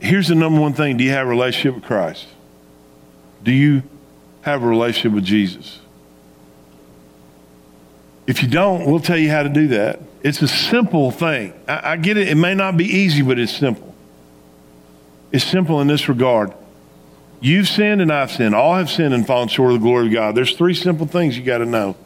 Here's 0.00 0.28
the 0.28 0.34
number 0.34 0.60
one 0.60 0.72
thing 0.72 0.96
Do 0.96 1.04
you 1.04 1.10
have 1.10 1.26
a 1.26 1.30
relationship 1.30 1.74
with 1.74 1.84
Christ? 1.84 2.26
Do 3.42 3.52
you 3.52 3.82
have 4.42 4.62
a 4.62 4.66
relationship 4.66 5.12
with 5.12 5.24
Jesus? 5.24 5.80
If 8.26 8.42
you 8.42 8.48
don't, 8.48 8.86
we'll 8.86 9.00
tell 9.00 9.16
you 9.16 9.30
how 9.30 9.42
to 9.42 9.48
do 9.48 9.68
that. 9.68 10.00
It's 10.22 10.42
a 10.42 10.48
simple 10.48 11.10
thing. 11.10 11.52
I, 11.68 11.92
I 11.92 11.96
get 11.96 12.16
it. 12.16 12.28
It 12.28 12.34
may 12.36 12.54
not 12.54 12.76
be 12.76 12.84
easy, 12.84 13.22
but 13.22 13.38
it's 13.38 13.56
simple. 13.56 13.94
It's 15.30 15.44
simple 15.44 15.80
in 15.80 15.86
this 15.86 16.08
regard. 16.08 16.52
You've 17.40 17.68
sinned 17.68 18.00
and 18.00 18.12
I've 18.12 18.32
sinned. 18.32 18.54
All 18.54 18.74
have 18.74 18.90
sinned 18.90 19.14
and 19.14 19.26
fallen 19.26 19.48
short 19.48 19.72
of 19.72 19.80
the 19.80 19.84
glory 19.84 20.06
of 20.08 20.12
God. 20.12 20.34
There's 20.34 20.54
three 20.56 20.74
simple 20.74 21.06
things 21.06 21.36
you 21.36 21.44
got 21.44 21.58
to 21.58 21.66
know. 21.66 21.96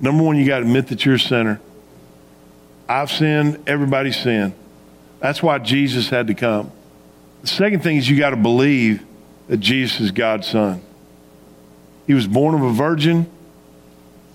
Number 0.00 0.22
one, 0.22 0.36
you 0.36 0.46
got 0.46 0.60
to 0.60 0.64
admit 0.64 0.88
that 0.88 1.04
you're 1.04 1.16
a 1.16 1.20
sinner. 1.20 1.60
I've 2.88 3.10
sinned, 3.10 3.62
everybody's 3.66 4.16
sinned. 4.16 4.54
That's 5.20 5.42
why 5.42 5.58
Jesus 5.58 6.08
had 6.08 6.28
to 6.28 6.34
come. 6.34 6.70
The 7.42 7.48
second 7.48 7.82
thing 7.82 7.96
is 7.96 8.08
you 8.08 8.18
got 8.18 8.30
to 8.30 8.36
believe 8.36 9.04
that 9.48 9.58
Jesus 9.58 10.00
is 10.00 10.10
God's 10.10 10.46
son. 10.46 10.80
He 12.06 12.14
was 12.14 12.26
born 12.26 12.54
of 12.54 12.62
a 12.62 12.72
virgin. 12.72 13.30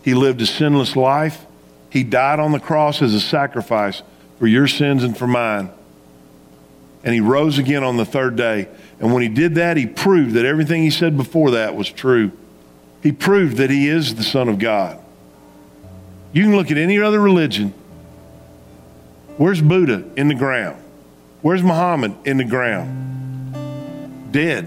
He 0.04 0.14
lived 0.14 0.41
a 0.41 0.45
sinless 0.45 0.95
life. 0.95 1.45
He 1.92 2.04
died 2.04 2.39
on 2.39 2.54
the 2.54 2.60
cross 2.60 3.02
as 3.02 3.14
a 3.14 3.20
sacrifice 3.20 4.02
for 4.39 4.48
your 4.48 4.68
sins 4.68 5.04
and 5.04 5.16
for 5.16 5.28
mine. 5.28 5.70
And 7.04 7.14
he 7.14 7.20
rose 7.20 7.60
again 7.60 7.84
on 7.84 7.98
the 7.98 8.06
third 8.06 8.36
day. 8.36 8.70
And 9.00 9.14
when 9.14 9.22
he 9.22 9.28
did 9.28 9.56
that, 9.56 9.76
he 9.76 9.86
proved 9.86 10.34
that 10.36 10.46
everything 10.46 10.84
he 10.84 10.89
said 10.89 11.18
before 11.18 11.52
that 11.52 11.76
was 11.76 11.92
true. 11.92 12.32
He 13.04 13.12
proved 13.12 13.58
that 13.58 13.70
he 13.70 13.89
is 13.89 14.16
the 14.16 14.24
Son 14.24 14.48
of 14.48 14.58
God. 14.58 15.00
You 16.32 16.44
can 16.44 16.56
look 16.56 16.72
at 16.72 16.78
any 16.78 17.00
other 17.00 17.20
religion. 17.20 17.74
Where's 19.38 19.62
Buddha? 19.62 20.06
In 20.16 20.30
the 20.30 20.36
ground. 20.36 20.82
Where's 21.42 21.64
Muhammad? 21.64 22.16
In 22.26 22.38
the 22.38 22.46
ground. 22.46 24.32
Dead. 24.32 24.66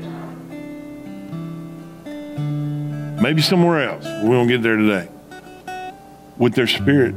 Maybe 3.22 3.40
somewhere 3.40 3.88
else. 3.88 4.04
We 4.04 4.28
won't 4.28 4.48
get 4.48 4.62
there 4.62 4.76
today. 4.76 5.08
With 6.38 6.54
their 6.54 6.66
spirit. 6.66 7.14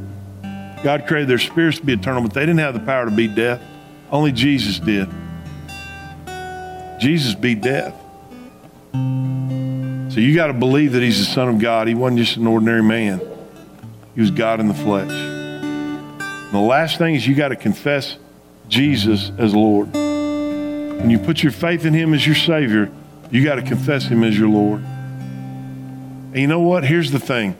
God 0.83 1.07
created 1.07 1.27
their 1.27 1.39
spirits 1.39 1.79
to 1.79 1.85
be 1.85 1.93
eternal, 1.93 2.21
but 2.21 2.33
they 2.33 2.41
didn't 2.41 2.59
have 2.59 2.73
the 2.73 2.79
power 2.79 3.05
to 3.05 3.11
beat 3.11 3.35
death. 3.35 3.61
Only 4.11 4.31
Jesus 4.31 4.79
did. 4.79 5.09
Jesus 6.99 7.35
beat 7.35 7.61
death. 7.61 7.93
So 8.93 10.21
you 10.21 10.33
got 10.35 10.47
to 10.47 10.53
believe 10.53 10.93
that 10.93 11.03
he's 11.03 11.19
the 11.19 11.31
Son 11.31 11.47
of 11.49 11.59
God. 11.59 11.87
He 11.87 11.93
wasn't 11.93 12.19
just 12.19 12.37
an 12.37 12.47
ordinary 12.47 12.83
man, 12.83 13.21
he 14.15 14.21
was 14.21 14.31
God 14.31 14.59
in 14.59 14.67
the 14.67 14.73
flesh. 14.73 15.11
And 15.11 16.53
the 16.53 16.59
last 16.59 16.97
thing 16.97 17.15
is 17.15 17.27
you 17.27 17.35
got 17.35 17.49
to 17.49 17.55
confess 17.55 18.17
Jesus 18.69 19.31
as 19.37 19.53
Lord. 19.53 19.93
When 19.93 21.09
you 21.09 21.19
put 21.19 21.43
your 21.43 21.51
faith 21.51 21.85
in 21.85 21.93
him 21.93 22.13
as 22.13 22.25
your 22.25 22.35
Savior, 22.35 22.91
you 23.29 23.43
got 23.43 23.55
to 23.55 23.61
confess 23.61 24.05
him 24.05 24.23
as 24.23 24.37
your 24.37 24.49
Lord. 24.49 24.81
And 24.81 26.37
you 26.37 26.47
know 26.47 26.61
what? 26.61 26.83
Here's 26.83 27.11
the 27.11 27.19
thing. 27.19 27.57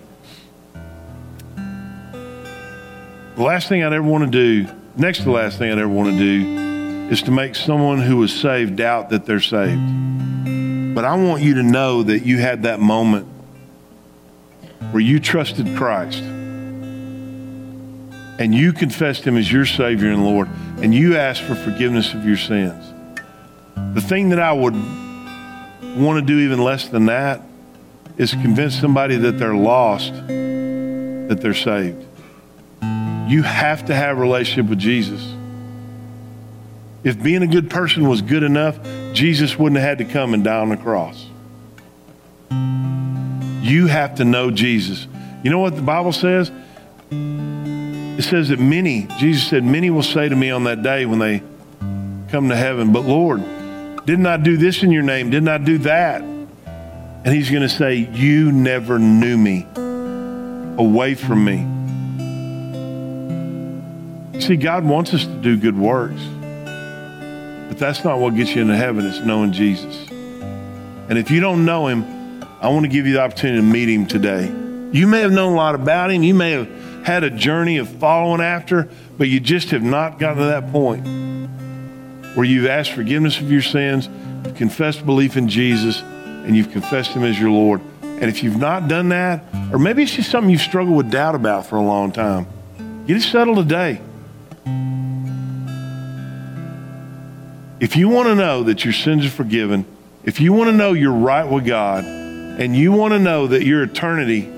The 3.37 3.43
last 3.43 3.69
thing 3.69 3.83
I'd 3.83 3.93
ever 3.93 4.01
want 4.01 4.23
to 4.23 4.31
do, 4.31 4.67
next 4.95 5.19
to 5.19 5.25
the 5.25 5.31
last 5.31 5.59
thing 5.59 5.71
I'd 5.71 5.77
ever 5.77 5.87
want 5.87 6.09
to 6.09 6.17
do, 6.17 7.11
is 7.11 7.21
to 7.21 7.29
make 7.29 7.53
someone 7.53 7.99
who 8.01 8.23
is 8.23 8.33
saved 8.33 8.77
doubt 8.77 9.11
that 9.11 9.27
they're 9.27 9.39
saved. 9.39 10.95
But 10.95 11.05
I 11.05 11.15
want 11.15 11.43
you 11.43 11.53
to 11.53 11.61
know 11.61 12.01
that 12.01 12.25
you 12.25 12.39
had 12.39 12.63
that 12.63 12.79
moment 12.79 13.27
where 14.89 15.01
you 15.01 15.19
trusted 15.19 15.77
Christ 15.77 16.23
and 18.39 18.55
you 18.55 18.73
confessed 18.73 19.23
Him 19.23 19.37
as 19.37 19.51
your 19.51 19.67
Savior 19.67 20.09
and 20.09 20.25
Lord 20.25 20.49
and 20.81 20.91
you 20.91 21.15
asked 21.15 21.43
for 21.43 21.53
forgiveness 21.53 22.15
of 22.15 22.25
your 22.25 22.37
sins. 22.37 22.91
The 23.93 24.01
thing 24.01 24.29
that 24.29 24.39
I 24.39 24.51
would 24.51 24.73
want 25.95 26.19
to 26.19 26.23
do 26.25 26.39
even 26.39 26.63
less 26.63 26.87
than 26.87 27.05
that 27.05 27.43
is 28.17 28.31
convince 28.31 28.73
somebody 28.81 29.15
that 29.15 29.33
they're 29.33 29.53
lost, 29.53 30.11
that 30.25 31.37
they're 31.39 31.53
saved. 31.53 32.06
You 33.27 33.43
have 33.43 33.85
to 33.85 33.95
have 33.95 34.17
a 34.17 34.21
relationship 34.21 34.69
with 34.69 34.79
Jesus. 34.79 35.21
If 37.03 37.21
being 37.21 37.43
a 37.43 37.47
good 37.47 37.69
person 37.69 38.07
was 38.07 38.21
good 38.21 38.43
enough, 38.43 38.79
Jesus 39.13 39.57
wouldn't 39.59 39.79
have 39.79 39.97
had 39.99 40.07
to 40.07 40.13
come 40.13 40.33
and 40.33 40.43
die 40.43 40.59
on 40.59 40.69
the 40.69 40.77
cross. 40.77 41.27
You 43.61 43.87
have 43.87 44.15
to 44.15 44.25
know 44.25 44.49
Jesus. 44.49 45.07
You 45.43 45.51
know 45.51 45.59
what 45.59 45.75
the 45.75 45.81
Bible 45.81 46.13
says? 46.13 46.51
It 47.11 48.23
says 48.23 48.49
that 48.49 48.59
many, 48.59 49.07
Jesus 49.17 49.47
said, 49.47 49.63
many 49.63 49.89
will 49.89 50.03
say 50.03 50.29
to 50.29 50.35
me 50.35 50.49
on 50.49 50.63
that 50.63 50.81
day 50.81 51.05
when 51.05 51.19
they 51.19 51.43
come 52.29 52.49
to 52.49 52.55
heaven, 52.55 52.93
but 52.93 53.05
Lord, 53.05 53.43
didn't 54.05 54.25
I 54.25 54.37
do 54.37 54.55
this 54.55 54.83
in 54.83 54.91
your 54.91 55.03
name? 55.03 55.29
Didn't 55.29 55.49
I 55.49 55.57
do 55.57 55.79
that? 55.79 56.21
And 56.21 57.27
he's 57.27 57.49
going 57.49 57.63
to 57.63 57.69
say, 57.69 57.95
You 57.95 58.53
never 58.53 58.97
knew 58.97 59.37
me. 59.37 59.67
Away 60.77 61.15
from 61.15 61.43
me. 61.43 61.76
See, 64.47 64.55
God 64.55 64.85
wants 64.85 65.13
us 65.13 65.25
to 65.25 65.41
do 65.41 65.57
good 65.57 65.77
works. 65.77 66.21
But 67.67 67.77
that's 67.77 68.05
not 68.05 68.19
what 68.19 68.33
gets 68.33 68.55
you 68.55 68.61
into 68.61 68.77
heaven, 68.77 69.05
it's 69.05 69.19
knowing 69.19 69.51
Jesus. 69.51 70.07
And 70.09 71.17
if 71.17 71.29
you 71.29 71.41
don't 71.41 71.65
know 71.65 71.87
him, 71.87 72.05
I 72.61 72.69
want 72.69 72.85
to 72.85 72.87
give 72.87 73.05
you 73.05 73.11
the 73.11 73.21
opportunity 73.21 73.59
to 73.59 73.61
meet 73.61 73.89
him 73.89 74.05
today. 74.05 74.45
You 74.93 75.05
may 75.05 75.19
have 75.19 75.33
known 75.33 75.51
a 75.51 75.55
lot 75.57 75.75
about 75.75 76.11
him, 76.11 76.23
you 76.23 76.33
may 76.33 76.51
have 76.51 76.69
had 77.05 77.25
a 77.25 77.29
journey 77.29 77.75
of 77.75 77.89
following 77.89 78.39
after, 78.39 78.87
but 79.17 79.27
you 79.27 79.41
just 79.41 79.71
have 79.71 79.83
not 79.83 80.17
gotten 80.17 80.37
to 80.37 80.45
that 80.45 80.71
point 80.71 81.05
where 82.37 82.45
you've 82.45 82.67
asked 82.67 82.93
forgiveness 82.93 83.41
of 83.41 83.51
your 83.51 83.61
sins, 83.61 84.07
you've 84.45 84.55
confessed 84.55 85.05
belief 85.05 85.35
in 85.35 85.49
Jesus, 85.49 86.01
and 86.01 86.55
you've 86.55 86.71
confessed 86.71 87.11
him 87.11 87.25
as 87.25 87.37
your 87.37 87.51
Lord. 87.51 87.81
And 88.01 88.29
if 88.29 88.43
you've 88.43 88.55
not 88.55 88.87
done 88.87 89.09
that, 89.09 89.43
or 89.73 89.77
maybe 89.77 90.03
it's 90.03 90.15
just 90.15 90.31
something 90.31 90.49
you've 90.49 90.61
struggled 90.61 90.95
with 90.95 91.11
doubt 91.11 91.35
about 91.35 91.65
for 91.65 91.75
a 91.75 91.83
long 91.83 92.13
time, 92.13 92.47
get 93.05 93.17
it 93.17 93.23
settled 93.23 93.57
today. 93.57 93.99
If 97.79 97.95
you 97.95 98.09
want 98.09 98.27
to 98.27 98.35
know 98.35 98.63
that 98.63 98.83
your 98.83 98.93
sins 98.93 99.25
are 99.25 99.29
forgiven, 99.29 99.85
if 100.23 100.41
you 100.41 100.51
want 100.51 100.69
to 100.69 100.75
know 100.75 100.93
you're 100.93 101.11
right 101.11 101.43
with 101.43 101.65
God, 101.65 102.03
and 102.05 102.75
you 102.75 102.91
want 102.91 103.13
to 103.13 103.19
know 103.19 103.45
that 103.47 103.63
your 103.63 103.83
eternity 103.83 104.51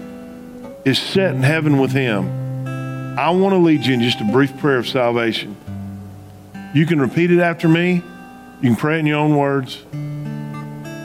is 0.86 0.98
set 0.98 1.36
in 1.36 1.44
heaven 1.44 1.80
with 1.80 1.92
Him, 1.92 3.18
I 3.20 3.32
want 3.32 3.54
to 3.54 3.58
lead 3.58 3.86
you 3.86 3.94
in 3.94 4.02
just 4.02 4.22
a 4.22 4.24
brief 4.24 4.58
prayer 4.58 4.78
of 4.78 4.88
salvation. 4.88 5.58
You 6.74 6.86
can 6.86 7.02
repeat 7.02 7.30
it 7.30 7.40
after 7.40 7.68
me. 7.68 7.96
You 8.62 8.70
can 8.70 8.76
pray 8.78 8.96
it 8.96 9.00
in 9.00 9.06
your 9.06 9.20
own 9.20 9.36
words. 9.36 9.84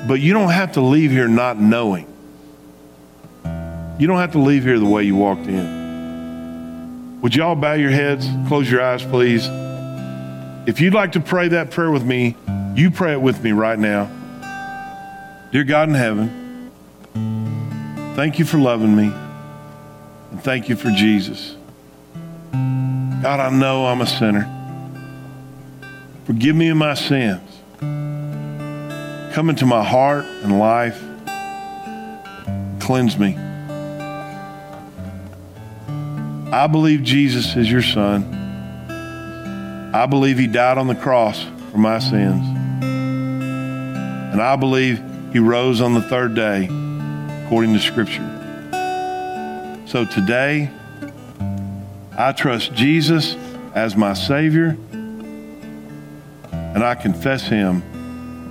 But 0.06 0.20
you 0.20 0.32
don't 0.32 0.50
have 0.50 0.72
to 0.72 0.80
leave 0.80 1.10
here 1.10 1.26
not 1.26 1.58
knowing. 1.58 2.06
You 3.98 4.06
don't 4.06 4.18
have 4.18 4.32
to 4.32 4.38
leave 4.38 4.62
here 4.62 4.78
the 4.78 4.84
way 4.84 5.02
you 5.02 5.16
walked 5.16 5.46
in. 5.46 7.20
Would 7.22 7.34
y'all 7.34 7.56
bow 7.56 7.72
your 7.72 7.90
heads, 7.90 8.28
close 8.46 8.70
your 8.70 8.82
eyes, 8.82 9.02
please? 9.02 9.48
If 10.66 10.80
you'd 10.80 10.94
like 10.94 11.12
to 11.12 11.20
pray 11.20 11.48
that 11.48 11.70
prayer 11.70 11.90
with 11.90 12.04
me, 12.04 12.36
you 12.74 12.90
pray 12.90 13.12
it 13.12 13.20
with 13.20 13.42
me 13.44 13.52
right 13.52 13.78
now. 13.78 14.10
Dear 15.52 15.64
God 15.64 15.90
in 15.90 15.94
heaven, 15.94 16.70
thank 18.16 18.38
you 18.38 18.46
for 18.46 18.56
loving 18.58 18.96
me, 18.96 19.12
and 20.30 20.42
thank 20.42 20.70
you 20.70 20.76
for 20.76 20.90
Jesus. 20.90 21.56
God, 22.52 23.40
I 23.40 23.50
know 23.50 23.86
I'm 23.86 24.00
a 24.00 24.06
sinner. 24.06 24.50
Forgive 26.24 26.56
me 26.56 26.70
of 26.70 26.78
my 26.78 26.94
sins. 26.94 27.42
Come 29.34 29.50
into 29.50 29.66
my 29.66 29.84
heart 29.84 30.24
and 30.24 30.58
life. 30.58 30.98
Cleanse 32.80 33.18
me. 33.18 33.36
I 36.50 36.66
believe 36.68 37.02
Jesus 37.02 37.54
is 37.54 37.70
your 37.70 37.82
son. 37.82 38.43
I 39.94 40.06
believe 40.06 40.38
he 40.40 40.48
died 40.48 40.76
on 40.76 40.88
the 40.88 40.96
cross 40.96 41.46
for 41.70 41.78
my 41.78 42.00
sins. 42.00 42.44
And 42.82 44.42
I 44.42 44.56
believe 44.56 45.00
he 45.32 45.38
rose 45.38 45.80
on 45.80 45.94
the 45.94 46.02
third 46.02 46.34
day 46.34 46.64
according 47.44 47.74
to 47.74 47.78
Scripture. 47.78 48.28
So 49.86 50.04
today, 50.04 50.68
I 52.18 52.32
trust 52.32 52.74
Jesus 52.74 53.36
as 53.72 53.94
my 53.94 54.14
Savior, 54.14 54.76
and 56.50 56.82
I 56.82 56.96
confess 56.96 57.46
him 57.46 57.80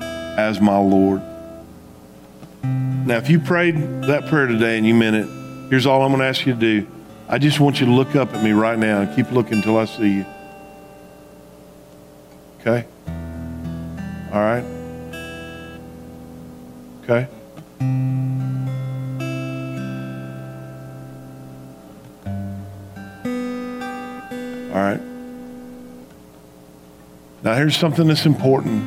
as 0.01 0.61
my 0.61 0.77
Lord. 0.77 1.21
Now, 2.63 3.17
if 3.17 3.29
you 3.29 3.41
prayed 3.41 3.75
that 4.03 4.27
prayer 4.27 4.47
today 4.47 4.77
and 4.77 4.87
you 4.87 4.93
meant 4.95 5.17
it, 5.17 5.27
here's 5.69 5.85
all 5.85 6.03
I'm 6.03 6.11
going 6.11 6.21
to 6.21 6.25
ask 6.25 6.45
you 6.45 6.53
to 6.53 6.59
do. 6.59 6.87
I 7.27 7.37
just 7.37 7.59
want 7.59 7.81
you 7.81 7.87
to 7.87 7.91
look 7.91 8.15
up 8.15 8.33
at 8.33 8.41
me 8.41 8.53
right 8.53 8.79
now 8.79 9.01
and 9.01 9.13
keep 9.13 9.29
looking 9.33 9.55
until 9.55 9.77
I 9.77 9.83
see 9.83 10.19
you. 10.19 10.25
Okay? 12.65 12.87
All 14.31 14.39
right? 14.39 14.63
Okay? 17.03 17.27
All 24.71 24.79
right. 24.79 25.01
Now, 27.43 27.55
here's 27.55 27.75
something 27.75 28.07
that's 28.07 28.25
important. 28.25 28.81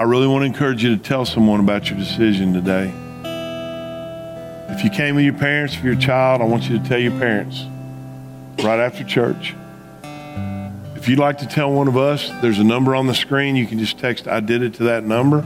I 0.00 0.02
really 0.02 0.26
want 0.26 0.42
to 0.42 0.46
encourage 0.46 0.82
you 0.82 0.96
to 0.96 1.00
tell 1.00 1.24
someone 1.24 1.60
about 1.60 1.88
your 1.88 1.96
decision 1.96 2.52
today. 2.52 2.92
If 4.74 4.82
you 4.82 4.90
came 4.90 5.14
with 5.14 5.24
your 5.24 5.34
parents 5.34 5.76
for 5.76 5.86
your 5.86 5.94
child, 5.94 6.42
I 6.42 6.44
want 6.44 6.68
you 6.68 6.80
to 6.80 6.84
tell 6.88 6.98
your 6.98 7.16
parents 7.20 7.62
right 8.64 8.80
after 8.80 9.04
church. 9.04 9.54
If 11.02 11.08
you'd 11.08 11.18
like 11.18 11.38
to 11.38 11.48
tell 11.48 11.72
one 11.72 11.88
of 11.88 11.96
us, 11.96 12.30
there's 12.42 12.60
a 12.60 12.64
number 12.64 12.94
on 12.94 13.08
the 13.08 13.14
screen. 13.14 13.56
You 13.56 13.66
can 13.66 13.80
just 13.80 13.98
text, 13.98 14.28
I 14.28 14.38
did 14.38 14.62
it 14.62 14.74
to 14.74 14.84
that 14.84 15.02
number, 15.02 15.40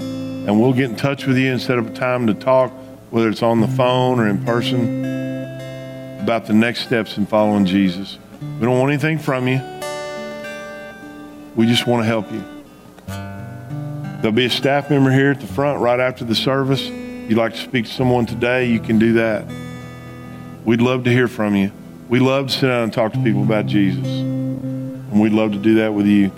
and 0.00 0.60
we'll 0.60 0.72
get 0.72 0.90
in 0.90 0.96
touch 0.96 1.24
with 1.24 1.38
you 1.38 1.52
and 1.52 1.62
set 1.62 1.78
up 1.78 1.86
a 1.86 1.92
time 1.92 2.26
to 2.26 2.34
talk, 2.34 2.72
whether 3.10 3.28
it's 3.28 3.44
on 3.44 3.60
the 3.60 3.68
phone 3.68 4.18
or 4.18 4.26
in 4.26 4.44
person, 4.44 5.04
about 6.20 6.46
the 6.46 6.52
next 6.52 6.80
steps 6.80 7.16
in 7.16 7.26
following 7.26 7.64
Jesus. 7.64 8.18
We 8.40 8.66
don't 8.66 8.76
want 8.76 8.90
anything 8.90 9.20
from 9.20 9.46
you. 9.46 9.60
We 11.54 11.66
just 11.66 11.86
want 11.86 12.02
to 12.02 12.06
help 12.08 12.32
you. 12.32 12.42
There'll 14.20 14.32
be 14.32 14.46
a 14.46 14.50
staff 14.50 14.90
member 14.90 15.12
here 15.12 15.30
at 15.30 15.40
the 15.40 15.46
front 15.46 15.80
right 15.80 16.00
after 16.00 16.24
the 16.24 16.34
service. 16.34 16.82
If 16.82 17.30
you'd 17.30 17.38
like 17.38 17.52
to 17.52 17.60
speak 17.60 17.84
to 17.84 17.92
someone 17.92 18.26
today, 18.26 18.64
you 18.68 18.80
can 18.80 18.98
do 18.98 19.12
that. 19.12 19.46
We'd 20.64 20.82
love 20.82 21.04
to 21.04 21.12
hear 21.12 21.28
from 21.28 21.54
you. 21.54 21.70
We 22.08 22.18
love 22.18 22.48
to 22.48 22.52
sit 22.52 22.66
down 22.66 22.82
and 22.82 22.92
talk 22.92 23.12
to 23.12 23.22
people 23.22 23.44
about 23.44 23.66
Jesus. 23.66 24.37
And 25.10 25.20
we'd 25.20 25.32
love 25.32 25.52
to 25.52 25.58
do 25.58 25.76
that 25.76 25.94
with 25.94 26.06
you. 26.06 26.30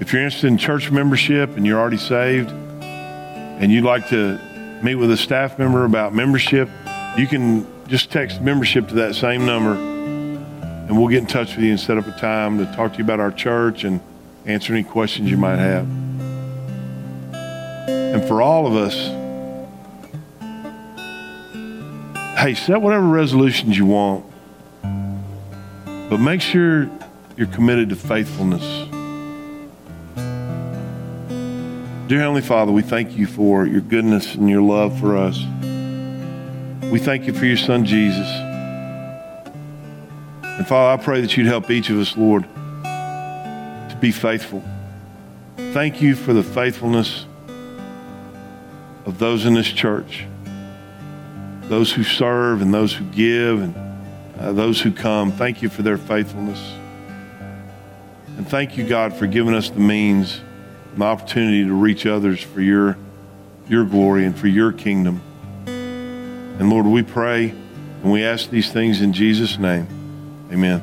If 0.00 0.12
you're 0.12 0.22
interested 0.22 0.46
in 0.46 0.58
church 0.58 0.90
membership 0.90 1.56
and 1.56 1.66
you're 1.66 1.78
already 1.78 1.96
saved 1.96 2.50
and 2.50 3.70
you'd 3.70 3.84
like 3.84 4.08
to 4.08 4.38
meet 4.82 4.94
with 4.94 5.10
a 5.10 5.16
staff 5.16 5.58
member 5.58 5.84
about 5.84 6.14
membership, 6.14 6.68
you 7.16 7.26
can 7.26 7.66
just 7.88 8.10
text 8.10 8.40
membership 8.40 8.88
to 8.88 8.94
that 8.94 9.14
same 9.14 9.44
number 9.44 9.98
and 10.88 10.96
we'll 10.96 11.08
get 11.08 11.18
in 11.18 11.26
touch 11.26 11.54
with 11.54 11.64
you 11.64 11.70
and 11.72 11.78
set 11.78 11.98
up 11.98 12.06
a 12.06 12.12
time 12.12 12.56
to 12.56 12.64
talk 12.74 12.92
to 12.92 12.98
you 12.98 13.04
about 13.04 13.20
our 13.20 13.30
church 13.30 13.84
and 13.84 14.00
answer 14.46 14.72
any 14.72 14.82
questions 14.82 15.30
you 15.30 15.36
might 15.36 15.58
have. 15.58 15.86
And 17.34 18.24
for 18.26 18.40
all 18.40 18.66
of 18.66 18.74
us, 18.74 18.94
hey, 22.38 22.54
set 22.54 22.80
whatever 22.80 23.06
resolutions 23.06 23.76
you 23.76 23.84
want, 23.84 24.24
but 26.08 26.18
make 26.18 26.40
sure 26.40 26.88
you're 27.38 27.46
committed 27.46 27.88
to 27.88 27.94
faithfulness. 27.94 28.64
Dear 32.08 32.18
Heavenly 32.18 32.42
Father, 32.42 32.72
we 32.72 32.82
thank 32.82 33.16
you 33.16 33.28
for 33.28 33.64
your 33.64 33.80
goodness 33.80 34.34
and 34.34 34.50
your 34.50 34.60
love 34.60 34.98
for 34.98 35.16
us. 35.16 35.38
We 36.90 36.98
thank 36.98 37.28
you 37.28 37.32
for 37.32 37.46
your 37.46 37.56
Son, 37.56 37.84
Jesus. 37.84 38.26
And 40.42 40.66
Father, 40.66 41.00
I 41.00 41.04
pray 41.04 41.20
that 41.20 41.36
you'd 41.36 41.46
help 41.46 41.70
each 41.70 41.90
of 41.90 42.00
us, 42.00 42.16
Lord, 42.16 42.42
to 42.42 43.98
be 44.00 44.10
faithful. 44.10 44.64
Thank 45.56 46.02
you 46.02 46.16
for 46.16 46.32
the 46.32 46.42
faithfulness 46.42 47.24
of 49.06 49.20
those 49.20 49.46
in 49.46 49.54
this 49.54 49.68
church, 49.68 50.26
those 51.62 51.92
who 51.92 52.02
serve 52.02 52.62
and 52.62 52.74
those 52.74 52.92
who 52.92 53.04
give 53.04 53.62
and 53.62 53.76
uh, 54.40 54.50
those 54.52 54.80
who 54.80 54.90
come. 54.90 55.30
Thank 55.30 55.62
you 55.62 55.68
for 55.68 55.82
their 55.82 55.98
faithfulness. 55.98 56.58
Thank 58.48 58.78
you, 58.78 58.88
God, 58.88 59.12
for 59.12 59.26
giving 59.26 59.54
us 59.54 59.68
the 59.68 59.80
means 59.80 60.40
and 60.92 61.02
the 61.02 61.04
opportunity 61.04 61.64
to 61.64 61.74
reach 61.74 62.06
others 62.06 62.42
for 62.42 62.62
your, 62.62 62.96
your 63.68 63.84
glory 63.84 64.24
and 64.24 64.36
for 64.36 64.46
your 64.46 64.72
kingdom. 64.72 65.20
And 65.66 66.70
Lord, 66.70 66.86
we 66.86 67.02
pray 67.02 67.50
and 68.02 68.10
we 68.10 68.24
ask 68.24 68.48
these 68.48 68.72
things 68.72 69.02
in 69.02 69.12
Jesus' 69.12 69.58
name. 69.58 69.86
Amen. 70.50 70.82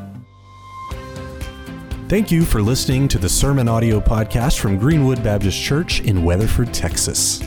Thank 2.08 2.30
you 2.30 2.46
for 2.46 2.62
listening 2.62 3.08
to 3.08 3.18
the 3.18 3.30
Sermon 3.30 3.68
Audio 3.68 4.00
Podcast 4.00 4.60
from 4.60 4.78
Greenwood 4.78 5.24
Baptist 5.24 5.60
Church 5.60 6.02
in 6.02 6.24
Weatherford, 6.24 6.72
Texas. 6.72 7.42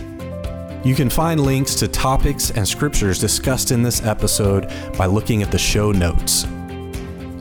You 0.85 0.97
can 0.97 1.09
find 1.09 1.39
links 1.39 1.77
to 1.77 1.87
topics 1.87 2.51
and 2.51 2.67
scriptures 2.67 3.21
discussed 3.21 3.71
in 3.71 3.85
this 3.85 4.03
episode 4.05 4.69
by 4.99 5.07
looking 5.07 5.45
at 5.45 5.53
the 5.53 5.59
show 5.59 5.93
notes. 5.93 6.45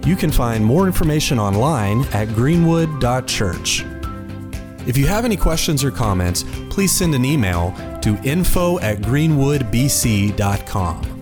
You 0.07 0.15
can 0.15 0.31
find 0.31 0.63
more 0.63 0.87
information 0.87 1.37
online 1.37 2.05
at 2.13 2.29
greenwood.church. 2.29 3.83
If 4.87 4.97
you 4.97 5.05
have 5.05 5.25
any 5.25 5.35
questions 5.35 5.83
or 5.83 5.91
comments, 5.91 6.45
please 6.69 6.93
send 6.93 7.13
an 7.13 7.25
email 7.25 7.75
to 8.03 8.17
info 8.23 8.79
at 8.79 8.99
greenwoodbc.com. 8.99 11.16